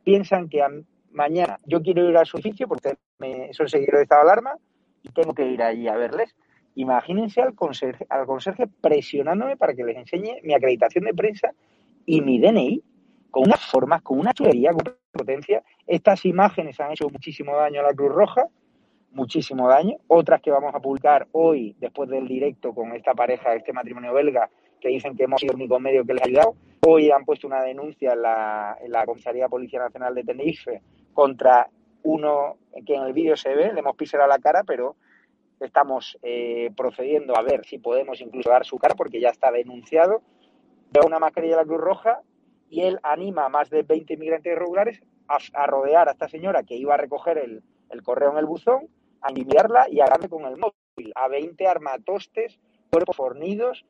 piensan 0.03 0.49
que 0.49 0.61
mañana 1.09 1.57
yo 1.65 1.81
quiero 1.81 2.07
ir 2.09 2.17
a 2.17 2.25
su 2.25 2.35
edificio 2.35 2.67
porque 2.67 2.97
me, 3.17 3.53
son 3.53 3.69
seguidores 3.69 3.99
de 3.99 4.03
estado 4.03 4.23
alarma 4.23 4.57
y 5.03 5.09
tengo 5.13 5.33
que 5.33 5.47
ir 5.47 5.63
allí 5.63 5.87
a 5.87 5.95
verles. 5.95 6.35
Imagínense 6.75 7.41
al 7.41 7.55
conserje, 7.55 8.05
al 8.09 8.25
conserje 8.25 8.67
presionándome 8.67 9.55
para 9.55 9.73
que 9.73 9.85
les 9.85 9.95
enseñe 9.95 10.41
mi 10.43 10.53
acreditación 10.53 11.05
de 11.05 11.13
prensa 11.13 11.53
y 12.05 12.19
mi 12.19 12.37
DNI 12.37 12.83
con 13.29 13.43
unas 13.43 13.65
formas, 13.65 14.01
con 14.01 14.19
una 14.19 14.33
chulería, 14.33 14.73
con 14.73 14.81
una 14.81 14.97
potencia. 15.13 15.63
Estas 15.87 16.25
imágenes 16.25 16.77
han 16.81 16.91
hecho 16.91 17.07
muchísimo 17.09 17.55
daño 17.55 17.79
a 17.79 17.83
la 17.83 17.93
Cruz 17.93 18.11
Roja, 18.11 18.47
muchísimo 19.11 19.67
daño. 19.67 19.97
Otras 20.07 20.41
que 20.41 20.51
vamos 20.51 20.73
a 20.73 20.79
publicar 20.79 21.27
hoy, 21.31 21.75
después 21.79 22.09
del 22.09 22.27
directo 22.27 22.73
con 22.73 22.93
esta 22.93 23.13
pareja, 23.13 23.53
este 23.53 23.73
matrimonio 23.73 24.13
belga, 24.13 24.49
que 24.79 24.89
dicen 24.89 25.15
que 25.15 25.23
hemos 25.23 25.39
sido 25.39 25.53
el 25.53 25.57
único 25.57 25.79
medio 25.79 26.05
que 26.05 26.13
les 26.13 26.23
ha 26.23 26.25
ayudado. 26.25 26.55
Hoy 26.85 27.11
han 27.11 27.23
puesto 27.23 27.47
una 27.47 27.61
denuncia 27.61 28.13
en 28.13 28.21
la, 28.23 28.77
en 28.81 28.91
la 28.91 29.05
Comisaría 29.05 29.43
de 29.43 29.49
Policía 29.49 29.79
Nacional 29.79 30.15
de 30.15 30.23
Tenerife 30.23 30.81
contra 31.13 31.69
uno 32.03 32.57
que 32.85 32.95
en 32.95 33.03
el 33.03 33.13
vídeo 33.13 33.37
se 33.37 33.53
ve, 33.53 33.71
le 33.71 33.79
hemos 33.79 33.95
pisado 33.95 34.25
la 34.27 34.39
cara, 34.39 34.63
pero 34.63 34.95
estamos 35.59 36.17
eh, 36.23 36.71
procediendo 36.75 37.37
a 37.37 37.43
ver 37.43 37.63
si 37.65 37.77
podemos 37.77 38.19
incluso 38.21 38.49
dar 38.49 38.65
su 38.65 38.79
cara 38.79 38.95
porque 38.95 39.21
ya 39.21 39.29
está 39.29 39.51
denunciado. 39.51 40.23
Lleva 40.91 41.05
una 41.05 41.19
mascarilla 41.19 41.57
de 41.57 41.61
la 41.61 41.67
Cruz 41.67 41.81
Roja 41.81 42.21
y 42.69 42.81
él 42.81 42.99
anima 43.03 43.45
a 43.45 43.49
más 43.49 43.69
de 43.69 43.83
20 43.83 44.15
inmigrantes 44.15 44.51
irregulares 44.51 45.01
a, 45.27 45.67
rodear 45.67 46.09
a 46.09 46.13
esta 46.13 46.27
señora 46.27 46.63
que 46.63 46.75
iba 46.75 46.95
a 46.95 46.97
recoger 46.97 47.37
el 47.37 48.03
correo 48.03 48.31
en 48.31 48.37
el 48.37 48.45
buzón, 48.45 48.89
a 49.21 49.29
intimidarla 49.29 49.87
y 49.89 49.99
agarrarle 49.99 50.29
con 50.29 50.43
el 50.45 50.57
móvil. 50.57 51.11
A 51.15 51.27
20 51.27 51.67
armatostes, 51.67 52.59
cuerpos 52.89 53.15
fornidos 53.15 53.85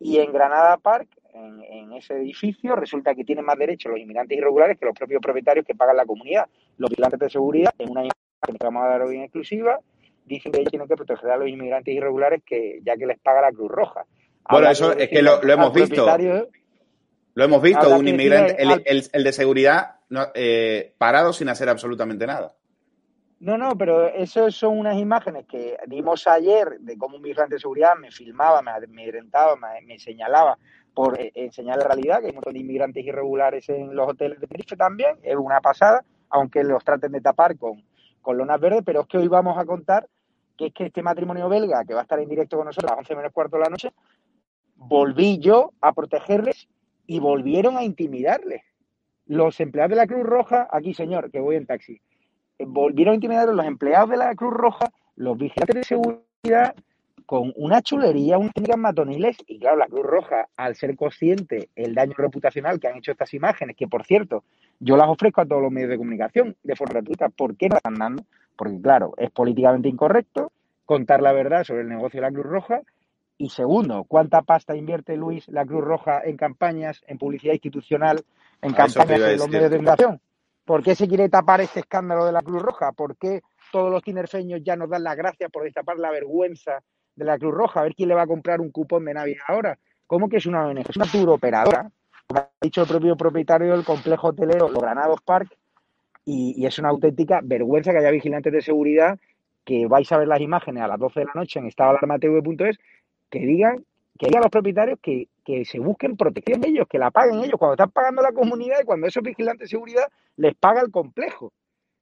y 0.00 0.18
en 0.18 0.32
Granada 0.32 0.76
Park, 0.76 1.08
en, 1.32 1.62
en 1.64 1.92
ese 1.94 2.14
edificio, 2.14 2.76
resulta 2.76 3.14
que 3.14 3.24
tienen 3.24 3.44
más 3.44 3.58
derechos 3.58 3.90
los 3.90 4.00
inmigrantes 4.00 4.36
irregulares 4.38 4.78
que 4.78 4.84
los 4.86 4.94
propios 4.94 5.20
propietarios 5.20 5.66
que 5.66 5.74
pagan 5.74 5.96
la 5.96 6.04
comunidad. 6.06 6.46
Los 6.78 6.90
vigilantes 6.90 7.18
de 7.20 7.30
seguridad, 7.30 7.72
en 7.78 7.90
una 7.90 8.02
que 8.02 8.10
vamos 8.62 8.82
a 8.84 8.88
dar 8.88 9.02
hoy 9.02 9.16
en 9.16 9.22
exclusiva, 9.22 9.78
dicen 10.26 10.52
que 10.52 10.60
ellos 10.60 10.70
tienen 10.70 10.86
que 10.88 10.96
proteger 10.96 11.30
a 11.30 11.36
los 11.36 11.48
inmigrantes 11.48 11.94
irregulares 11.94 12.42
que 12.44 12.80
ya 12.84 12.96
que 12.96 13.06
les 13.06 13.18
paga 13.18 13.40
la 13.40 13.52
Cruz 13.52 13.70
Roja. 13.70 14.04
Bueno, 14.50 14.66
eso 14.70 14.92
es 14.92 15.08
que 15.08 15.22
lo, 15.22 15.40
hemos 15.54 15.72
visto. 15.90 16.04
Lo 17.34 17.44
hemos 17.44 17.62
visto, 17.62 17.80
un 17.98 18.04
inmigrante, 18.08 18.62
el- 18.86 19.02
el 19.12 19.24
de 19.24 19.32
seguridad 19.32 19.96
no, 20.10 20.26
eh, 20.34 20.92
parado 20.98 21.32
sin 21.32 21.48
hacer 21.48 21.68
absolutamente 21.68 22.26
nada. 22.26 22.52
No, 23.40 23.58
no, 23.58 23.76
pero 23.76 24.08
eso 24.08 24.50
son 24.50 24.78
unas 24.78 24.96
imágenes 24.96 25.46
que 25.46 25.76
dimos 25.86 26.26
ayer 26.26 26.78
de 26.80 26.96
cómo 26.96 27.16
un 27.16 27.22
vigilante 27.22 27.56
de 27.56 27.60
seguridad 27.60 27.94
me 27.96 28.10
filmaba, 28.10 28.62
me 28.62 28.70
amedrentaba, 28.70 29.56
me, 29.56 29.98
señalaba 29.98 30.56
por 30.94 31.20
eh, 31.20 31.32
enseñar 31.34 31.78
la 31.78 31.88
realidad, 31.88 32.20
que 32.20 32.26
hay 32.26 32.30
un 32.30 32.36
montón 32.36 32.54
de 32.54 32.60
inmigrantes 32.60 33.04
irregulares 33.04 33.68
en 33.68 33.94
los 33.94 34.08
hoteles 34.08 34.40
de 34.40 34.46
Tenerife 34.46 34.76
también, 34.76 35.16
es 35.22 35.36
una 35.36 35.60
pasada, 35.60 36.04
aunque 36.30 36.62
los 36.62 36.82
traten 36.84 37.12
de 37.12 37.20
tapar 37.20 37.58
con, 37.58 37.84
con 38.22 38.38
lonas 38.38 38.60
verdes, 38.60 38.82
pero 38.86 39.02
es 39.02 39.08
que 39.08 39.18
hoy 39.18 39.28
vamos 39.28 39.58
a 39.58 39.64
contar 39.64 40.08
que 40.56 40.66
es 40.66 40.72
que 40.72 40.86
este 40.86 41.02
matrimonio 41.02 41.48
belga, 41.48 41.84
que 41.84 41.94
va 41.94 42.00
a 42.00 42.02
estar 42.04 42.20
en 42.20 42.28
directo 42.28 42.56
con 42.56 42.66
nosotros 42.66 42.92
a 42.92 42.94
las 42.94 43.00
11 43.00 43.16
menos 43.16 43.32
cuarto 43.32 43.56
de 43.56 43.64
la 43.64 43.70
noche, 43.70 43.92
volví 44.76 45.38
yo 45.38 45.72
a 45.80 45.92
protegerles 45.92 46.68
y 47.06 47.18
volvieron 47.18 47.76
a 47.76 47.82
intimidarles. 47.82 48.62
Los 49.26 49.58
empleados 49.60 49.90
de 49.90 49.96
la 49.96 50.06
Cruz 50.06 50.24
Roja, 50.24 50.68
aquí 50.70 50.94
señor, 50.94 51.30
que 51.30 51.40
voy 51.40 51.56
en 51.56 51.66
taxi, 51.66 52.00
volvieron 52.58 53.12
a 53.12 53.14
intimidar 53.16 53.48
a 53.48 53.52
los 53.52 53.66
empleados 53.66 54.10
de 54.10 54.16
la 54.16 54.34
Cruz 54.34 54.52
Roja, 54.52 54.90
los 55.16 55.36
vigilantes 55.38 55.76
de 55.76 55.84
seguridad, 55.84 56.74
con 57.26 57.52
una 57.56 57.80
chulería, 57.80 58.38
unas 58.38 58.52
técnicas 58.52 58.78
matoniles, 58.78 59.36
y 59.46 59.58
claro, 59.58 59.76
la 59.76 59.86
Cruz 59.86 60.04
Roja, 60.04 60.48
al 60.56 60.74
ser 60.74 60.94
consciente 60.96 61.70
el 61.74 61.94
daño 61.94 62.14
reputacional 62.16 62.78
que 62.78 62.88
han 62.88 62.98
hecho 62.98 63.12
estas 63.12 63.32
imágenes, 63.32 63.76
que 63.76 63.88
por 63.88 64.04
cierto, 64.04 64.44
yo 64.78 64.96
las 64.96 65.08
ofrezco 65.08 65.40
a 65.40 65.46
todos 65.46 65.62
los 65.62 65.72
medios 65.72 65.90
de 65.90 65.96
comunicación 65.96 66.56
de 66.62 66.76
forma 66.76 66.94
gratuita, 66.94 67.30
¿por 67.30 67.56
qué 67.56 67.68
no 67.68 67.74
las 67.74 67.78
están 67.78 67.94
dando? 67.94 68.24
Porque 68.56 68.80
claro, 68.80 69.14
es 69.16 69.30
políticamente 69.30 69.88
incorrecto 69.88 70.52
contar 70.84 71.22
la 71.22 71.32
verdad 71.32 71.64
sobre 71.64 71.82
el 71.82 71.88
negocio 71.88 72.20
de 72.20 72.26
la 72.26 72.32
Cruz 72.32 72.46
Roja, 72.46 72.82
y 73.36 73.48
segundo, 73.48 74.04
¿cuánta 74.04 74.42
pasta 74.42 74.76
invierte 74.76 75.16
Luis 75.16 75.48
la 75.48 75.64
Cruz 75.64 75.82
Roja 75.82 76.20
en 76.24 76.36
campañas, 76.36 77.02
en 77.08 77.18
publicidad 77.18 77.54
institucional, 77.54 78.22
en 78.62 78.74
A 78.78 78.84
eso 78.84 79.00
te 79.00 79.06
campañas 79.06 79.30
en 79.32 79.38
los 79.38 79.48
medios 79.48 79.70
de 79.70 79.76
comunicación? 79.78 80.20
¿Por 80.64 80.82
qué 80.82 80.94
se 80.94 81.06
quiere 81.06 81.28
tapar 81.28 81.60
este 81.60 81.80
escándalo 81.80 82.24
de 82.24 82.32
la 82.32 82.42
Cruz 82.42 82.62
Roja? 82.62 82.92
¿Por 82.92 83.16
qué 83.16 83.42
todos 83.70 83.90
los 83.90 84.02
tinerfeños 84.02 84.60
ya 84.64 84.76
nos 84.76 84.88
dan 84.88 85.04
las 85.04 85.16
gracias 85.16 85.50
por 85.50 85.64
destapar 85.64 85.98
la 85.98 86.10
vergüenza 86.10 86.82
de 87.14 87.24
la 87.24 87.38
Cruz 87.38 87.54
Roja? 87.54 87.80
A 87.80 87.82
ver 87.82 87.94
quién 87.94 88.08
le 88.08 88.14
va 88.14 88.22
a 88.22 88.26
comprar 88.26 88.60
un 88.60 88.70
cupón 88.70 89.04
de 89.04 89.12
Navidad 89.12 89.44
ahora. 89.48 89.78
¿Cómo 90.06 90.28
que 90.28 90.38
es 90.38 90.46
una 90.46 90.66
ONG? 90.66 90.88
Es 90.88 90.96
una 90.96 91.06
turoperadora, 91.06 91.90
como 92.26 92.40
ha 92.40 92.50
dicho 92.60 92.82
el 92.82 92.88
propio 92.88 93.16
propietario 93.16 93.72
del 93.72 93.84
complejo 93.84 94.28
hotelero 94.28 94.68
Los 94.68 94.82
Granados 94.82 95.20
Park, 95.22 95.54
y, 96.24 96.64
es 96.64 96.78
una 96.78 96.88
auténtica 96.88 97.40
vergüenza 97.42 97.92
que 97.92 97.98
haya 97.98 98.10
vigilantes 98.10 98.52
de 98.52 98.62
seguridad 98.62 99.18
que 99.64 99.86
vais 99.86 100.10
a 100.12 100.18
ver 100.18 100.28
las 100.28 100.40
imágenes 100.40 100.82
a 100.82 100.88
las 100.88 100.98
12 100.98 101.20
de 101.20 101.26
la 101.26 101.32
noche 101.34 101.58
en 101.58 101.66
estadoalarmatv.es 101.66 102.78
que 103.30 103.38
digan 103.40 103.84
que 104.18 104.26
digan 104.26 104.42
los 104.42 104.50
propietarios 104.50 104.98
que, 105.02 105.28
que 105.44 105.64
se 105.64 105.80
busquen 105.80 106.16
protección 106.16 106.64
ellos, 106.64 106.86
que 106.88 106.98
la 106.98 107.10
paguen 107.10 107.40
ellos, 107.40 107.58
cuando 107.58 107.74
están 107.74 107.90
pagando 107.90 108.22
la 108.22 108.32
comunidad 108.32 108.76
y 108.80 108.84
cuando 108.84 109.08
esos 109.08 109.22
vigilantes 109.22 109.68
de 109.68 109.76
seguridad 109.76 110.04
les 110.36 110.54
paga 110.54 110.80
el 110.80 110.90
complejo. 110.90 111.52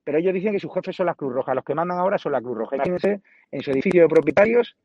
Pero 0.04 0.18
ellos 0.18 0.34
dicen 0.34 0.52
que 0.52 0.58
sus 0.58 0.72
jefes 0.74 0.96
son 0.96 1.06
la 1.06 1.14
Cruz 1.14 1.32
Roja, 1.32 1.54
los 1.54 1.64
que 1.64 1.74
mandan 1.74 1.98
ahora 1.98 2.18
son 2.18 2.32
la 2.32 2.40
Cruz 2.40 2.58
Roja. 2.58 2.76
Imagínense 2.76 3.20
en 3.50 3.62
su 3.62 3.70
edificio 3.70 4.02
de 4.02 4.08
propietarios 4.08 4.76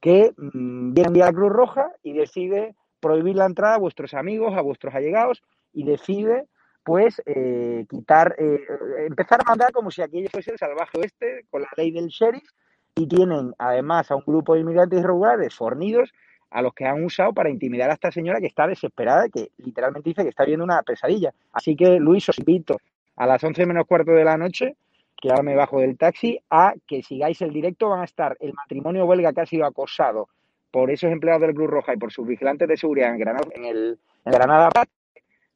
que 0.00 0.32
mm, 0.36 0.94
viene 0.94 1.18
la 1.18 1.32
Cruz 1.32 1.52
Roja 1.52 1.90
y 2.02 2.12
decide 2.14 2.74
prohibir 3.00 3.36
la 3.36 3.46
entrada 3.46 3.74
a 3.74 3.78
vuestros 3.78 4.14
amigos, 4.14 4.54
a 4.56 4.62
vuestros 4.62 4.94
allegados 4.94 5.42
y 5.72 5.84
decide 5.84 6.46
pues 6.84 7.22
eh, 7.24 7.86
quitar, 7.88 8.36
eh, 8.38 8.60
empezar 9.06 9.40
a 9.40 9.48
mandar 9.48 9.72
como 9.72 9.90
si 9.90 10.02
aquello 10.02 10.28
fuese 10.30 10.52
el 10.52 10.58
salvaje 10.58 10.98
oeste 10.98 11.46
con 11.50 11.62
la 11.62 11.68
ley 11.76 11.90
del 11.90 12.08
sheriff 12.08 12.48
y 12.94 13.06
tienen 13.06 13.52
además 13.58 14.10
a 14.10 14.16
un 14.16 14.22
grupo 14.26 14.54
de 14.54 14.60
inmigrantes 14.60 15.00
irregulares 15.00 15.54
fornidos 15.54 16.12
a 16.54 16.62
los 16.62 16.72
que 16.72 16.86
han 16.86 17.02
usado 17.02 17.32
para 17.32 17.50
intimidar 17.50 17.90
a 17.90 17.94
esta 17.94 18.12
señora 18.12 18.38
que 18.38 18.46
está 18.46 18.68
desesperada, 18.68 19.28
que 19.28 19.50
literalmente 19.58 20.10
dice 20.10 20.22
que 20.22 20.28
está 20.28 20.44
viendo 20.44 20.64
una 20.64 20.80
pesadilla. 20.84 21.34
Así 21.52 21.74
que 21.74 21.98
Luis, 21.98 22.28
os 22.28 22.38
invito 22.38 22.78
a 23.16 23.26
las 23.26 23.42
11 23.42 23.66
menos 23.66 23.86
cuarto 23.88 24.12
de 24.12 24.22
la 24.22 24.36
noche, 24.36 24.76
que 25.20 25.30
ahora 25.30 25.42
me 25.42 25.56
bajo 25.56 25.80
del 25.80 25.98
taxi, 25.98 26.38
a 26.50 26.74
que 26.86 27.02
sigáis 27.02 27.42
el 27.42 27.52
directo. 27.52 27.88
Van 27.88 28.02
a 28.02 28.04
estar 28.04 28.36
el 28.38 28.52
matrimonio 28.54 29.04
belga 29.08 29.32
que 29.32 29.40
ha 29.40 29.46
sido 29.46 29.66
acosado 29.66 30.28
por 30.70 30.92
esos 30.92 31.10
empleados 31.10 31.42
del 31.42 31.56
Cruz 31.56 31.70
Roja 31.70 31.92
y 31.92 31.96
por 31.96 32.12
sus 32.12 32.24
vigilantes 32.24 32.68
de 32.68 32.76
seguridad 32.76 33.10
en, 33.10 33.18
Granada, 33.18 33.48
en 33.50 33.64
el 33.64 33.98
Granada 34.24 34.70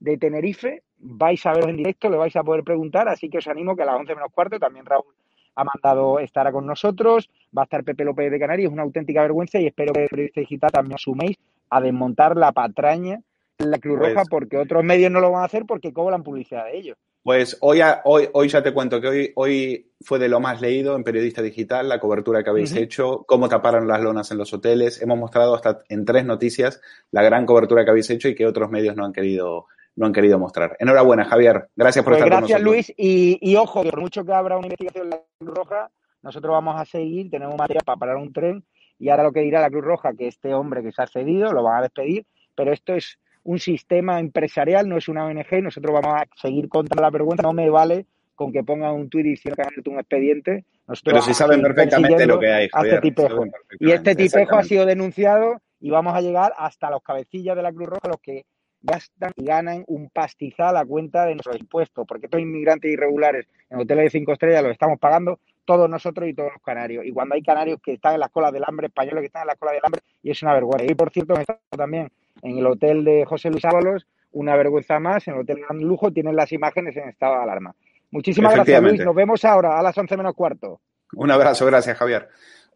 de 0.00 0.18
Tenerife. 0.18 0.82
Vais 0.98 1.46
a 1.46 1.52
verlos 1.52 1.70
en 1.70 1.76
directo, 1.76 2.10
le 2.10 2.16
vais 2.16 2.34
a 2.34 2.42
poder 2.42 2.64
preguntar, 2.64 3.08
así 3.08 3.30
que 3.30 3.38
os 3.38 3.46
animo 3.46 3.76
que 3.76 3.82
a 3.82 3.86
las 3.86 3.94
11 4.00 4.16
menos 4.16 4.32
cuarto 4.32 4.58
también 4.58 4.84
Raúl 4.84 5.14
ha 5.58 5.64
mandado 5.64 6.20
estará 6.20 6.52
con 6.52 6.66
nosotros, 6.66 7.28
va 7.56 7.62
a 7.62 7.64
estar 7.64 7.82
Pepe 7.82 8.04
López 8.04 8.30
de 8.30 8.38
Canarias, 8.38 8.68
es 8.68 8.72
una 8.72 8.82
auténtica 8.84 9.22
vergüenza 9.22 9.58
y 9.58 9.66
espero 9.66 9.92
que 9.92 10.04
el 10.04 10.08
periodista 10.08 10.40
digital 10.40 10.70
también 10.70 10.94
asuméis 10.94 11.36
a 11.70 11.80
desmontar 11.80 12.36
la 12.36 12.52
patraña 12.52 13.20
de 13.58 13.66
la 13.66 13.78
Cruz 13.78 13.98
Pues- 13.98 14.14
Roja 14.14 14.24
porque 14.30 14.56
otros 14.56 14.84
medios 14.84 15.10
no 15.10 15.20
lo 15.20 15.32
van 15.32 15.42
a 15.42 15.46
hacer 15.46 15.64
porque 15.66 15.92
cobran 15.92 16.22
publicidad 16.22 16.66
de 16.66 16.78
ellos. 16.78 16.96
Pues 17.24 17.58
hoy, 17.60 17.80
a- 17.80 18.00
hoy, 18.04 18.28
hoy 18.32 18.48
ya 18.48 18.62
te 18.62 18.72
cuento 18.72 19.00
que 19.00 19.08
hoy, 19.08 19.32
hoy 19.34 19.90
fue 20.00 20.18
de 20.20 20.28
lo 20.28 20.38
más 20.38 20.60
leído 20.62 20.94
en 20.94 21.02
Periodista 21.02 21.42
Digital, 21.42 21.88
la 21.88 21.98
cobertura 21.98 22.42
que 22.44 22.50
habéis 22.50 22.74
hecho, 22.76 23.24
cómo 23.26 23.48
taparon 23.48 23.88
las 23.88 24.00
lonas 24.00 24.30
en 24.30 24.38
los 24.38 24.52
hoteles. 24.54 25.02
Hemos 25.02 25.18
mostrado 25.18 25.54
hasta 25.56 25.80
en 25.88 26.04
tres 26.04 26.24
noticias 26.24 26.80
la 27.10 27.22
gran 27.22 27.44
cobertura 27.44 27.84
que 27.84 27.90
habéis 27.90 28.08
hecho 28.10 28.28
y 28.28 28.34
que 28.36 28.46
otros 28.46 28.70
medios 28.70 28.94
no 28.96 29.04
han 29.04 29.12
querido, 29.12 29.66
no 29.98 30.06
han 30.06 30.12
querido 30.12 30.38
mostrar. 30.38 30.76
Enhorabuena, 30.78 31.24
Javier. 31.24 31.68
Gracias 31.74 32.04
por 32.04 32.12
Pues 32.14 32.22
estar 32.22 32.30
gracias 32.40 32.58
con 32.58 32.64
nosotros. 32.64 32.86
Luis 32.88 32.94
y, 32.96 33.38
y 33.40 33.56
ojo, 33.56 33.82
que 33.82 33.90
por 33.90 34.00
mucho 34.00 34.24
que 34.24 34.32
abra 34.32 34.56
una 34.56 34.66
investigación 34.68 35.04
en 35.06 35.10
la 35.10 35.20
Cruz 35.38 35.54
Roja, 35.54 35.90
nosotros 36.22 36.52
vamos 36.52 36.80
a 36.80 36.84
seguir, 36.84 37.30
tenemos 37.30 37.56
material 37.56 37.84
para 37.84 37.98
parar 37.98 38.16
un 38.16 38.32
tren 38.32 38.64
y 38.98 39.08
ahora 39.08 39.24
lo 39.24 39.32
que 39.32 39.40
dirá 39.40 39.60
la 39.60 39.70
Cruz 39.70 39.84
Roja, 39.84 40.12
que 40.14 40.28
este 40.28 40.54
hombre 40.54 40.82
que 40.82 40.92
se 40.92 41.02
ha 41.02 41.06
cedido 41.06 41.52
lo 41.52 41.62
van 41.62 41.78
a 41.78 41.82
despedir, 41.82 42.26
pero 42.54 42.72
esto 42.72 42.94
es 42.94 43.18
un 43.42 43.58
sistema 43.58 44.20
empresarial, 44.20 44.88
no 44.88 44.96
es 44.98 45.08
una 45.08 45.24
ONG, 45.26 45.62
nosotros 45.62 45.92
vamos 46.00 46.20
a 46.20 46.26
seguir 46.40 46.68
contando 46.68 47.02
la 47.02 47.10
vergüenza, 47.10 47.42
no 47.42 47.52
me 47.52 47.70
vale 47.70 48.06
con 48.34 48.52
que 48.52 48.62
pongan 48.62 48.94
un 48.94 49.08
tuit 49.08 49.24
diciendo 49.24 49.56
que 49.56 49.62
han 49.62 49.68
abierto 49.68 49.90
un 49.90 49.98
expediente. 49.98 50.64
Nosotros 50.86 51.12
Pero 51.12 51.22
si 51.22 51.34
saben 51.34 51.60
perfectamente 51.60 52.24
lo 52.24 52.38
que 52.38 52.52
hay, 52.52 52.64
este 52.66 52.76
Javier. 52.76 53.00
tipejo. 53.00 53.28
Saben 53.36 53.52
Y 53.80 53.90
este 53.90 54.14
tipejo 54.14 54.56
ha 54.56 54.62
sido 54.62 54.86
denunciado 54.86 55.60
y 55.80 55.90
vamos 55.90 56.14
a 56.14 56.20
llegar 56.20 56.54
hasta 56.56 56.88
los 56.88 57.02
cabecillas 57.02 57.56
de 57.56 57.62
la 57.62 57.72
Cruz 57.72 57.88
Roja, 57.88 58.08
los 58.08 58.20
que 58.20 58.44
gastan 58.82 59.32
y 59.36 59.44
ganan 59.44 59.84
un 59.86 60.08
pastizal 60.10 60.76
a 60.76 60.84
cuenta 60.84 61.24
de 61.24 61.34
nuestros 61.34 61.58
impuestos, 61.58 62.06
porque 62.06 62.26
estos 62.26 62.40
inmigrantes 62.40 62.90
irregulares 62.90 63.46
en 63.70 63.80
hoteles 63.80 64.04
de 64.04 64.10
cinco 64.10 64.32
estrellas 64.32 64.62
los 64.62 64.72
estamos 64.72 64.98
pagando 64.98 65.38
todos 65.64 65.90
nosotros 65.90 66.28
y 66.28 66.34
todos 66.34 66.50
los 66.52 66.62
canarios. 66.62 67.04
Y 67.04 67.12
cuando 67.12 67.34
hay 67.34 67.42
canarios 67.42 67.78
que 67.82 67.92
están 67.94 68.14
en 68.14 68.20
las 68.20 68.30
colas 68.30 68.52
del 68.52 68.64
hambre, 68.66 68.86
españoles 68.86 69.20
que 69.20 69.26
están 69.26 69.42
en 69.42 69.48
las 69.48 69.58
colas 69.58 69.74
del 69.74 69.82
hambre, 69.84 70.00
y 70.22 70.30
es 70.30 70.42
una 70.42 70.54
vergüenza. 70.54 70.86
Y 70.90 70.94
por 70.94 71.10
cierto, 71.10 71.34
también 71.76 72.10
en 72.42 72.58
el 72.58 72.66
hotel 72.66 73.04
de 73.04 73.24
José 73.26 73.50
Luis 73.50 73.64
Ábalos, 73.64 74.06
una 74.32 74.56
vergüenza 74.56 74.98
más, 74.98 75.28
en 75.28 75.34
el 75.34 75.40
hotel 75.40 75.60
Gran 75.60 75.78
Lujo 75.80 76.10
tienen 76.10 76.36
las 76.36 76.52
imágenes 76.52 76.96
en 76.96 77.08
estado 77.08 77.36
de 77.36 77.42
alarma. 77.42 77.74
Muchísimas 78.10 78.54
gracias, 78.54 78.82
Luis. 78.82 79.04
Nos 79.04 79.14
vemos 79.14 79.44
ahora 79.44 79.78
a 79.78 79.82
las 79.82 79.96
once 79.98 80.16
menos 80.16 80.34
cuarto. 80.34 80.80
Un 81.14 81.30
abrazo, 81.30 81.66
gracias 81.66 81.96
Javier. 81.96 82.28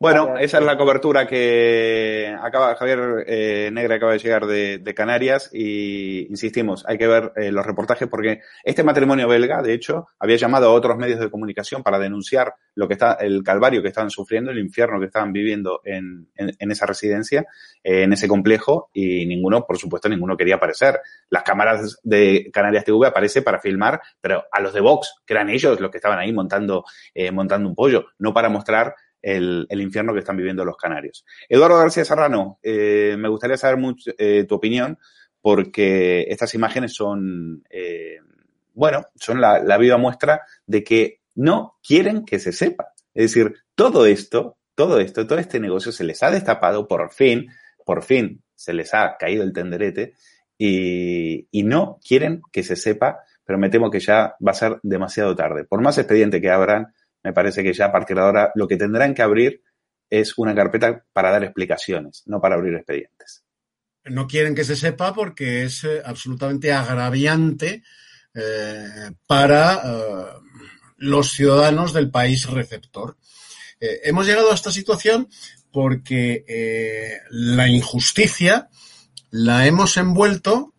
Bueno, 0.03 0.36
esa 0.36 0.59
es 0.59 0.64
la 0.64 0.76
cobertura 0.76 1.28
que 1.28 2.36
acaba 2.42 2.74
Javier 2.74 3.24
eh, 3.24 3.70
Negra 3.72 3.94
acaba 3.94 4.11
de 4.11 4.18
llegar 4.18 4.46
de, 4.46 4.78
de 4.78 4.94
Canarias 4.94 5.48
y 5.53 6.26
insistimos, 6.28 6.84
hay 6.88 6.98
que 6.98 7.07
ver 7.07 7.32
eh, 7.36 7.53
los 7.53 7.64
reportajes 7.64 8.09
porque 8.09 8.40
este 8.64 8.82
matrimonio 8.82 9.28
belga, 9.28 9.62
de 9.62 9.74
hecho, 9.74 10.09
había 10.18 10.34
llamado 10.34 10.66
a 10.66 10.72
otros 10.72 10.96
medios 10.96 11.20
de 11.20 11.30
comunicación 11.30 11.84
para 11.84 12.00
denunciar 12.00 12.57
lo 12.74 12.88
que 12.88 12.94
está, 12.94 13.12
el 13.12 13.44
calvario 13.44 13.80
que 13.80 13.86
estaban 13.86 14.11
sufriendo, 14.11 14.50
el 14.50 14.59
infierno 14.59 14.98
que 14.98 15.07
estaban 15.07 15.32
viviendo 15.32 15.82
en, 15.84 16.26
en, 16.34 16.50
en 16.59 16.70
esa 16.72 16.84
residencia, 16.84 17.46
eh, 17.84 18.03
en 18.03 18.12
ese 18.12 18.26
complejo 18.26 18.90
y 18.92 19.24
ninguno, 19.26 19.64
por 19.64 19.78
supuesto, 19.78 20.09
ninguno 20.09 20.36
quería 20.36 20.57
aparecer. 20.57 20.98
Las 21.30 21.44
cámaras 21.44 22.00
de 22.03 22.50
Canarias 22.53 22.84
TV 22.84 23.07
aparece 23.07 23.42
para 23.42 23.61
filmar, 23.61 24.00
pero 24.20 24.42
a 24.50 24.61
los 24.61 24.74
de 24.74 24.80
Vox, 24.80 25.14
que 25.24 25.34
eran 25.34 25.48
ellos 25.48 25.78
los 25.78 25.92
que 25.92 25.98
estaban 25.98 26.18
ahí 26.18 26.32
montando, 26.32 26.84
eh, 27.14 27.30
montando 27.30 27.68
un 27.68 27.76
pollo, 27.76 28.07
no 28.18 28.34
para 28.34 28.48
mostrar 28.48 28.96
el, 29.22 29.66
infierno 29.70 30.12
que 30.12 30.18
están 30.18 30.36
viviendo 30.36 30.64
los 30.64 30.76
canarios. 30.76 31.24
Eduardo 31.48 31.78
García 31.78 32.04
Serrano, 32.04 32.58
eh, 32.62 33.16
me 33.18 33.28
gustaría 33.28 33.56
saber 33.56 33.78
eh, 34.18 34.44
tu 34.48 34.56
opinión 34.56 34.98
porque 35.40 36.26
estas 36.28 36.54
imágenes 36.54 36.94
son, 36.94 37.64
eh, 37.70 38.18
bueno, 38.74 39.06
son 39.14 39.40
la, 39.40 39.60
la, 39.60 39.78
viva 39.78 39.96
muestra 39.96 40.42
de 40.66 40.84
que 40.84 41.20
no 41.34 41.78
quieren 41.82 42.24
que 42.24 42.38
se 42.38 42.52
sepa. 42.52 42.92
Es 43.14 43.32
decir, 43.32 43.54
todo 43.74 44.06
esto, 44.06 44.58
todo 44.74 45.00
esto, 45.00 45.26
todo 45.26 45.38
este 45.38 45.60
negocio 45.60 45.92
se 45.92 46.04
les 46.04 46.22
ha 46.22 46.30
destapado 46.30 46.86
por 46.86 47.12
fin, 47.12 47.48
por 47.84 48.02
fin 48.02 48.42
se 48.54 48.72
les 48.72 48.94
ha 48.94 49.16
caído 49.18 49.42
el 49.42 49.52
tenderete 49.52 50.14
y, 50.56 51.48
y 51.50 51.64
no 51.64 51.98
quieren 52.06 52.42
que 52.52 52.62
se 52.62 52.76
sepa, 52.76 53.18
pero 53.44 53.58
me 53.58 53.68
temo 53.68 53.90
que 53.90 53.98
ya 53.98 54.36
va 54.46 54.52
a 54.52 54.54
ser 54.54 54.78
demasiado 54.82 55.34
tarde. 55.34 55.64
Por 55.64 55.82
más 55.82 55.98
expediente 55.98 56.40
que 56.40 56.50
abran, 56.50 56.94
me 57.22 57.32
parece 57.32 57.62
que 57.62 57.72
ya 57.72 57.86
a 57.86 57.92
partir 57.92 58.16
de 58.16 58.22
ahora 58.22 58.52
lo 58.54 58.66
que 58.66 58.76
tendrán 58.76 59.14
que 59.14 59.22
abrir 59.22 59.62
es 60.10 60.36
una 60.36 60.54
carpeta 60.54 61.04
para 61.12 61.30
dar 61.30 61.44
explicaciones, 61.44 62.22
no 62.26 62.40
para 62.40 62.56
abrir 62.56 62.74
expedientes. 62.74 63.44
No 64.04 64.26
quieren 64.26 64.54
que 64.54 64.64
se 64.64 64.76
sepa 64.76 65.14
porque 65.14 65.62
es 65.62 65.84
eh, 65.84 66.02
absolutamente 66.04 66.72
agraviante 66.72 67.82
eh, 68.34 69.12
para 69.26 69.74
eh, 69.74 70.24
los 70.98 71.30
ciudadanos 71.30 71.92
del 71.92 72.10
país 72.10 72.48
receptor. 72.50 73.16
Hemos 73.80 74.26
llegado 74.26 74.52
a 74.52 74.54
esta 74.54 74.70
situación 74.70 75.28
porque 75.72 76.44
la 77.30 77.66
injusticia 77.66 78.68
la 79.30 79.66
hemos 79.66 79.96
envuelto 79.96 80.72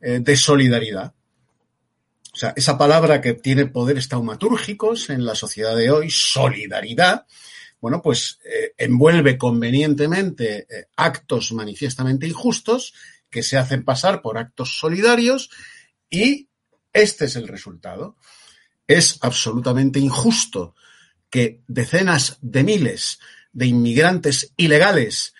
de 0.00 0.36
solidaridad. 0.36 1.14
Sea, 2.38 2.52
esa 2.56 2.78
palabra 2.78 3.20
que 3.20 3.34
tiene 3.34 3.66
poderes 3.66 4.08
taumatúrgicos 4.08 5.10
en 5.10 5.24
la 5.24 5.34
sociedad 5.34 5.76
de 5.76 5.90
hoy, 5.90 6.08
solidaridad, 6.10 7.26
bueno, 7.80 8.02
pues 8.02 8.38
eh, 8.44 8.74
envuelve 8.76 9.38
convenientemente 9.38 10.66
eh, 10.68 10.86
actos 10.96 11.52
manifiestamente 11.52 12.26
injustos 12.26 12.94
que 13.30 13.42
se 13.42 13.56
hacen 13.56 13.84
pasar 13.84 14.20
por 14.22 14.38
actos 14.38 14.78
solidarios 14.78 15.50
y 16.10 16.48
este 16.92 17.26
es 17.26 17.36
el 17.36 17.46
resultado. 17.46 18.16
Es 18.86 19.18
absolutamente 19.20 19.98
injusto 19.98 20.74
que 21.30 21.62
decenas 21.66 22.38
de 22.40 22.64
miles 22.64 23.18
de 23.52 23.66
inmigrantes 23.66 24.52
ilegales 24.56 25.34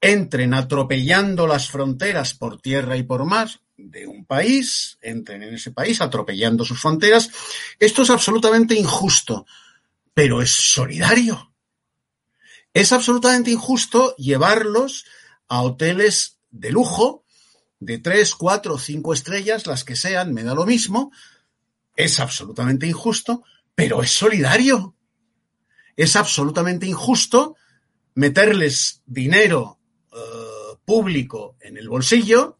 entren 0.00 0.54
atropellando 0.54 1.46
las 1.46 1.70
fronteras 1.70 2.34
por 2.34 2.60
tierra 2.60 2.96
y 2.96 3.02
por 3.02 3.24
mar 3.24 3.48
de 3.76 4.06
un 4.06 4.24
país, 4.24 4.98
entren 5.02 5.42
en 5.42 5.54
ese 5.54 5.72
país 5.72 6.00
atropellando 6.00 6.64
sus 6.64 6.80
fronteras. 6.80 7.30
Esto 7.78 8.02
es 8.02 8.10
absolutamente 8.10 8.74
injusto, 8.74 9.46
pero 10.12 10.40
es 10.42 10.52
solidario. 10.52 11.52
Es 12.72 12.92
absolutamente 12.92 13.50
injusto 13.50 14.14
llevarlos 14.16 15.04
a 15.48 15.62
hoteles 15.62 16.38
de 16.50 16.70
lujo, 16.70 17.24
de 17.80 17.98
tres, 17.98 18.34
cuatro, 18.34 18.78
cinco 18.78 19.12
estrellas, 19.12 19.66
las 19.66 19.84
que 19.84 19.96
sean, 19.96 20.32
me 20.32 20.44
da 20.44 20.54
lo 20.54 20.66
mismo. 20.66 21.12
Es 21.96 22.20
absolutamente 22.20 22.86
injusto, 22.86 23.44
pero 23.74 24.02
es 24.02 24.10
solidario. 24.10 24.96
Es 25.96 26.16
absolutamente 26.16 26.86
injusto 26.86 27.56
meterles 28.14 29.02
dinero 29.06 29.78
uh, 30.12 30.76
público 30.84 31.56
en 31.60 31.76
el 31.76 31.88
bolsillo, 31.88 32.58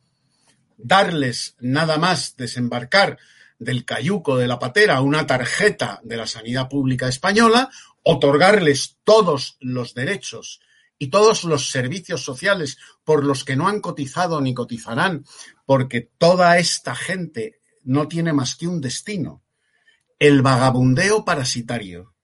darles 0.85 1.57
nada 1.61 1.97
más 1.97 2.37
desembarcar 2.37 3.19
del 3.59 3.87
cayuco 3.87 4.37
de 4.37 4.47
la 4.47 4.59
patera 4.59 5.01
una 5.01 5.27
tarjeta 5.27 6.01
de 6.05 6.19
la 6.19 6.27
sanidad 6.27 6.69
pública 6.69 7.09
española, 7.09 7.71
otorgarles 8.03 8.99
todos 9.03 9.57
los 9.61 9.95
derechos 9.95 10.61
y 10.99 11.09
todos 11.09 11.45
los 11.45 11.71
servicios 11.71 12.23
sociales 12.23 12.77
por 13.03 13.25
los 13.25 13.45
que 13.45 13.57
no 13.57 13.67
han 13.67 13.81
cotizado 13.81 14.43
ni 14.43 14.53
cotizarán, 14.53 15.25
porque 15.65 16.03
toda 16.19 16.59
esta 16.59 16.95
gente 16.95 17.61
no 17.83 18.07
tiene 18.07 18.35
más 18.35 18.55
que 18.55 18.69
un 18.69 18.83
destino, 18.83 19.43
el 20.19 20.43
vagabundeo 20.43 21.25
parasitario. 21.25 22.15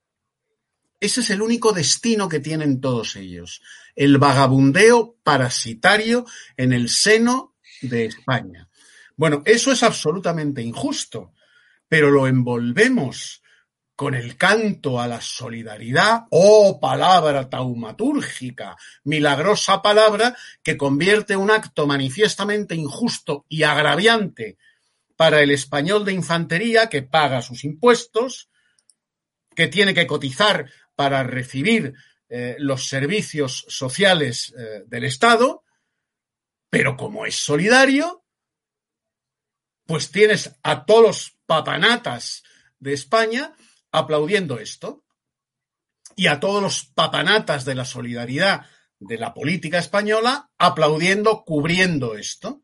Ese 1.00 1.22
es 1.22 1.30
el 1.30 1.40
único 1.40 1.72
destino 1.72 2.28
que 2.28 2.40
tienen 2.40 2.82
todos 2.82 3.16
ellos, 3.16 3.62
el 3.96 4.18
vagabundeo 4.18 5.16
parasitario 5.22 6.26
en 6.58 6.74
el 6.74 6.90
seno 6.90 7.49
de 7.82 8.06
España. 8.06 8.68
Bueno, 9.16 9.42
eso 9.44 9.70
es 9.72 9.82
absolutamente 9.82 10.62
injusto, 10.62 11.34
pero 11.88 12.10
lo 12.10 12.26
envolvemos 12.26 13.42
con 14.00 14.14
el 14.14 14.38
canto 14.38 14.98
a 14.98 15.06
la 15.06 15.20
solidaridad, 15.20 16.22
oh 16.30 16.80
palabra 16.80 17.50
taumatúrgica, 17.50 18.74
milagrosa 19.04 19.82
palabra 19.82 20.34
que 20.62 20.78
convierte 20.78 21.36
un 21.36 21.50
acto 21.50 21.86
manifiestamente 21.86 22.74
injusto 22.74 23.44
y 23.46 23.64
agraviante 23.64 24.56
para 25.16 25.42
el 25.42 25.50
español 25.50 26.06
de 26.06 26.14
infantería 26.14 26.88
que 26.88 27.02
paga 27.02 27.42
sus 27.42 27.62
impuestos, 27.62 28.48
que 29.54 29.66
tiene 29.66 29.92
que 29.92 30.06
cotizar 30.06 30.70
para 30.94 31.22
recibir 31.22 31.92
eh, 32.30 32.56
los 32.58 32.88
servicios 32.88 33.66
sociales 33.68 34.54
eh, 34.56 34.84
del 34.86 35.04
Estado, 35.04 35.62
pero 36.70 36.96
como 36.96 37.26
es 37.26 37.36
solidario, 37.36 38.24
pues 39.86 40.10
tienes 40.10 40.56
a 40.62 40.84
todos 40.86 41.02
los 41.02 41.38
papanatas 41.46 42.44
de 42.78 42.92
España 42.92 43.52
aplaudiendo 43.90 44.60
esto 44.60 45.04
y 46.14 46.28
a 46.28 46.38
todos 46.38 46.62
los 46.62 46.84
papanatas 46.84 47.64
de 47.64 47.74
la 47.74 47.84
solidaridad 47.84 48.66
de 49.00 49.18
la 49.18 49.34
política 49.34 49.78
española 49.78 50.50
aplaudiendo, 50.58 51.44
cubriendo 51.44 52.14
esto. 52.16 52.62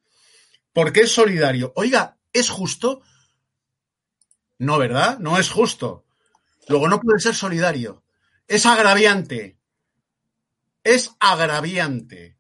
Porque 0.72 1.00
es 1.00 1.12
solidario. 1.12 1.72
Oiga, 1.74 2.18
¿es 2.32 2.50
justo? 2.50 3.02
No, 4.58 4.78
¿verdad? 4.78 5.18
No 5.18 5.38
es 5.38 5.50
justo. 5.50 6.04
Luego 6.68 6.88
no 6.88 7.00
puede 7.00 7.18
ser 7.18 7.34
solidario. 7.34 8.04
Es 8.46 8.66
agraviante. 8.66 9.58
Es 10.84 11.16
agraviante. 11.18 12.35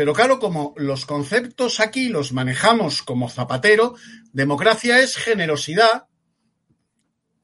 Pero 0.00 0.14
claro, 0.14 0.38
como 0.38 0.72
los 0.78 1.04
conceptos 1.04 1.78
aquí 1.78 2.08
los 2.08 2.32
manejamos 2.32 3.02
como 3.02 3.28
zapatero, 3.28 3.96
democracia 4.32 4.98
es 5.00 5.14
generosidad, 5.14 6.06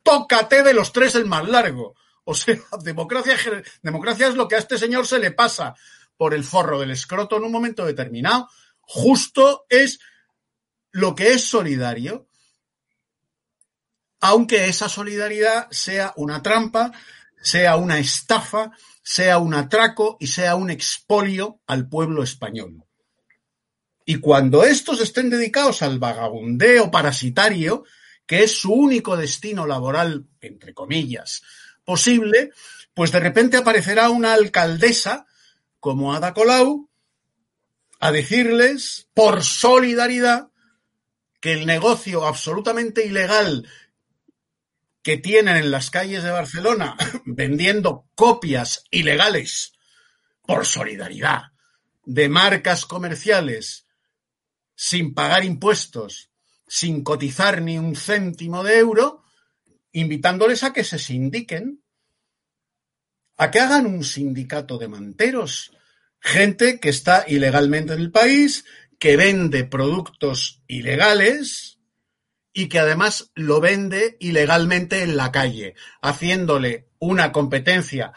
tócate 0.02 0.62
de 0.62 0.72
los 0.72 0.90
tres 0.90 1.16
el 1.16 1.26
más 1.26 1.46
largo. 1.46 1.96
O 2.24 2.32
sea, 2.32 2.56
democracia, 2.82 3.36
democracia 3.82 4.28
es 4.28 4.36
lo 4.36 4.48
que 4.48 4.54
a 4.54 4.60
este 4.60 4.78
señor 4.78 5.06
se 5.06 5.18
le 5.18 5.32
pasa 5.32 5.74
por 6.16 6.32
el 6.32 6.44
forro 6.44 6.80
del 6.80 6.92
escroto 6.92 7.36
en 7.36 7.44
un 7.44 7.52
momento 7.52 7.84
determinado. 7.84 8.48
Justo 8.80 9.66
es 9.68 9.98
lo 10.92 11.14
que 11.14 11.32
es 11.32 11.44
solidario, 11.44 12.26
aunque 14.18 14.64
esa 14.64 14.88
solidaridad 14.88 15.68
sea 15.70 16.14
una 16.16 16.42
trampa, 16.42 16.90
sea 17.42 17.76
una 17.76 17.98
estafa, 17.98 18.70
sea 19.08 19.38
un 19.38 19.54
atraco 19.54 20.16
y 20.18 20.26
sea 20.26 20.56
un 20.56 20.68
expolio 20.68 21.60
al 21.68 21.88
pueblo 21.88 22.24
español. 22.24 22.82
Y 24.04 24.16
cuando 24.16 24.64
estos 24.64 25.00
estén 25.00 25.30
dedicados 25.30 25.82
al 25.82 26.00
vagabundeo 26.00 26.90
parasitario, 26.90 27.84
que 28.26 28.42
es 28.42 28.58
su 28.58 28.72
único 28.72 29.16
destino 29.16 29.64
laboral, 29.64 30.26
entre 30.40 30.74
comillas, 30.74 31.42
posible, 31.84 32.50
pues 32.94 33.12
de 33.12 33.20
repente 33.20 33.56
aparecerá 33.56 34.10
una 34.10 34.34
alcaldesa 34.34 35.26
como 35.78 36.12
Ada 36.12 36.34
Colau 36.34 36.90
a 38.00 38.10
decirles, 38.10 39.06
por 39.14 39.44
solidaridad, 39.44 40.48
que 41.40 41.52
el 41.52 41.64
negocio 41.64 42.26
absolutamente 42.26 43.06
ilegal 43.06 43.68
que 45.06 45.18
tienen 45.18 45.56
en 45.56 45.70
las 45.70 45.90
calles 45.90 46.24
de 46.24 46.32
Barcelona 46.32 46.96
vendiendo 47.24 48.08
copias 48.16 48.82
ilegales 48.90 49.72
por 50.42 50.66
solidaridad 50.66 51.52
de 52.04 52.28
marcas 52.28 52.86
comerciales 52.86 53.86
sin 54.74 55.14
pagar 55.14 55.44
impuestos 55.44 56.32
sin 56.66 57.04
cotizar 57.04 57.62
ni 57.62 57.78
un 57.78 57.94
céntimo 57.94 58.64
de 58.64 58.78
euro, 58.78 59.22
invitándoles 59.92 60.64
a 60.64 60.72
que 60.72 60.82
se 60.82 60.98
sindiquen, 60.98 61.84
a 63.36 63.52
que 63.52 63.60
hagan 63.60 63.86
un 63.86 64.02
sindicato 64.02 64.76
de 64.76 64.88
manteros, 64.88 65.70
gente 66.18 66.80
que 66.80 66.88
está 66.88 67.24
ilegalmente 67.28 67.92
en 67.92 68.00
el 68.00 68.10
país, 68.10 68.64
que 68.98 69.16
vende 69.16 69.62
productos 69.62 70.64
ilegales 70.66 71.75
y 72.58 72.68
que 72.70 72.78
además 72.78 73.32
lo 73.34 73.60
vende 73.60 74.16
ilegalmente 74.18 75.02
en 75.02 75.18
la 75.18 75.30
calle, 75.30 75.74
haciéndole 76.00 76.88
una 76.98 77.30
competencia 77.30 78.14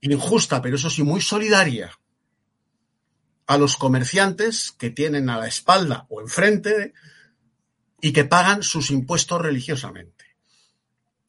injusta, 0.00 0.60
pero 0.60 0.74
eso 0.74 0.90
sí 0.90 1.04
muy 1.04 1.20
solidaria, 1.20 1.96
a 3.46 3.56
los 3.56 3.76
comerciantes 3.76 4.72
que 4.72 4.90
tienen 4.90 5.30
a 5.30 5.38
la 5.38 5.46
espalda 5.46 6.06
o 6.08 6.20
enfrente 6.20 6.92
y 8.00 8.12
que 8.12 8.24
pagan 8.24 8.64
sus 8.64 8.90
impuestos 8.90 9.40
religiosamente. 9.40 10.24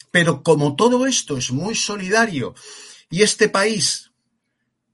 Pero 0.09 0.41
como 0.41 0.75
todo 0.75 1.05
esto 1.05 1.37
es 1.37 1.51
muy 1.51 1.75
solidario 1.75 2.55
y 3.11 3.21
este 3.21 3.49
país 3.49 4.09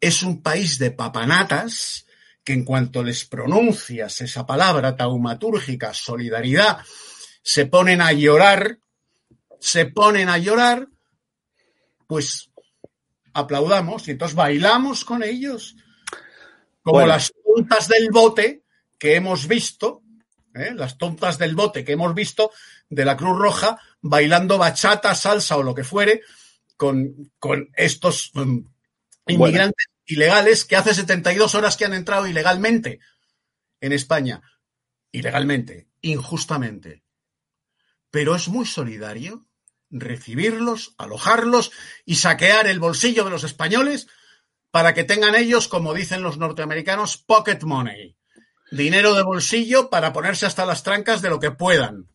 es 0.01 0.23
un 0.23 0.41
país 0.41 0.77
de 0.77 0.91
papanatas, 0.91 2.05
que 2.43 2.51
en 2.51 2.65
cuanto 2.65 3.01
les 3.01 3.23
pronuncias 3.23 4.19
esa 4.19 4.45
palabra 4.45 4.97
taumatúrgica, 4.97 5.93
solidaridad, 5.93 6.79
se 7.45 7.67
ponen 7.67 8.01
a 8.01 8.11
llorar, 8.11 8.79
se 9.59 9.85
ponen 9.85 10.29
a 10.29 10.39
llorar, 10.39 10.87
pues 12.07 12.49
aplaudamos 13.33 14.07
y 14.07 14.11
entonces 14.11 14.35
bailamos 14.35 15.05
con 15.05 15.21
ellos, 15.21 15.75
como 16.81 16.95
Bueno. 16.95 17.09
las 17.09 17.31
puntas 17.31 17.87
del 17.87 18.09
bote 18.09 18.63
que 18.97 19.15
hemos 19.15 19.47
visto 19.47 20.01
¿eh? 20.55 20.73
las 20.73 20.97
tontas 20.97 21.37
del 21.37 21.55
bote 21.55 21.85
que 21.85 21.91
hemos 21.91 22.15
visto 22.15 22.51
de 22.89 23.05
la 23.05 23.15
Cruz 23.15 23.37
Roja 23.37 23.79
bailando 24.01 24.57
bachata, 24.57 25.13
salsa 25.13 25.57
o 25.57 25.63
lo 25.63 25.75
que 25.75 25.83
fuere 25.83 26.21
con, 26.77 27.31
con 27.37 27.69
estos 27.75 28.31
mm, 28.33 28.59
inmigrantes 29.27 29.87
ilegales 30.05 30.65
que 30.65 30.77
hace 30.77 30.95
72 30.95 31.53
horas 31.53 31.77
que 31.77 31.85
han 31.85 31.93
entrado 31.93 32.25
ilegalmente 32.25 32.99
en 33.81 33.91
España. 33.91 34.41
Ilegalmente, 35.11 35.87
injustamente. 36.01 37.04
Pero 38.15 38.33
es 38.33 38.47
muy 38.47 38.65
solidario 38.65 39.45
recibirlos, 39.89 40.95
alojarlos 40.97 41.73
y 42.05 42.15
saquear 42.15 42.65
el 42.65 42.79
bolsillo 42.79 43.25
de 43.25 43.29
los 43.29 43.43
españoles 43.43 44.07
para 44.71 44.93
que 44.93 45.03
tengan 45.03 45.35
ellos, 45.35 45.67
como 45.67 45.93
dicen 45.93 46.23
los 46.23 46.37
norteamericanos, 46.37 47.17
pocket 47.17 47.59
money 47.63 48.15
dinero 48.71 49.15
de 49.15 49.23
bolsillo 49.23 49.89
para 49.89 50.13
ponerse 50.13 50.45
hasta 50.45 50.65
las 50.65 50.81
trancas 50.81 51.21
de 51.21 51.29
lo 51.29 51.41
que 51.41 51.51
puedan. 51.51 52.07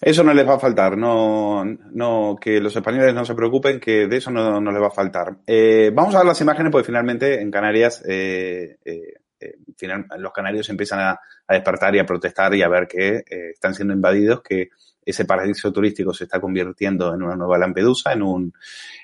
Eso 0.00 0.24
no 0.24 0.32
les 0.32 0.48
va 0.48 0.54
a 0.54 0.58
faltar, 0.58 0.96
no, 0.96 2.38
que 2.40 2.58
los 2.58 2.74
españoles 2.74 3.12
no 3.12 3.26
se 3.26 3.34
preocupen, 3.34 3.78
que 3.78 4.06
de 4.06 4.16
eso 4.16 4.30
no, 4.30 4.72
les 4.72 4.82
va 4.82 4.86
a 4.86 4.90
faltar. 4.90 5.36
Eh, 5.46 5.90
vamos 5.92 6.14
a 6.14 6.20
ver 6.20 6.28
las 6.28 6.40
imágenes 6.40 6.72
porque 6.72 6.86
finalmente 6.86 7.42
en 7.42 7.50
Canarias, 7.50 8.02
eh, 8.08 8.78
eh, 8.86 9.12
eh, 9.38 9.56
los 10.16 10.32
canarios 10.32 10.70
empiezan 10.70 11.00
a, 11.00 11.20
despertar 11.46 11.94
y 11.94 11.98
a 11.98 12.06
protestar 12.06 12.54
y 12.54 12.62
a 12.62 12.68
ver 12.68 12.88
que 12.88 13.22
están 13.52 13.74
siendo 13.74 13.92
invadidos, 13.92 14.40
que 14.40 14.70
ese 15.10 15.24
paraíso 15.24 15.72
turístico 15.72 16.12
se 16.12 16.24
está 16.24 16.40
convirtiendo 16.40 17.14
en 17.14 17.22
una 17.22 17.36
nueva 17.36 17.58
Lampedusa, 17.58 18.12
en 18.12 18.22
un, 18.22 18.52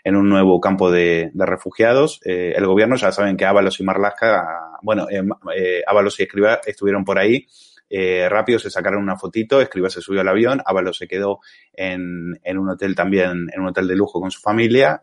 en 0.03 0.17
un 0.17 0.29
nuevo 0.29 0.61
campo 0.61 0.91
de, 0.91 1.31
de 1.33 1.47
refugiados. 1.47 2.21
Eh, 2.25 2.55
el 2.57 2.67
gobierno 2.67 2.97
ya 2.97 3.13
saben 3.13 3.37
que 3.37 3.45
Ábalos 3.45 3.79
y 3.81 3.85
Marlasca, 3.85 4.47
bueno, 4.83 5.07
eh, 5.11 5.23
eh, 5.57 5.83
Ábalos 5.87 6.19
y 6.19 6.25
Escribá 6.25 6.61
estuvieron 6.65 7.05
por 7.05 7.19
ahí. 7.19 7.47
Eh, 7.89 8.29
rápido 8.29 8.59
se 8.59 8.71
sacaron 8.71 9.03
una 9.03 9.17
fotito, 9.17 9.61
Escribá 9.61 9.89
se 9.91 10.01
subió 10.01 10.21
al 10.21 10.29
avión, 10.29 10.61
Ábalos 10.65 10.97
se 10.99 11.07
quedó 11.07 11.41
en, 11.73 12.39
en 12.43 12.59
un 12.59 12.71
hotel 12.71 12.95
también, 12.95 13.49
en 13.53 13.61
un 13.61 13.69
hotel 13.69 13.87
de 13.87 13.95
lujo 13.95 14.21
con 14.21 14.31
su 14.31 14.41
familia, 14.41 15.01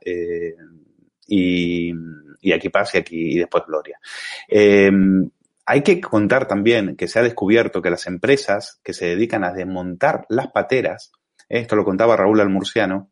y, 1.26 1.94
aquí 2.54 2.70
paz 2.70 2.96
y 2.96 2.98
aquí 2.98 3.36
y 3.36 3.40
después 3.40 3.64
Gloria. 3.66 4.00
Hay 5.66 5.82
que 5.82 6.02
contar 6.02 6.48
también 6.48 6.96
que 6.96 7.08
se 7.08 7.20
ha 7.20 7.24
descubierto 7.24 7.82
que 7.82 7.90
las 7.90 8.08
empresas 8.08 8.80
que 8.84 8.94
se 8.94 9.06
dedican 9.06 9.44
a 9.44 9.54
desmontar 9.54 10.26
las 10.30 10.48
pateras, 10.52 11.12
esto 11.48 11.76
lo 11.76 11.86
contaba 11.86 12.18
Raúl 12.18 12.42
Almurciano, 12.42 13.12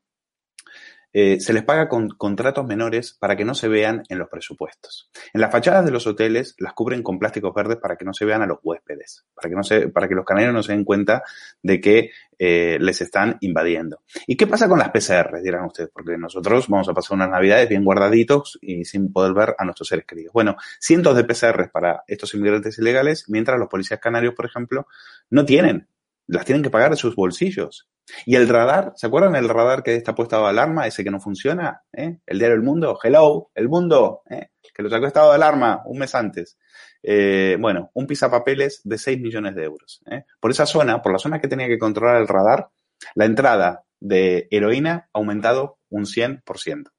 eh, 1.14 1.39
se 1.39 1.53
les 1.53 1.64
paga 1.64 1.89
con 1.89 2.09
contratos 2.09 2.66
menores 2.66 3.14
para 3.14 3.36
que 3.36 3.45
no 3.45 3.53
se 3.53 3.68
vean 3.68 4.03
en 4.09 4.18
los 4.18 4.30
presupuestos. 4.30 5.09
En 5.34 5.41
las 5.41 5.51
fachadas 5.51 5.84
de 5.86 5.91
los 5.91 6.07
hoteles 6.07 6.55
las 6.57 6.74
cubren 6.74 7.03
con 7.03 7.20
plásticos 7.20 7.53
verdes 7.53 7.78
para 7.78 7.97
que 7.97 8.05
no 8.05 8.14
se 8.14 8.26
vean 8.26 8.41
a 8.41 8.45
los 8.45 8.59
huéspedes, 8.64 9.26
para 9.34 9.49
que, 9.49 9.55
no 9.55 9.64
se, 9.64 9.89
para 9.89 10.07
que 10.07 10.16
los 10.16 10.26
canarios 10.26 10.53
no 10.53 10.64
se 10.64 10.72
den 10.72 10.86
cuenta 10.86 11.24
de 11.62 11.82
que 11.82 12.12
eh, 12.39 12.78
les 12.80 13.01
están 13.01 13.38
invadiendo. 13.41 14.01
¿Y 14.26 14.36
qué 14.38 14.47
pasa 14.47 14.68
con 14.68 14.80
las 14.80 14.89
PCR? 14.89 15.41
Dirán 15.41 15.66
ustedes, 15.66 15.89
porque 15.93 16.18
nosotros 16.18 16.68
vamos 16.70 16.89
a 16.89 16.93
pasar 16.93 17.16
unas 17.16 17.30
navidades 17.30 17.70
bien 17.70 17.84
guardaditos 17.84 18.57
y 18.62 18.86
sin 18.86 19.12
poder 19.12 19.34
ver 19.34 19.55
a 19.57 19.66
nuestros 19.66 19.89
seres 19.89 20.05
queridos. 20.05 20.34
Bueno, 20.34 20.55
cientos 20.80 21.16
de 21.16 21.24
PCR 21.24 21.70
para 21.72 22.03
estos 22.07 22.34
inmigrantes 22.34 22.80
ilegales, 22.80 23.26
mientras 23.28 23.59
los 23.59 23.68
policías 23.68 23.99
canarios, 23.99 24.34
por 24.34 24.45
ejemplo, 24.45 24.88
no 25.30 25.45
tienen. 25.45 25.88
Las 26.28 26.45
tienen 26.45 26.64
que 26.64 26.70
pagar 26.70 26.91
de 26.91 26.97
sus 26.97 27.16
bolsillos. 27.16 27.89
Y 28.26 28.36
el 28.36 28.47
radar, 28.47 28.93
¿se 28.95 29.07
acuerdan 29.07 29.36
el 29.36 29.49
radar 29.49 29.84
que 29.84 29.95
está 29.95 30.14
puesto 30.16 30.45
a 30.45 30.49
alarma, 30.49 30.88
ese 30.88 31.03
que 31.03 31.12
no 31.12 31.20
funciona? 31.20 31.84
¿Eh? 31.93 32.20
El 32.26 32.39
diario 32.39 32.55
El 32.55 32.64
Mundo, 32.64 32.97
hello, 33.03 33.51
El 33.55 33.70
Mundo, 33.70 34.22
¿eh? 34.30 34.49
que 34.74 34.84
lo 34.84 34.89
sacó 34.89 35.07
estado 35.07 35.30
de 35.30 35.36
alarma 35.36 35.82
un 35.86 35.99
mes 35.99 36.14
antes. 36.16 36.57
Eh, 37.03 37.57
bueno, 37.59 37.89
un 37.93 38.07
pisapapeles 38.07 38.82
de 38.84 38.97
6 38.97 39.20
millones 39.20 39.55
de 39.55 39.64
euros. 39.64 40.01
¿eh? 40.09 40.26
Por 40.39 40.51
esa 40.51 40.66
zona, 40.66 41.01
por 41.01 41.12
la 41.12 41.20
zona 41.20 41.39
que 41.39 41.47
tenía 41.47 41.68
que 41.68 41.80
controlar 41.80 42.22
el 42.22 42.28
radar, 42.28 42.70
la 43.16 43.26
entrada 43.26 43.84
de 43.99 44.47
heroína 44.51 45.09
ha 45.14 45.18
aumentado 45.18 45.80
un 45.89 46.05
100%. 46.05 46.91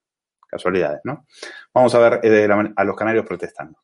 Casualidades, 0.49 1.01
¿no? 1.05 1.27
Vamos 1.73 1.95
a 1.95 1.99
ver 1.99 2.21
eh, 2.23 2.29
de 2.29 2.73
a 2.77 2.85
los 2.85 2.97
canarios 2.97 3.25
protestando. 3.25 3.79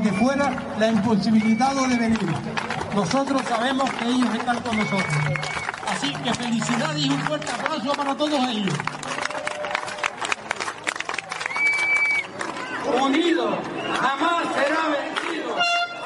Que 0.00 0.12
fuera, 0.12 0.52
la 0.78 0.88
imposibilidad 0.88 1.74
de 1.74 1.96
venir. 1.96 2.34
Nosotros 2.94 3.42
sabemos 3.48 3.90
que 3.92 4.04
ellos 4.04 4.34
están 4.34 4.60
con 4.60 4.76
nosotros. 4.76 5.14
Así 5.86 6.12
que 6.14 6.34
felicidades 6.34 6.98
y 6.98 7.10
un 7.10 7.18
fuerte 7.20 7.52
aplauso 7.52 7.92
para 7.92 8.14
todos 8.14 8.48
ellos. 8.48 8.74
Unidos, 13.00 13.54
jamás 14.00 14.44
será 14.54 14.82
vencido. 14.88 15.56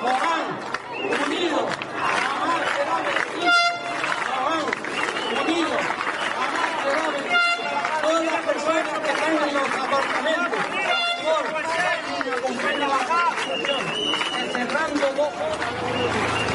Morán, 0.03 0.45
unidos, 1.27 1.65
jamás 2.01 2.63
será 2.77 2.97
vencido. 3.09 3.53
Morán, 4.31 4.65
unidos, 5.43 5.81
jamás 6.37 6.71
será 6.85 7.05
vencido. 7.09 7.41
Todas 8.03 8.25
las 8.25 8.43
personas 8.43 8.99
que 8.99 9.11
están 9.11 9.33
en 9.49 9.55
los 9.55 9.69
apartamentos, 9.69 10.61
por 10.67 10.83
favor, 11.25 11.45
con 11.53 11.63
la 11.63 13.30
cerrando 14.53 15.07
ojos. 15.19 16.50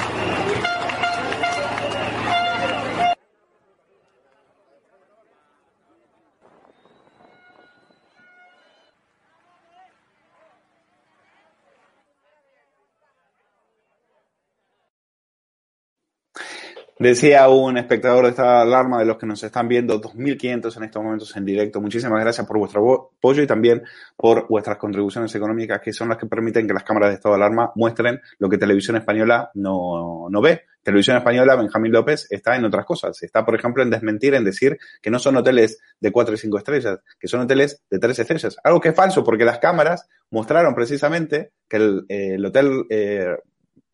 Decía 17.06 17.48
un 17.50 17.78
espectador 17.78 18.24
de 18.24 18.32
esta 18.32 18.62
alarma 18.62 18.98
de 18.98 19.06
los 19.06 19.20
que 19.20 19.28
nos 19.28 19.44
están 19.44 19.68
viendo, 19.68 20.02
2.500 20.02 20.78
en 20.78 20.84
estos 20.86 21.04
momentos 21.04 21.38
en 21.38 21.46
directo. 21.46 21.80
Muchísimas 21.80 22.20
gracias 22.20 22.48
por 22.48 22.58
vuestro 22.58 23.12
apoyo 23.20 23.44
y 23.44 23.46
también 23.46 23.84
por 24.18 24.48
vuestras 24.48 24.78
contribuciones 24.78 25.36
económicas, 25.36 25.80
que 25.82 25.94
son 25.94 26.10
las 26.10 26.18
que 26.18 26.26
permiten 26.26 26.66
que 26.66 26.74
las 26.74 26.82
cámaras 26.82 27.10
de 27.10 27.16
estado 27.18 27.36
de 27.36 27.44
alarma 27.44 27.72
muestren 27.76 28.20
lo 28.40 28.50
que 28.50 28.58
Televisión 28.58 28.98
Española 28.98 29.52
no, 29.54 30.32
no 30.32 30.42
ve. 30.42 30.64
Televisión 30.82 31.18
Española, 31.18 31.56
Benjamín 31.56 31.92
López, 31.92 32.26
está 32.32 32.56
en 32.56 32.66
otras 32.66 32.88
cosas. 32.88 33.22
Está, 33.22 33.46
por 33.46 33.54
ejemplo, 33.54 33.84
en 33.84 33.92
desmentir, 33.92 34.34
en 34.34 34.44
decir 34.44 34.80
que 35.00 35.12
no 35.12 35.20
son 35.20 35.38
hoteles 35.38 35.78
de 36.00 36.12
cuatro 36.12 36.34
y 36.34 36.40
cinco 36.40 36.58
estrellas, 36.58 37.02
que 37.20 37.28
son 37.28 37.42
hoteles 37.42 37.84
de 37.88 38.00
tres 38.00 38.18
estrellas. 38.18 38.58
Algo 38.64 38.82
que 38.82 38.90
es 38.90 38.96
falso, 38.96 39.24
porque 39.24 39.46
las 39.46 39.60
cámaras 39.60 40.10
mostraron 40.32 40.74
precisamente 40.74 41.52
que 41.70 41.78
el, 41.78 42.06
el 42.10 42.44
hotel 42.44 42.86
eh, 42.90 43.36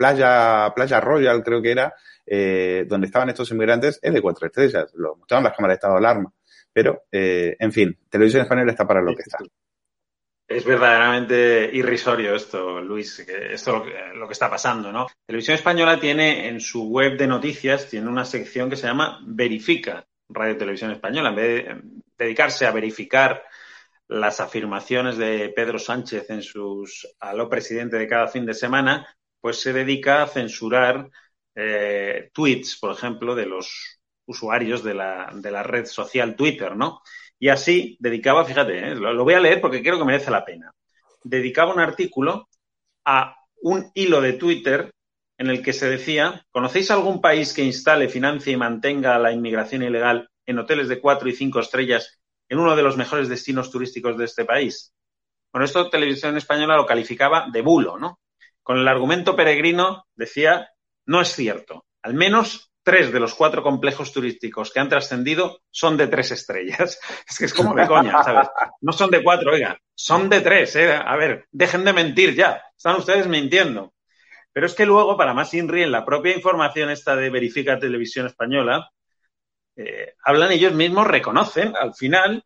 Playa, 0.02 0.74
Playa 0.74 1.00
Royal, 1.00 1.44
creo 1.44 1.62
que 1.62 1.72
era, 1.72 1.94
eh, 2.26 2.86
donde 2.88 3.08
estaban 3.08 3.30
estos 3.30 3.52
inmigrantes, 3.52 4.00
es 4.02 4.14
de 4.14 4.22
cuatro 4.22 4.48
estrellas. 4.48 4.92
Lo 4.96 5.16
mostraron 5.16 5.44
las 5.44 5.56
cámaras 5.56 5.74
de 5.74 5.78
estado 5.78 5.94
de 5.94 6.00
alarma. 6.00 6.34
Pero, 6.74 7.04
eh, 7.12 7.56
en 7.60 7.72
fin, 7.72 7.98
Televisión 8.10 8.44
Española 8.44 8.72
está 8.72 8.88
para 8.88 9.02
lo 9.02 9.16
que 9.16 9.24
está. 9.24 9.40
Es 10.48 10.66
verdaderamente 10.66 11.70
irrisorio 11.72 12.36
esto, 12.36 12.82
Luis, 12.82 13.20
esto 13.20 13.72
lo 13.72 13.84
que, 13.86 13.94
lo 14.16 14.30
está 14.30 14.50
pasando, 14.50 14.92
¿no? 14.92 15.08
Televisión 15.26 15.56
Española 15.56 15.98
tiene 15.98 16.50
en 16.50 16.60
su 16.60 16.90
web 16.90 17.18
de 17.18 17.28
noticias, 17.28 17.90
tiene 17.90 18.10
una 18.10 18.26
sección 18.26 18.70
que 18.70 18.76
se 18.76 18.88
llama 18.88 19.20
Verifica 19.26 20.06
Radio 20.28 20.58
Televisión 20.58 20.92
Española. 20.92 21.30
En 21.30 21.36
vez 21.36 21.66
de 21.66 21.82
dedicarse 22.18 22.66
a 22.66 22.72
verificar 22.72 23.44
las 24.10 24.42
afirmaciones 24.42 25.18
de 25.18 25.54
Pedro 25.56 25.80
Sánchez 25.80 26.30
en 26.30 26.42
sus 26.42 27.08
aló 27.22 27.48
presidente 27.48 27.98
de 27.98 28.08
cada 28.08 28.28
fin 28.28 28.46
de 28.46 28.54
semana, 28.54 29.08
pues 29.40 29.62
se 29.62 29.72
dedica 29.72 30.22
a 30.22 30.28
censurar 30.28 31.10
eh, 31.56 32.30
tweets, 32.34 32.78
por 32.80 32.92
ejemplo, 32.92 33.36
de 33.36 33.46
los 33.46 34.00
usuarios 34.26 34.84
de 34.84 34.94
la, 34.94 35.32
de 35.34 35.52
la 35.52 35.64
red 35.64 35.86
social 35.86 36.36
Twitter, 36.36 36.76
¿no? 36.76 37.02
Y 37.40 37.50
así 37.50 37.98
dedicaba, 38.00 38.46
fíjate, 38.46 38.92
¿eh? 38.92 38.96
lo, 38.96 39.14
lo 39.14 39.24
voy 39.24 39.34
a 39.34 39.40
leer 39.40 39.62
porque 39.62 39.82
creo 39.82 39.98
que 39.98 40.06
merece 40.06 40.32
la 40.32 40.46
pena. 40.46 40.74
Dedicaba 41.24 41.74
un 41.74 41.80
artículo 41.80 42.48
a 43.06 43.36
un 43.62 43.92
hilo 43.94 44.22
de 44.22 44.34
Twitter 44.34 44.92
en 45.38 45.50
el 45.50 45.64
que 45.64 45.74
se 45.74 45.90
decía, 45.90 46.46
¿conocéis 46.52 46.92
algún 46.92 47.20
país 47.20 47.54
que 47.54 47.64
instale, 47.64 48.10
financie 48.10 48.54
y 48.54 48.58
mantenga 48.58 49.18
la 49.18 49.32
inmigración 49.32 49.82
ilegal 49.82 50.30
en 50.46 50.60
hoteles 50.60 50.88
de 50.88 51.02
cuatro 51.02 51.30
y 51.30 51.34
cinco 51.34 51.60
estrellas 51.60 52.20
en 52.48 52.60
uno 52.60 52.76
de 52.76 52.84
los 52.84 52.96
mejores 52.96 53.28
destinos 53.28 53.72
turísticos 53.72 54.18
de 54.18 54.26
este 54.26 54.46
país? 54.46 54.94
Bueno, 55.52 55.66
esto 55.66 55.90
Televisión 55.90 56.38
Española 56.38 56.78
lo 56.78 56.86
calificaba 56.86 57.48
de 57.52 57.62
bulo, 57.62 57.98
¿no? 57.98 58.20
Con 58.62 58.78
el 58.78 58.88
argumento 58.88 59.36
peregrino 59.36 60.06
decía, 60.16 60.70
no 61.06 61.22
es 61.22 61.34
cierto. 61.34 61.86
Al 62.02 62.14
menos 62.14 62.72
tres 62.84 63.12
de 63.12 63.20
los 63.20 63.36
cuatro 63.36 63.62
complejos 63.62 64.12
turísticos 64.12 64.72
que 64.72 64.80
han 64.80 64.90
trascendido 64.90 65.62
son 65.70 65.98
de 65.98 66.08
tres 66.08 66.32
estrellas. 66.32 67.00
Es 67.30 67.38
que 67.38 67.46
es 67.46 67.54
como 67.54 67.74
de 67.76 67.88
coña, 67.88 68.24
¿sabes? 68.24 68.50
No 68.82 68.92
son 68.92 69.12
de 69.12 69.24
cuatro, 69.24 69.52
oiga, 69.52 69.78
son 69.94 70.30
de 70.30 70.42
tres, 70.42 70.76
¿eh? 70.76 70.94
A 70.94 71.16
ver, 71.16 71.46
dejen 71.52 71.86
de 71.86 71.94
mentir 71.94 72.36
ya. 72.36 72.62
Están 72.76 72.98
ustedes 72.98 73.28
mintiendo. 73.28 73.94
Pero 74.54 74.66
es 74.66 74.74
que 74.74 74.86
luego, 74.86 75.16
para 75.16 75.34
más 75.34 75.54
INRI, 75.54 75.84
en 75.84 75.92
la 75.92 76.04
propia 76.04 76.36
información 76.36 76.90
esta 76.90 77.16
de 77.16 77.30
Verifica 77.30 77.80
Televisión 77.80 78.26
Española, 78.26 78.90
eh, 79.78 80.16
hablan 80.24 80.52
ellos 80.52 80.74
mismos, 80.74 81.08
reconocen 81.08 81.74
al 81.78 81.94
final 81.94 82.44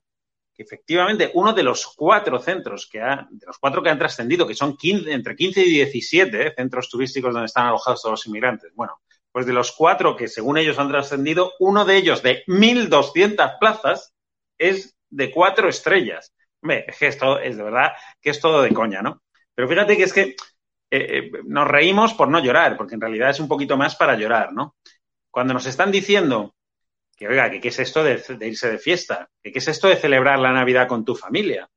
que 0.55 0.63
efectivamente 0.63 1.31
uno 1.33 1.53
de 1.53 1.63
los 1.63 1.85
cuatro 1.95 2.39
centros 2.39 2.87
que 2.89 3.01
ha, 3.01 3.27
de 3.29 3.45
los 3.45 3.57
cuatro 3.57 3.83
que 3.83 3.89
han 3.89 3.99
trascendido, 3.99 4.47
que 4.47 4.55
son 4.55 4.77
15, 4.77 5.11
entre 5.11 5.35
15 5.35 5.61
y 5.65 5.69
17 5.71 6.47
eh, 6.47 6.53
centros 6.55 6.89
turísticos 6.89 7.33
donde 7.33 7.47
están 7.47 7.67
alojados 7.67 8.01
todos 8.01 8.13
los 8.13 8.27
inmigrantes, 8.27 8.71
bueno, 8.73 9.01
pues 9.31 9.45
de 9.45 9.53
los 9.53 9.73
cuatro 9.73 10.15
que 10.15 10.29
según 10.29 10.57
ellos 10.57 10.79
han 10.79 10.87
trascendido, 10.87 11.51
uno 11.59 11.83
de 11.83 11.97
ellos 11.97 12.23
de 12.23 12.45
1.200 12.47 13.59
plazas 13.59 14.13
es 14.57 14.95
de 15.09 15.29
cuatro 15.29 15.67
estrellas. 15.67 16.33
Hombre, 16.61 16.85
es 16.87 16.97
que 16.97 17.07
esto 17.07 17.39
es 17.39 17.57
de 17.57 17.63
verdad 17.63 17.91
que 18.21 18.29
es 18.29 18.39
todo 18.39 18.61
de 18.61 18.73
coña, 18.73 19.01
¿no? 19.01 19.21
Pero 19.53 19.67
fíjate 19.67 19.97
que 19.97 20.03
es 20.03 20.13
que 20.13 20.21
eh, 20.21 20.35
eh, 20.89 21.31
nos 21.45 21.67
reímos 21.67 22.13
por 22.13 22.29
no 22.29 22.39
llorar, 22.39 22.77
porque 22.77 22.95
en 22.95 23.01
realidad 23.01 23.29
es 23.29 23.39
un 23.41 23.49
poquito 23.49 23.75
más 23.75 23.95
para 23.97 24.15
llorar, 24.15 24.53
¿no? 24.53 24.77
Cuando 25.29 25.53
nos 25.53 25.65
están 25.65 25.91
diciendo 25.91 26.55
que 27.15 27.27
oiga, 27.27 27.49
que 27.49 27.61
qué 27.61 27.69
es 27.69 27.79
esto 27.79 28.03
de, 28.03 28.21
irse 28.41 28.69
de 28.69 28.77
fiesta, 28.77 29.29
que 29.41 29.51
qué 29.51 29.59
es 29.59 29.67
esto 29.67 29.87
de 29.87 29.95
celebrar 29.95 30.39
la 30.39 30.51
Navidad 30.51 30.87
con 30.87 31.05
tu 31.05 31.15
familia. 31.15 31.69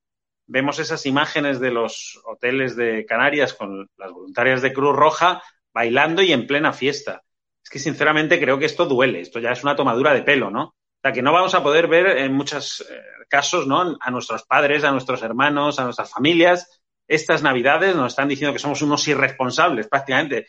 Vemos 0.46 0.78
esas 0.78 1.04
imágenes 1.06 1.60
de 1.60 1.70
los 1.70 2.20
hoteles 2.24 2.74
de 2.76 3.04
Canarias 3.06 3.54
con 3.54 3.88
las 3.96 4.10
voluntarias 4.10 4.62
de 4.62 4.72
Cruz 4.72 4.96
Roja 4.96 5.42
bailando 5.72 6.22
y 6.22 6.32
en 6.32 6.46
plena 6.46 6.72
fiesta. 6.72 7.22
Es 7.62 7.70
que 7.70 7.78
sinceramente 7.78 8.40
creo 8.40 8.58
que 8.58 8.64
esto 8.64 8.86
duele, 8.86 9.20
esto 9.20 9.40
ya 9.40 9.52
es 9.52 9.62
una 9.62 9.76
tomadura 9.76 10.14
de 10.14 10.22
pelo, 10.22 10.50
¿no? 10.50 10.62
O 10.64 11.00
sea, 11.02 11.12
que 11.12 11.22
no 11.22 11.32
vamos 11.32 11.54
a 11.54 11.62
poder 11.62 11.86
ver 11.86 12.18
en 12.18 12.32
muchos 12.32 12.80
eh, 12.80 13.00
casos, 13.28 13.66
¿no? 13.66 13.96
A 14.00 14.10
nuestros 14.10 14.44
padres, 14.44 14.84
a 14.84 14.90
nuestros 14.90 15.22
hermanos, 15.22 15.78
a 15.78 15.84
nuestras 15.84 16.10
familias, 16.10 16.82
estas 17.08 17.42
navidades 17.42 17.96
nos 17.96 18.12
están 18.12 18.28
diciendo 18.28 18.52
que 18.52 18.58
somos 18.58 18.82
unos 18.82 19.08
irresponsables 19.08 19.88
prácticamente, 19.88 20.46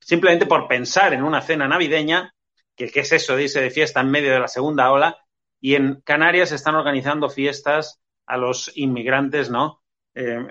simplemente 0.00 0.46
por 0.46 0.68
pensar 0.68 1.12
en 1.12 1.24
una 1.24 1.42
cena 1.42 1.66
navideña, 1.66 2.32
que 2.76 2.90
qué 2.90 3.00
es 3.00 3.12
eso 3.12 3.34
de 3.34 3.44
irse 3.44 3.60
de 3.60 3.70
fiesta 3.70 4.00
en 4.00 4.10
medio 4.10 4.32
de 4.32 4.40
la 4.40 4.48
segunda 4.48 4.90
ola, 4.92 5.18
y 5.60 5.74
en 5.74 6.00
Canarias 6.02 6.52
están 6.52 6.74
organizando 6.74 7.28
fiestas 7.28 8.00
a 8.26 8.36
los 8.36 8.70
inmigrantes, 8.76 9.50
¿no? 9.50 9.82
Eh, 10.14 10.46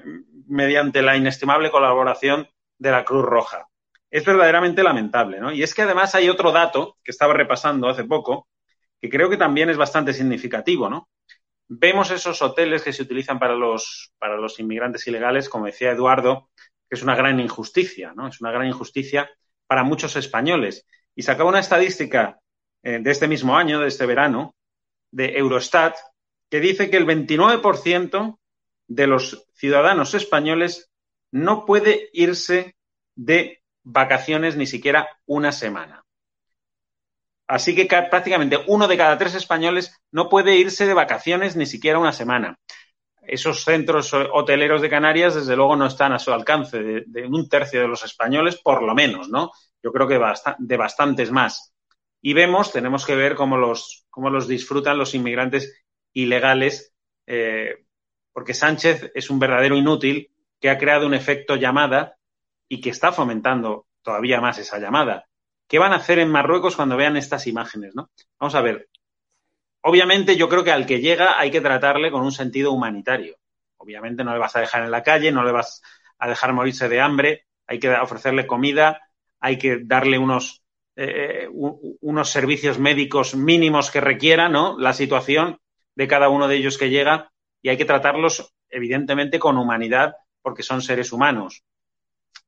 mediante 0.48 1.02
la 1.02 1.16
inestimable 1.16 1.72
colaboración 1.72 2.48
de 2.78 2.92
la 2.92 3.06
Cruz 3.06 3.26
Roja. 3.26 3.68
Es 4.10 4.26
verdaderamente 4.26 4.84
lamentable, 4.84 5.40
¿no? 5.40 5.52
Y 5.52 5.64
es 5.64 5.74
que 5.74 5.84
además 5.84 6.16
hay 6.16 6.30
otro 6.30 6.52
dato 6.52 6.98
que 7.04 7.12
estaba 7.12 7.34
repasando 7.34 7.90
hace 7.90 8.04
poco, 8.04 8.48
que 9.02 9.10
creo 9.10 9.30
que 9.30 9.38
también 9.38 9.70
es 9.70 9.78
bastante 9.78 10.14
significativo, 10.14 10.90
¿no? 10.90 11.10
Vemos 11.68 12.12
esos 12.12 12.42
hoteles 12.42 12.84
que 12.84 12.94
se 12.94 13.02
utilizan 13.02 13.40
para 13.40 13.56
los, 13.56 14.14
para 14.20 14.38
los 14.38 14.60
inmigrantes 14.60 15.08
ilegales, 15.08 15.50
como 15.50 15.66
decía 15.66 15.92
Eduardo, 15.92 16.50
que 16.88 16.96
es 16.96 17.02
una 17.02 17.16
gran 17.16 17.40
injusticia, 17.40 18.14
¿no? 18.16 18.28
Es 18.28 18.40
una 18.42 18.52
gran 18.52 18.68
injusticia 18.68 19.30
para 19.68 19.84
muchos 19.84 20.16
españoles. 20.16 20.86
Y 21.16 21.24
sacaba 21.24 21.50
una 21.50 21.60
estadística 21.60 22.40
eh, 22.84 23.00
de 23.00 23.12
este 23.12 23.28
mismo 23.28 23.56
año, 23.56 23.80
de 23.80 23.88
este 23.88 24.06
verano, 24.06 24.56
de 25.12 25.38
Eurostat, 25.38 25.96
que 26.50 26.60
dice 26.60 26.90
que 26.90 26.98
el 26.98 27.08
29% 27.08 28.38
de 28.88 29.08
los 29.08 29.48
ciudadanos 29.54 30.14
españoles 30.14 30.92
no 31.32 31.66
puede 31.66 32.10
irse 32.14 32.76
de 33.16 33.62
vacaciones 33.84 34.58
ni 34.58 34.68
siquiera 34.68 35.20
una 35.26 35.52
semana. 35.52 36.04
Así 37.48 37.76
que 37.76 37.86
prácticamente 37.86 38.60
uno 38.68 38.88
de 38.88 38.98
cada 38.98 39.18
tres 39.18 39.36
españoles 39.36 39.96
no 40.12 40.30
puede 40.30 40.56
irse 40.56 40.86
de 40.86 40.94
vacaciones 40.94 41.56
ni 41.56 41.66
siquiera 41.66 42.00
una 42.00 42.12
semana. 42.12 42.58
Esos 43.28 43.64
centros 43.64 44.14
hoteleros 44.14 44.82
de 44.82 44.90
Canarias, 44.90 45.36
desde 45.36 45.56
luego, 45.56 45.76
no 45.76 45.86
están 45.86 46.14
a 46.14 46.20
su 46.20 46.32
alcance 46.32 47.04
de, 47.06 47.28
un 47.28 47.48
tercio 47.50 47.82
de 47.82 47.88
los 47.88 48.04
españoles, 48.04 48.58
por 48.62 48.84
lo 48.84 48.94
menos, 48.94 49.30
¿no? 49.30 49.52
Yo 49.82 49.92
creo 49.92 50.08
que 50.08 50.20
de 50.60 50.78
bastantes 50.78 51.32
más. 51.32 51.74
Y 52.22 52.34
vemos, 52.34 52.72
tenemos 52.72 53.06
que 53.06 53.16
ver 53.16 53.36
cómo 53.36 53.58
los, 53.58 54.06
cómo 54.10 54.30
los 54.30 54.48
disfrutan 54.48 54.98
los 54.98 55.14
inmigrantes 55.14 55.86
ilegales, 56.14 56.94
eh, 57.28 57.86
porque 58.34 58.54
Sánchez 58.54 59.12
es 59.14 59.30
un 59.30 59.40
verdadero 59.40 59.76
inútil 59.76 60.32
que 60.60 60.70
ha 60.70 60.78
creado 60.78 61.06
un 61.06 61.14
efecto 61.14 61.56
llamada 61.56 62.18
y 62.68 62.82
que 62.82 62.90
está 62.90 63.12
fomentando 63.12 63.88
todavía 64.02 64.42
más 64.42 64.58
esa 64.58 64.80
llamada. 64.80 65.28
¿Qué 65.68 65.80
van 65.80 65.94
a 65.94 65.98
hacer 65.98 66.20
en 66.20 66.30
Marruecos 66.30 66.76
cuando 66.76 66.98
vean 66.98 67.18
estas 67.18 67.48
imágenes? 67.48 67.96
¿no? 67.96 68.10
Vamos 68.40 68.56
a 68.56 68.62
ver. 68.62 68.90
Obviamente 69.88 70.36
yo 70.36 70.50
creo 70.50 70.64
que 70.64 70.72
al 70.72 70.88
que 70.88 71.00
llega 71.00 71.40
hay 71.40 71.52
que 71.52 71.62
tratarle 71.62 72.10
con 72.10 72.24
un 72.24 72.32
sentido 72.32 72.72
humanitario. 72.72 73.38
Obviamente 73.78 74.24
no 74.24 74.34
le 74.34 74.40
vas 74.40 74.56
a 74.56 74.62
dejar 74.62 74.84
en 74.84 74.90
la 74.90 75.04
calle, 75.04 75.32
no 75.32 75.44
le 75.44 75.52
vas 75.52 75.84
a 76.18 76.28
dejar 76.28 76.54
morirse 76.54 76.90
de 76.90 77.02
hambre, 77.02 77.46
hay 77.68 77.78
que 77.78 77.92
ofrecerle 77.92 78.48
comida, 78.48 79.00
hay 79.40 79.60
que 79.60 79.82
darle 79.84 80.18
unos, 80.18 80.64
eh, 80.96 81.48
unos 81.52 82.30
servicios 82.32 82.80
médicos 82.80 83.36
mínimos 83.36 83.92
que 83.92 84.02
requiera 84.02 84.50
¿no? 84.50 84.76
la 84.80 84.94
situación 84.94 85.60
de 85.94 86.08
cada 86.08 86.30
uno 86.30 86.48
de 86.48 86.56
ellos 86.56 86.80
que 86.80 86.90
llega 86.90 87.32
y 87.62 87.70
hay 87.70 87.78
que 87.78 87.86
tratarlos 87.86 88.56
evidentemente 88.70 89.38
con 89.38 89.56
humanidad 89.56 90.16
porque 90.42 90.64
son 90.64 90.82
seres 90.82 91.12
humanos. 91.12 91.64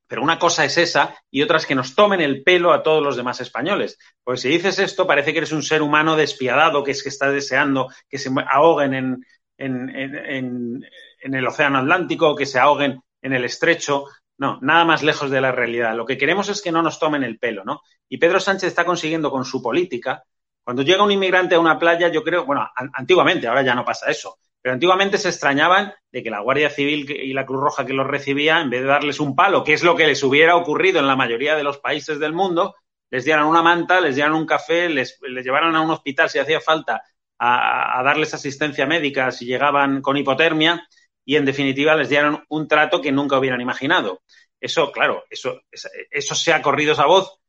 Pero 0.07 0.23
una 0.23 0.39
cosa 0.39 0.63
es 0.63 0.77
esa 0.77 1.15
y 1.29 1.41
otra 1.41 1.57
es 1.57 1.65
que 1.65 1.75
nos 1.75 1.93
tomen 1.93 2.21
el 2.21 2.43
pelo 2.43 2.71
a 2.71 2.81
todos 2.81 3.03
los 3.03 3.17
demás 3.17 3.41
españoles. 3.41 3.97
Porque 4.23 4.41
si 4.41 4.49
dices 4.49 4.79
esto, 4.79 5.05
parece 5.05 5.33
que 5.33 5.39
eres 5.39 5.51
un 5.51 5.63
ser 5.63 5.81
humano 5.81 6.15
despiadado, 6.15 6.83
que 6.83 6.91
es 6.91 7.03
que 7.03 7.09
está 7.09 7.29
deseando 7.29 7.89
que 8.09 8.17
se 8.17 8.29
ahoguen 8.49 8.93
en, 8.93 9.25
en, 9.57 9.89
en, 9.89 10.85
en 11.21 11.33
el 11.33 11.47
Océano 11.47 11.79
Atlántico, 11.79 12.35
que 12.35 12.45
se 12.45 12.59
ahoguen 12.59 13.01
en 13.21 13.33
el 13.33 13.43
estrecho. 13.43 14.05
No, 14.37 14.59
nada 14.61 14.85
más 14.85 15.03
lejos 15.03 15.29
de 15.31 15.41
la 15.41 15.51
realidad. 15.51 15.95
Lo 15.95 16.05
que 16.05 16.17
queremos 16.17 16.47
es 16.49 16.61
que 16.61 16.71
no 16.71 16.81
nos 16.81 16.99
tomen 16.99 17.23
el 17.23 17.39
pelo, 17.39 17.63
¿no? 17.65 17.81
Y 18.07 18.17
Pedro 18.17 18.39
Sánchez 18.39 18.69
está 18.69 18.85
consiguiendo 18.85 19.31
con 19.31 19.43
su 19.43 19.61
política. 19.61 20.23
Cuando 20.63 20.83
llega 20.83 21.03
un 21.03 21.11
inmigrante 21.11 21.55
a 21.55 21.59
una 21.59 21.79
playa, 21.79 22.09
yo 22.09 22.23
creo, 22.23 22.45
bueno, 22.45 22.69
antiguamente, 22.93 23.47
ahora 23.47 23.63
ya 23.63 23.73
no 23.73 23.83
pasa 23.83 24.11
eso, 24.11 24.37
pero 24.67 24.73
antiguamente 24.73 25.17
se 25.17 25.29
extrañaban 25.29 25.93
de 26.11 26.21
que 26.21 26.29
la 26.29 26.41
Guardia 26.41 26.69
Civil 26.69 27.09
y 27.09 27.31
la 27.31 27.45
Cruz 27.45 27.61
Roja 27.61 27.85
que 27.85 27.93
los 27.93 28.05
recibía, 28.05 28.59
en 28.59 28.69
vez 28.69 28.81
de 28.81 28.87
darles 28.87 29.21
un 29.21 29.33
palo, 29.33 29.63
que 29.63 29.71
es 29.71 29.81
lo 29.81 29.95
que 29.95 30.05
les 30.05 30.21
hubiera 30.23 30.57
ocurrido 30.57 30.99
en 30.99 31.07
la 31.07 31.15
mayoría 31.15 31.55
de 31.55 31.63
los 31.63 31.77
países 31.77 32.19
del 32.19 32.33
mundo, 32.33 32.75
les 33.09 33.23
dieran 33.23 33.45
una 33.45 33.61
manta, 33.61 34.01
les 34.01 34.15
dieran 34.15 34.33
un 34.33 34.45
café, 34.45 34.89
les, 34.89 35.21
llevaran 35.21 35.73
a 35.73 35.79
un 35.79 35.91
hospital 35.91 36.29
si 36.29 36.39
hacía 36.39 36.59
falta 36.59 37.01
a, 37.39 38.03
darles 38.03 38.33
asistencia 38.33 38.85
médica 38.85 39.31
si 39.31 39.45
llegaban 39.45 40.01
con 40.01 40.17
hipotermia 40.17 40.85
y, 41.23 41.37
en 41.37 41.45
definitiva, 41.45 41.95
les 41.95 42.09
dieran 42.09 42.43
un 42.49 42.67
trato 42.67 42.99
que 42.99 43.13
nunca 43.13 43.39
hubieran 43.39 43.61
imaginado. 43.61 44.21
Eso, 44.59 44.91
claro, 44.91 45.23
eso, 45.29 45.61
eso 45.71 46.35
se 46.35 46.51
ha 46.51 46.61
corrido 46.61 46.91
esa 46.91 47.05
voz 47.05 47.39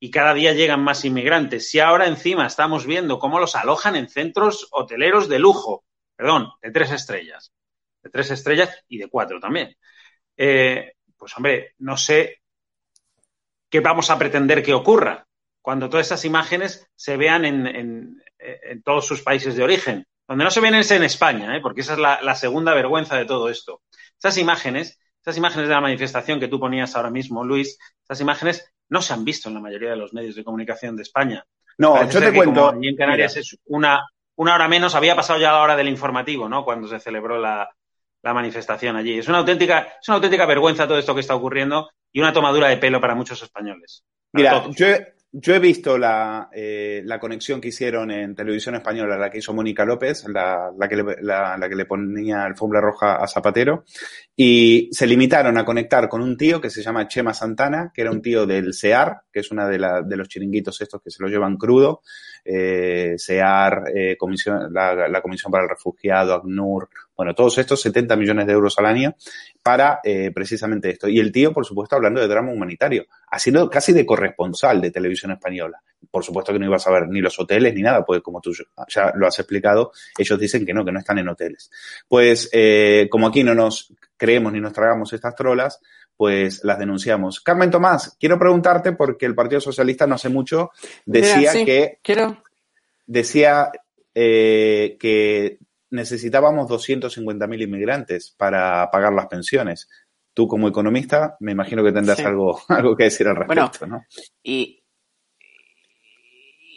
y 0.00 0.10
cada 0.10 0.34
día 0.34 0.52
llegan 0.52 0.82
más 0.82 1.04
inmigrantes. 1.04 1.70
Si 1.70 1.78
ahora 1.78 2.08
encima 2.08 2.44
estamos 2.44 2.86
viendo 2.86 3.20
cómo 3.20 3.38
los 3.38 3.54
alojan 3.54 3.94
en 3.94 4.08
centros 4.08 4.66
hoteleros 4.72 5.28
de 5.28 5.38
lujo, 5.38 5.84
perdón, 6.20 6.50
de 6.60 6.70
tres 6.70 6.90
estrellas, 6.90 7.50
de 8.02 8.10
tres 8.10 8.30
estrellas 8.30 8.84
y 8.88 8.98
de 8.98 9.08
cuatro 9.08 9.40
también. 9.40 9.74
Eh, 10.36 10.92
pues 11.16 11.34
hombre, 11.34 11.74
no 11.78 11.96
sé 11.96 12.42
qué 13.70 13.80
vamos 13.80 14.10
a 14.10 14.18
pretender 14.18 14.62
que 14.62 14.74
ocurra 14.74 15.26
cuando 15.62 15.88
todas 15.88 16.06
esas 16.06 16.26
imágenes 16.26 16.86
se 16.94 17.16
vean 17.16 17.46
en, 17.46 17.66
en, 17.66 18.22
en 18.38 18.82
todos 18.82 19.06
sus 19.06 19.22
países 19.22 19.56
de 19.56 19.62
origen. 19.62 20.06
Donde 20.28 20.44
no 20.44 20.50
se 20.50 20.60
ven 20.60 20.74
es 20.74 20.90
en 20.90 21.04
España, 21.04 21.56
¿eh? 21.56 21.60
porque 21.62 21.80
esa 21.80 21.94
es 21.94 21.98
la, 21.98 22.20
la, 22.20 22.34
segunda 22.34 22.74
vergüenza 22.74 23.16
de 23.16 23.24
todo 23.24 23.48
esto. 23.48 23.80
Esas 24.18 24.36
imágenes, 24.36 25.00
esas 25.22 25.38
imágenes 25.38 25.68
de 25.68 25.74
la 25.74 25.80
manifestación 25.80 26.38
que 26.38 26.48
tú 26.48 26.60
ponías 26.60 26.94
ahora 26.96 27.10
mismo, 27.10 27.46
Luis, 27.46 27.78
esas 28.04 28.20
imágenes 28.20 28.70
no 28.90 29.00
se 29.00 29.14
han 29.14 29.24
visto 29.24 29.48
en 29.48 29.54
la 29.54 29.60
mayoría 29.60 29.90
de 29.90 29.96
los 29.96 30.12
medios 30.12 30.34
de 30.34 30.44
comunicación 30.44 30.96
de 30.96 31.02
España. 31.02 31.46
No, 31.78 31.94
Parece 31.94 32.12
yo 32.12 32.20
te 32.20 32.36
cuento. 32.36 32.74
Y 32.78 32.88
en 32.88 32.96
Canarias 32.96 33.32
mira. 33.32 33.40
es 33.40 33.58
una, 33.64 34.04
una 34.40 34.54
hora 34.54 34.68
menos, 34.68 34.94
había 34.94 35.14
pasado 35.14 35.38
ya 35.38 35.52
la 35.52 35.60
hora 35.60 35.76
del 35.76 35.88
informativo, 35.88 36.48
¿no? 36.48 36.64
Cuando 36.64 36.88
se 36.88 36.98
celebró 36.98 37.38
la, 37.38 37.68
la 38.22 38.32
manifestación 38.32 38.96
allí. 38.96 39.18
Es 39.18 39.28
una 39.28 39.36
auténtica, 39.36 39.96
es 40.00 40.08
una 40.08 40.14
auténtica 40.14 40.46
vergüenza 40.46 40.88
todo 40.88 40.98
esto 40.98 41.14
que 41.14 41.20
está 41.20 41.34
ocurriendo 41.34 41.90
y 42.10 42.20
una 42.20 42.32
tomadura 42.32 42.68
de 42.68 42.78
pelo 42.78 43.02
para 43.02 43.14
muchos 43.14 43.42
españoles. 43.42 44.02
Para 44.32 44.42
Mira, 44.42 44.62
todos. 44.62 44.76
yo, 44.76 44.86
yo 45.30 45.54
he 45.54 45.58
visto 45.58 45.98
la, 45.98 46.48
eh, 46.54 47.02
la, 47.04 47.20
conexión 47.20 47.60
que 47.60 47.68
hicieron 47.68 48.10
en 48.10 48.34
televisión 48.34 48.76
española, 48.76 49.18
la 49.18 49.28
que 49.28 49.40
hizo 49.40 49.52
Mónica 49.52 49.84
López, 49.84 50.24
la, 50.26 50.70
la, 50.74 50.88
que 50.88 50.96
le, 50.96 51.16
la, 51.20 51.66
que 51.68 51.76
le 51.76 51.84
ponía 51.84 52.42
alfombra 52.42 52.80
roja 52.80 53.16
a 53.16 53.28
Zapatero, 53.28 53.84
y 54.34 54.88
se 54.90 55.06
limitaron 55.06 55.58
a 55.58 55.66
conectar 55.66 56.08
con 56.08 56.22
un 56.22 56.38
tío 56.38 56.62
que 56.62 56.70
se 56.70 56.82
llama 56.82 57.08
Chema 57.08 57.34
Santana, 57.34 57.92
que 57.92 58.00
era 58.00 58.10
un 58.10 58.22
tío 58.22 58.46
del 58.46 58.72
CEAR, 58.72 59.20
que 59.30 59.40
es 59.40 59.50
una 59.50 59.68
de, 59.68 59.76
de 60.06 60.16
los 60.16 60.28
chiringuitos 60.28 60.80
estos 60.80 61.02
que 61.02 61.10
se 61.10 61.22
lo 61.22 61.28
llevan 61.28 61.58
crudo, 61.58 62.00
eh, 62.44 63.16
CEAR, 63.18 63.84
eh, 63.94 64.16
comisión, 64.16 64.72
la, 64.72 65.20
Comisión 65.22 65.52
para 65.52 65.64
el 65.64 65.70
Refugiado, 65.70 66.34
ACNUR, 66.34 66.88
bueno, 67.16 67.34
todos 67.34 67.58
estos 67.58 67.82
70 67.82 68.16
millones 68.16 68.46
de 68.46 68.54
euros 68.54 68.78
al 68.78 68.86
año 68.86 69.14
para 69.62 70.00
eh, 70.02 70.30
precisamente 70.34 70.88
esto. 70.88 71.08
Y 71.08 71.20
el 71.20 71.30
tío, 71.30 71.52
por 71.52 71.66
supuesto, 71.66 71.96
hablando 71.96 72.20
de 72.20 72.26
drama 72.26 72.50
humanitario, 72.50 73.04
haciendo 73.30 73.68
casi 73.68 73.92
de 73.92 74.06
corresponsal 74.06 74.80
de 74.80 74.90
televisión 74.90 75.32
española. 75.32 75.82
Por 76.10 76.24
supuesto 76.24 76.52
que 76.52 76.58
no 76.58 76.64
ibas 76.64 76.86
a 76.86 76.92
ver 76.92 77.08
ni 77.08 77.20
los 77.20 77.38
hoteles 77.38 77.74
ni 77.74 77.82
nada, 77.82 78.04
porque 78.06 78.22
como 78.22 78.40
tú 78.40 78.52
ya 78.88 79.12
lo 79.14 79.26
has 79.26 79.38
explicado, 79.38 79.92
ellos 80.16 80.40
dicen 80.40 80.64
que 80.64 80.72
no, 80.72 80.82
que 80.82 80.92
no 80.92 80.98
están 80.98 81.18
en 81.18 81.28
hoteles. 81.28 81.70
Pues 82.08 82.48
eh, 82.52 83.06
como 83.10 83.26
aquí 83.26 83.44
no 83.44 83.54
nos 83.54 83.92
creemos 84.16 84.52
ni 84.52 84.60
nos 84.60 84.72
tragamos 84.72 85.12
estas 85.12 85.34
trolas, 85.34 85.80
pues 86.20 86.62
las 86.64 86.78
denunciamos. 86.78 87.40
Carmen 87.40 87.70
Tomás, 87.70 88.14
quiero 88.20 88.38
preguntarte 88.38 88.92
porque 88.92 89.24
el 89.24 89.34
Partido 89.34 89.58
Socialista 89.58 90.06
no 90.06 90.16
hace 90.16 90.28
mucho 90.28 90.70
decía 91.06 91.36
Mira, 91.38 91.52
sí, 91.52 91.64
que 91.64 91.98
quiero 92.02 92.42
decía 93.06 93.72
eh, 94.14 94.98
que 95.00 95.60
necesitábamos 95.88 96.68
250.000 96.68 97.62
inmigrantes 97.62 98.34
para 98.36 98.90
pagar 98.90 99.14
las 99.14 99.28
pensiones. 99.28 99.88
Tú 100.34 100.46
como 100.46 100.68
economista 100.68 101.38
me 101.40 101.52
imagino 101.52 101.82
que 101.82 101.90
tendrás 101.90 102.18
Sí. 102.18 102.24
algo, 102.24 102.60
algo 102.68 102.94
que 102.94 103.04
decir 103.04 103.26
al 103.26 103.36
Bueno, 103.46 103.62
respecto, 103.62 103.86
¿no? 103.86 104.04
y, 104.42 104.84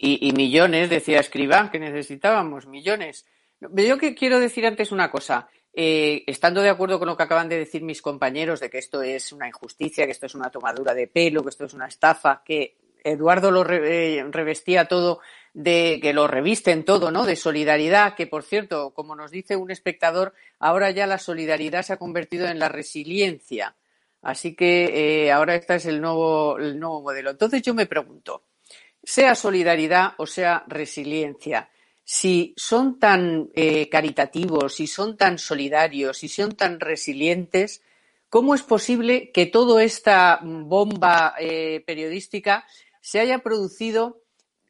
y, 0.02 0.30
y 0.30 0.32
millones, 0.32 0.90
decía 0.90 1.20
Escribá, 1.20 1.70
que 1.70 1.80
necesitábamos, 1.80 2.66
millones. 2.66 3.26
Yo 3.60 3.98
que 3.98 4.16
quiero 4.16 4.40
decir 4.40 4.66
antes 4.66 4.94
una 4.94 5.12
cosa. 5.12 5.50
Eh, 5.76 6.24
estando 6.28 6.62
de 6.62 6.70
acuerdo 6.70 7.00
con 7.00 7.08
lo 7.08 7.18
que 7.18 7.24
acaban 7.24 7.50
de 7.50 7.58
decir 7.58 7.82
mis 7.82 8.02
compañeros 8.02 8.60
de 8.60 8.70
que 8.70 8.78
esto 8.78 9.02
es 9.02 9.32
una 9.32 9.48
injusticia, 9.48 10.06
que 10.06 10.12
esto 10.12 10.28
es 10.28 10.36
una 10.36 10.52
tomadura 10.52 10.94
de 10.94 11.08
pelo, 11.08 11.42
que 11.42 11.50
esto 11.50 11.66
es 11.66 11.74
una 11.74 11.88
estafa, 11.88 12.44
que 12.46 12.78
Eduardo 13.04 13.52
lo 13.52 13.68
eh, 13.70 14.24
revestía 14.30 14.88
todo 14.88 15.20
de 15.54 16.00
que 16.02 16.14
lo 16.14 16.28
revisten 16.28 16.84
todo, 16.84 17.12
¿no? 17.12 17.26
De 17.26 17.36
solidaridad, 17.36 18.16
que 18.16 18.28
por 18.28 18.44
cierto, 18.44 18.92
como 18.94 19.16
nos 19.16 19.32
dice 19.32 19.56
un 19.56 19.72
espectador, 19.72 20.34
ahora 20.60 20.90
ya 20.92 21.06
la 21.06 21.20
solidaridad 21.20 21.84
se 21.84 21.94
ha 21.94 21.98
convertido 21.98 22.48
en 22.48 22.60
la 22.60 22.70
resiliencia. 22.70 23.76
Así 24.22 24.56
que 24.56 25.26
eh, 25.26 25.32
ahora 25.32 25.56
este 25.56 25.76
es 25.76 25.86
el 25.86 26.02
nuevo, 26.02 26.58
el 26.58 26.80
nuevo 26.80 27.02
modelo. 27.02 27.32
Entonces 27.32 27.62
yo 27.62 27.74
me 27.74 27.86
pregunto, 27.86 28.46
sea 29.04 29.36
solidaridad 29.36 30.14
o 30.18 30.26
sea 30.26 30.64
resiliencia, 30.68 31.70
si 32.04 32.54
son 32.58 33.00
tan 33.00 33.50
eh, 33.54 33.90
caritativos, 33.90 34.76
si 34.76 34.88
son 34.88 35.18
tan 35.18 35.38
solidarios, 35.38 36.18
si 36.18 36.28
son 36.28 36.54
tan 36.54 36.80
resilientes, 36.80 37.82
¿cómo 38.30 38.56
es 38.56 38.62
posible 38.64 39.32
que 39.32 39.46
toda 39.46 39.84
esta 39.84 40.40
bomba 40.44 41.36
eh, 41.40 41.84
periodística 41.86 42.66
se 43.02 43.20
haya 43.20 43.40
producido 43.40 44.24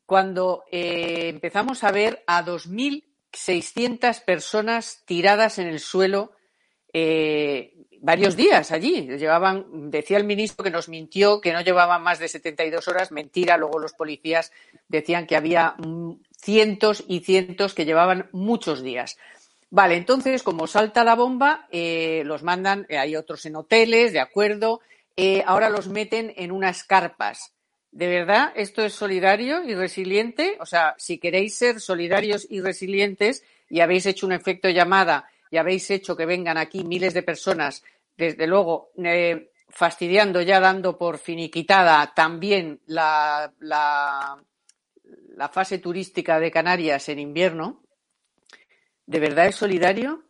cuando 0.05 0.63
eh, 0.71 1.29
empezamos 1.29 1.83
a 1.83 1.91
ver 1.91 2.23
a 2.27 2.43
2.600 2.43 4.23
personas 4.25 5.03
tiradas 5.05 5.59
en 5.59 5.67
el 5.67 5.79
suelo 5.79 6.33
eh, 6.91 7.73
varios 8.01 8.35
días 8.35 8.71
allí. 8.71 9.07
Llevaban, 9.07 9.89
decía 9.89 10.17
el 10.17 10.25
ministro 10.25 10.63
que 10.63 10.69
nos 10.69 10.89
mintió 10.89 11.39
que 11.41 11.53
no 11.53 11.61
llevaban 11.61 12.03
más 12.03 12.19
de 12.19 12.27
72 12.27 12.87
horas, 12.87 13.11
mentira. 13.11 13.57
Luego 13.57 13.79
los 13.79 13.93
policías 13.93 14.51
decían 14.87 15.25
que 15.25 15.35
había 15.35 15.75
cientos 16.43 17.03
y 17.07 17.21
cientos 17.21 17.73
que 17.73 17.85
llevaban 17.85 18.27
muchos 18.33 18.83
días. 18.83 19.17
Vale, 19.69 19.95
entonces, 19.95 20.43
como 20.43 20.67
salta 20.67 21.03
la 21.03 21.15
bomba, 21.15 21.67
eh, 21.71 22.21
los 22.25 22.43
mandan, 22.43 22.85
eh, 22.89 22.97
hay 22.97 23.15
otros 23.15 23.45
en 23.45 23.55
hoteles, 23.55 24.13
de 24.13 24.19
acuerdo, 24.19 24.81
eh, 25.15 25.43
ahora 25.47 25.69
los 25.69 25.87
meten 25.87 26.33
en 26.35 26.51
unas 26.51 26.83
carpas. 26.83 27.53
¿De 27.91 28.07
verdad 28.07 28.51
esto 28.55 28.83
es 28.83 28.93
solidario 28.93 29.63
y 29.63 29.73
resiliente? 29.73 30.57
O 30.59 30.65
sea, 30.65 30.95
si 30.97 31.17
queréis 31.17 31.55
ser 31.55 31.79
solidarios 31.79 32.45
y 32.49 32.61
resilientes 32.61 33.43
y 33.69 33.79
habéis 33.79 34.05
hecho 34.05 34.25
un 34.25 34.33
efecto 34.33 34.69
llamada 34.69 35.29
y 35.49 35.57
habéis 35.57 35.89
hecho 35.91 36.15
que 36.15 36.25
vengan 36.25 36.57
aquí 36.57 36.83
miles 36.83 37.13
de 37.13 37.23
personas, 37.23 37.83
desde 38.17 38.47
luego, 38.47 38.91
fastidiando 39.69 40.41
ya, 40.41 40.59
dando 40.59 40.97
por 40.97 41.19
finiquitada 41.19 42.13
también 42.15 42.79
la, 42.87 43.51
la, 43.59 44.37
la 45.35 45.49
fase 45.49 45.79
turística 45.79 46.39
de 46.39 46.51
Canarias 46.51 47.09
en 47.09 47.19
invierno, 47.19 47.83
¿de 49.05 49.19
verdad 49.19 49.47
es 49.47 49.55
solidario 49.55 50.23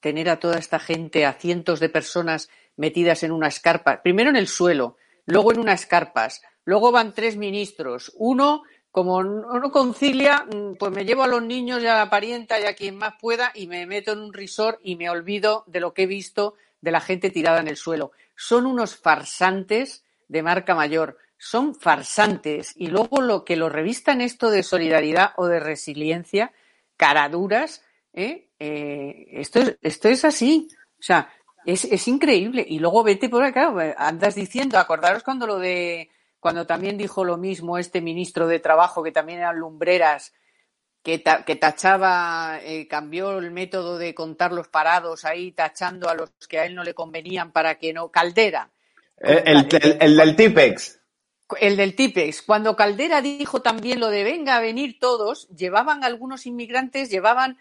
tener 0.00 0.28
a 0.28 0.38
toda 0.38 0.58
esta 0.58 0.78
gente, 0.78 1.26
a 1.26 1.34
cientos 1.34 1.80
de 1.80 1.88
personas 1.88 2.48
metidas 2.76 3.22
en 3.22 3.32
unas 3.32 3.60
carpas? 3.60 4.00
Primero 4.02 4.30
en 4.30 4.36
el 4.36 4.48
suelo, 4.48 4.96
luego 5.26 5.52
en 5.52 5.60
unas 5.60 5.86
carpas, 5.86 6.42
luego 6.64 6.92
van 6.92 7.14
tres 7.14 7.36
ministros, 7.36 8.12
uno 8.16 8.62
como 8.90 9.22
no 9.22 9.70
concilia, 9.70 10.46
mm, 10.52 10.74
pues 10.74 10.92
me 10.92 11.04
llevo 11.04 11.22
a 11.22 11.28
los 11.28 11.42
niños 11.42 11.82
y 11.82 11.86
a 11.86 11.96
la 11.96 12.10
parienta 12.10 12.60
y 12.60 12.64
a 12.64 12.74
quien 12.74 12.96
más 12.96 13.14
pueda 13.20 13.52
y 13.54 13.66
me 13.66 13.86
meto 13.86 14.12
en 14.12 14.18
un 14.18 14.32
resort 14.32 14.80
y 14.82 14.96
me 14.96 15.08
olvido 15.08 15.64
de 15.68 15.80
lo 15.80 15.94
que 15.94 16.02
he 16.02 16.06
visto 16.06 16.54
de 16.80 16.90
la 16.90 17.00
gente 17.00 17.30
tirada 17.30 17.60
en 17.60 17.68
el 17.68 17.76
suelo. 17.76 18.10
Son 18.34 18.66
unos 18.66 18.96
farsantes 18.96 20.04
de 20.28 20.42
marca 20.42 20.74
mayor, 20.74 21.18
son 21.42 21.74
farsantes 21.74 22.74
y 22.76 22.88
luego 22.88 23.22
lo 23.22 23.46
que 23.46 23.56
lo 23.56 23.70
revistan 23.70 24.20
esto 24.20 24.50
de 24.50 24.62
solidaridad 24.62 25.32
o 25.36 25.46
de 25.46 25.58
resiliencia, 25.58 26.52
caraduras, 26.98 27.82
¿eh? 28.12 28.48
Eh, 28.58 29.26
esto, 29.32 29.60
es, 29.60 29.78
esto 29.80 30.08
es 30.10 30.24
así. 30.26 30.68
O 30.98 31.02
sea, 31.02 31.32
es, 31.64 31.86
es 31.86 32.06
increíble. 32.08 32.62
Y 32.68 32.78
luego 32.78 33.02
vete 33.02 33.30
por 33.30 33.42
acá, 33.42 33.72
andas 33.96 34.34
diciendo, 34.34 34.78
acordaros 34.78 35.22
cuando 35.22 35.46
lo 35.46 35.58
de 35.58 36.10
cuando 36.40 36.66
también 36.66 36.98
dijo 36.98 37.24
lo 37.24 37.38
mismo 37.38 37.78
este 37.78 38.00
ministro 38.02 38.46
de 38.46 38.60
Trabajo, 38.60 39.02
que 39.02 39.12
también 39.12 39.38
eran 39.40 39.58
lumbreras, 39.58 40.32
que, 41.02 41.22
que 41.46 41.56
tachaba, 41.56 42.60
eh, 42.62 42.86
cambió 42.86 43.38
el 43.38 43.50
método 43.50 43.96
de 43.98 44.14
contar 44.14 44.52
los 44.52 44.68
parados 44.68 45.24
ahí, 45.24 45.52
tachando 45.52 46.10
a 46.10 46.14
los 46.14 46.30
que 46.48 46.58
a 46.58 46.66
él 46.66 46.74
no 46.74 46.84
le 46.84 46.92
convenían 46.94 47.50
para 47.52 47.76
que 47.76 47.92
no. 47.94 48.10
Caldera, 48.10 48.70
el- 49.18 49.66
el- 49.80 49.96
el 50.00 50.16
del 50.18 50.36
Tipex. 50.36 50.99
El 51.58 51.76
del 51.76 51.94
Tipex. 51.94 52.42
Cuando 52.42 52.76
Caldera 52.76 53.20
dijo 53.22 53.62
también 53.62 54.00
lo 54.00 54.08
de 54.08 54.24
venga 54.24 54.56
a 54.56 54.60
venir 54.60 54.98
todos, 54.98 55.48
llevaban 55.48 56.04
algunos 56.04 56.46
inmigrantes, 56.46 57.10
llevaban 57.10 57.58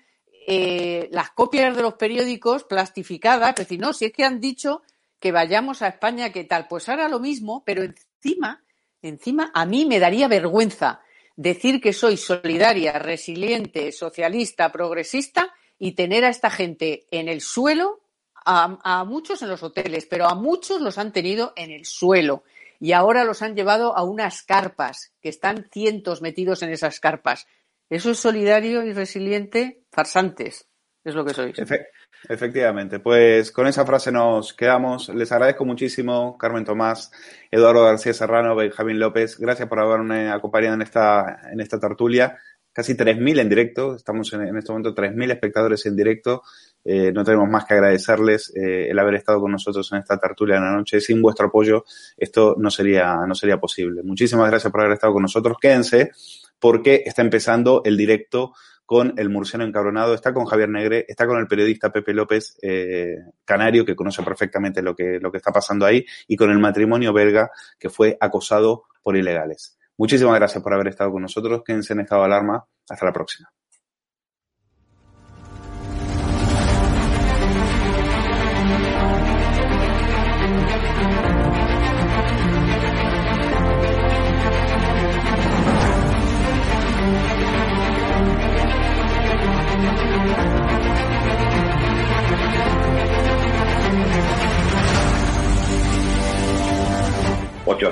eh, 0.48 1.10
las 1.12 1.32
copias 1.32 1.76
de 1.76 1.82
los 1.82 1.96
periódicos 1.96 2.64
plastificadas, 2.64 3.50
es 3.52 3.56
decir, 3.56 3.80
no, 3.80 3.94
si 3.94 4.06
es 4.06 4.14
que 4.14 4.24
han 4.24 4.40
dicho 4.40 4.82
que 5.20 5.32
vayamos 5.32 5.82
a 5.82 5.88
España, 5.88 6.32
¿qué 6.32 6.44
tal? 6.44 6.68
Pues 6.68 6.90
ahora 6.90 7.10
lo 7.10 7.20
mismo, 7.20 7.64
pero 7.66 7.84
encima, 7.84 8.64
encima 9.02 9.52
a 9.54 9.66
mí 9.66 9.86
me 9.86 10.00
daría 10.00 10.28
vergüenza 10.28 11.02
decir 11.36 11.80
que 11.80 11.94
soy 11.94 12.18
solidaria, 12.18 13.00
resiliente, 13.00 13.92
socialista, 13.92 14.72
progresista 14.72 15.54
y 15.78 15.94
tener 15.94 16.26
a 16.26 16.30
esta 16.30 16.50
gente 16.50 17.06
en 17.12 17.30
el 17.30 17.42
suelo, 17.42 18.02
a, 18.46 18.80
a 18.84 19.04
muchos 19.04 19.42
en 19.42 19.50
los 19.50 19.64
hoteles, 19.64 20.06
pero 20.06 20.28
a 20.28 20.36
muchos 20.36 20.82
los 20.82 20.98
han 20.98 21.12
tenido 21.12 21.54
en 21.56 21.72
el 21.72 21.86
suelo 21.86 22.44
y 22.80 22.94
ahora 22.94 23.24
los 23.24 23.42
han 23.42 23.56
llevado 23.56 23.96
a 23.98 24.04
unas 24.04 24.44
carpas, 24.44 25.14
que 25.22 25.30
están 25.30 25.68
cientos 25.72 26.22
metidos 26.22 26.64
en 26.64 26.70
esas 26.70 27.00
carpas. 27.00 27.46
¿Eso 27.90 28.12
es 28.12 28.20
solidario 28.20 28.84
y 28.84 28.94
resiliente? 28.94 29.84
Farsantes, 29.92 30.68
es 31.04 31.16
lo 31.16 31.26
que 31.26 31.34
sois. 31.34 31.58
Efe- 31.58 31.88
efectivamente, 32.30 33.00
pues 33.00 33.52
con 33.52 33.68
esa 33.68 33.86
frase 33.86 34.12
nos 34.12 34.54
quedamos. 34.54 35.10
Les 35.10 35.32
agradezco 35.32 35.66
muchísimo, 35.66 36.38
Carmen 36.38 36.66
Tomás, 36.66 37.12
Eduardo 37.52 37.84
García 37.86 38.14
Serrano, 38.14 38.56
Benjamín 38.56 39.00
López. 39.00 39.38
Gracias 39.40 39.68
por 39.68 39.80
haberme 39.80 40.30
acompañado 40.30 40.76
en 40.76 40.82
esta, 40.84 41.42
en 41.52 41.60
esta 41.60 41.80
tertulia. 41.80 42.38
Casi 42.72 42.94
3.000 42.96 43.40
en 43.40 43.50
directo, 43.50 43.96
estamos 43.96 44.32
en, 44.34 44.42
en 44.44 44.56
este 44.58 44.72
momento 44.72 44.94
3.000 44.94 45.32
espectadores 45.32 45.86
en 45.88 45.96
directo. 45.96 46.44
Eh, 46.84 47.12
no 47.12 47.24
tenemos 47.24 47.50
más 47.50 47.66
que 47.66 47.74
agradecerles 47.74 48.54
eh, 48.56 48.90
el 48.90 49.00
haber 49.00 49.16
estado 49.16 49.40
con 49.42 49.52
nosotros 49.52 49.92
en 49.92 50.00
esta 50.00 50.18
tertulia 50.18 50.56
de 50.56 50.62
la 50.62 50.72
noche. 50.72 51.02
Sin 51.02 51.22
vuestro 51.22 51.48
apoyo, 51.48 51.84
esto 52.18 52.56
no 52.58 52.70
sería, 52.70 53.18
no 53.28 53.36
sería 53.36 53.60
posible. 53.60 54.04
Muchísimas 54.04 54.50
gracias 54.50 54.72
por 54.72 54.82
haber 54.82 54.94
estado 54.94 55.14
con 55.14 55.24
nosotros. 55.24 55.58
Quédense 55.60 56.12
porque 56.60 57.04
está 57.06 57.22
empezando 57.22 57.82
el 57.86 57.98
directo 57.98 58.54
con 58.86 59.14
el 59.18 59.30
murciano 59.30 59.66
encabronado, 59.66 60.16
está 60.16 60.34
con 60.34 60.46
Javier 60.46 60.70
Negre, 60.70 61.06
está 61.08 61.28
con 61.28 61.38
el 61.38 61.48
periodista 61.48 61.92
Pepe 61.92 62.12
López 62.12 62.58
eh, 62.64 63.18
Canario, 63.46 63.86
que 63.86 63.96
conoce 63.96 64.24
perfectamente 64.24 64.82
lo 64.82 64.96
que, 64.96 65.20
lo 65.22 65.32
que 65.32 65.38
está 65.38 65.52
pasando 65.52 65.86
ahí, 65.86 66.04
y 66.28 66.36
con 66.36 66.50
el 66.50 66.58
matrimonio 66.58 67.14
belga 67.14 67.52
que 67.78 67.90
fue 67.92 68.18
acosado 68.20 68.86
por 69.04 69.16
ilegales. 69.16 69.78
Muchísimas 69.96 70.34
gracias 70.36 70.64
por 70.64 70.74
haber 70.74 70.88
estado 70.88 71.12
con 71.12 71.22
nosotros. 71.22 71.62
Quédense 71.64 71.94
en 71.94 72.00
estado 72.00 72.22
de 72.22 72.28
alarma. 72.28 72.66
Hasta 72.90 73.06
la 73.06 73.14
próxima. 73.14 73.52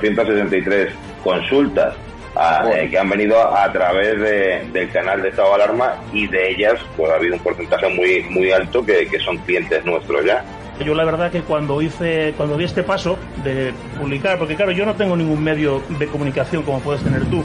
...863 0.01 0.89
consultas 1.23 1.93
a- 2.35 2.69
eh, 2.73 2.89
que 2.89 2.97
han 2.99 3.09
venido 3.09 3.37
a, 3.39 3.63
a 3.65 3.71
través 3.71 4.19
de- 4.19 4.67
del 4.71 4.89
canal 4.91 5.21
de 5.21 5.29
estado 5.29 5.49
de 5.49 5.63
alarma 5.63 5.95
y 6.13 6.27
de 6.27 6.51
ellas 6.51 6.75
pues 6.95 7.11
ha 7.11 7.15
habido 7.15 7.35
un 7.35 7.39
porcentaje 7.41 7.87
muy 7.89 8.23
muy 8.29 8.51
alto 8.51 8.85
que, 8.85 9.07
que 9.07 9.19
son 9.19 9.37
clientes 9.39 9.83
nuestros 9.85 10.23
ya. 10.25 10.43
Yo 10.85 10.93
la 10.93 11.05
verdad 11.05 11.31
que 11.31 11.41
cuando 11.41 11.81
hice, 11.81 12.35
cuando 12.37 12.55
di 12.55 12.65
este 12.65 12.83
paso 12.83 13.17
de 13.43 13.73
publicar, 13.99 14.37
porque 14.37 14.55
claro, 14.55 14.71
yo 14.71 14.85
no 14.85 14.93
tengo 14.93 15.15
ningún 15.17 15.43
medio 15.43 15.81
de 15.97 16.05
comunicación 16.05 16.61
como 16.61 16.79
puedes 16.81 17.01
tener 17.01 17.25
tú, 17.25 17.43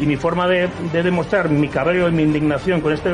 y 0.00 0.06
mi 0.06 0.16
forma 0.16 0.48
de, 0.48 0.68
de 0.92 1.02
demostrar 1.04 1.48
mi 1.48 1.68
cabreo 1.68 2.08
y 2.08 2.12
mi 2.12 2.24
indignación 2.24 2.80
con 2.80 2.92
este, 2.92 3.10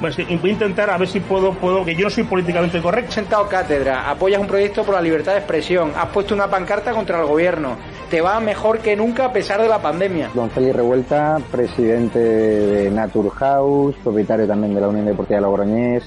bueno, 0.00 0.08
es 0.16 0.26
que 0.26 0.36
voy 0.36 0.50
a 0.50 0.52
intentar 0.52 0.90
a 0.90 0.98
ver 0.98 1.08
si 1.08 1.20
puedo, 1.20 1.52
puedo, 1.52 1.84
que 1.84 1.94
yo 1.94 2.04
no 2.04 2.10
soy 2.10 2.24
políticamente 2.24 2.80
correcto. 2.80 3.12
sentado 3.12 3.48
cátedra, 3.48 4.10
apoyas 4.10 4.40
un 4.40 4.46
proyecto 4.46 4.84
por 4.84 4.94
la 4.94 5.00
libertad 5.00 5.32
de 5.32 5.38
expresión, 5.38 5.92
has 5.96 6.08
puesto 6.08 6.34
una 6.34 6.48
pancarta 6.48 6.92
contra 6.92 7.20
el 7.20 7.26
gobierno, 7.26 7.76
te 8.10 8.20
va 8.20 8.38
mejor 8.40 8.78
que 8.80 8.96
nunca 8.96 9.26
a 9.26 9.32
pesar 9.32 9.60
de 9.60 9.68
la 9.68 9.80
pandemia. 9.80 10.30
Don 10.34 10.50
Félix 10.50 10.76
Revuelta, 10.76 11.38
presidente 11.50 12.18
de 12.18 12.90
Naturhaus, 12.90 13.96
propietario 13.96 14.46
también 14.46 14.74
de 14.74 14.80
la 14.80 14.88
Unión 14.88 15.06
Deportiva 15.06 15.40
Logroñés, 15.40 16.04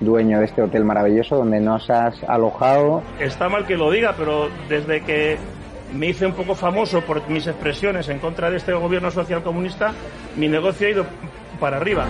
dueño 0.00 0.38
de 0.38 0.46
este 0.46 0.62
hotel 0.62 0.84
maravilloso 0.84 1.36
donde 1.36 1.60
nos 1.60 1.88
has 1.90 2.22
alojado. 2.24 3.02
Está 3.18 3.48
mal 3.48 3.66
que 3.66 3.76
lo 3.76 3.90
diga, 3.90 4.14
pero 4.16 4.48
desde 4.68 5.02
que 5.02 5.38
me 5.92 6.06
hice 6.06 6.26
un 6.26 6.32
poco 6.32 6.54
famoso 6.54 7.00
por 7.02 7.28
mis 7.28 7.46
expresiones 7.46 8.08
en 8.08 8.18
contra 8.18 8.50
de 8.50 8.56
este 8.56 8.72
gobierno 8.72 9.10
social 9.10 9.42
comunista, 9.42 9.92
mi 10.36 10.48
negocio 10.48 10.86
ha 10.86 10.90
ido 10.90 11.06
para 11.60 11.76
arriba. 11.76 12.06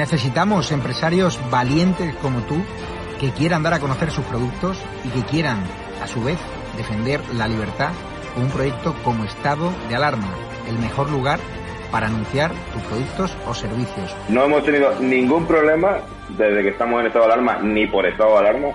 Necesitamos 0.00 0.72
empresarios 0.72 1.38
valientes 1.50 2.14
como 2.22 2.40
tú 2.40 2.56
que 3.20 3.32
quieran 3.32 3.62
dar 3.62 3.74
a 3.74 3.80
conocer 3.80 4.10
sus 4.10 4.24
productos 4.24 4.82
y 5.04 5.10
que 5.10 5.26
quieran, 5.26 5.58
a 6.02 6.06
su 6.06 6.24
vez, 6.24 6.38
defender 6.74 7.20
la 7.34 7.46
libertad 7.46 7.90
con 8.32 8.44
un 8.44 8.50
proyecto 8.50 8.94
como 9.04 9.24
estado 9.24 9.70
de 9.90 9.96
alarma, 9.96 10.30
el 10.70 10.78
mejor 10.78 11.10
lugar 11.10 11.38
para 11.92 12.06
anunciar 12.06 12.50
tus 12.72 12.82
productos 12.84 13.36
o 13.46 13.52
servicios. 13.52 14.16
No 14.30 14.44
hemos 14.44 14.64
tenido 14.64 14.98
ningún 15.00 15.44
problema 15.44 15.98
desde 16.30 16.62
que 16.62 16.70
estamos 16.70 16.98
en 17.02 17.08
estado 17.08 17.26
de 17.26 17.32
alarma, 17.34 17.58
ni 17.58 17.86
por 17.86 18.06
estado 18.06 18.30
de 18.30 18.38
alarma, 18.38 18.68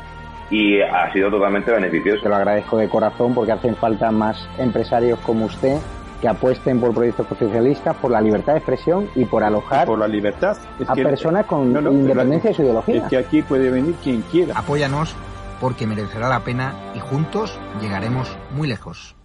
y 0.51 0.79
ha 0.79 1.11
sido 1.11 1.31
totalmente 1.31 1.71
beneficioso. 1.71 2.21
Se 2.21 2.29
lo 2.29 2.35
agradezco 2.35 2.77
de 2.77 2.87
corazón 2.87 3.33
porque 3.33 3.51
hacen 3.51 3.75
falta 3.75 4.11
más 4.11 4.47
empresarios 4.59 5.17
como 5.21 5.45
usted 5.45 5.79
que 6.21 6.27
apuesten 6.27 6.79
por 6.79 6.93
proyectos 6.93 7.27
socialistas, 7.37 7.95
por 7.97 8.11
la 8.11 8.21
libertad 8.21 8.53
de 8.53 8.59
expresión 8.59 9.09
y 9.15 9.25
por 9.25 9.43
alojar 9.43 9.85
por 9.85 9.99
la 9.99 10.07
libertad 10.07 10.57
Es 10.79 10.89
a 10.89 10.93
que- 10.93 11.03
personas 11.03 11.45
con 11.45 11.71
No, 11.73 11.81
no, 11.81 11.91
independencia 11.91 12.49
de 12.51 12.55
su 12.55 12.61
ideología. 12.63 12.97
Es 12.97 13.03
que 13.09 13.17
aquí 13.17 13.41
puede 13.41 13.69
venir 13.69 13.95
quien 14.03 14.21
quiera. 14.23 14.57
Apóyanos 14.57 15.15
porque 15.59 15.87
merecerá 15.87 16.27
la 16.29 16.41
pena 16.41 16.73
y 16.95 16.99
juntos 16.99 17.57
llegaremos 17.81 18.37
muy 18.51 18.67
lejos. 18.67 19.15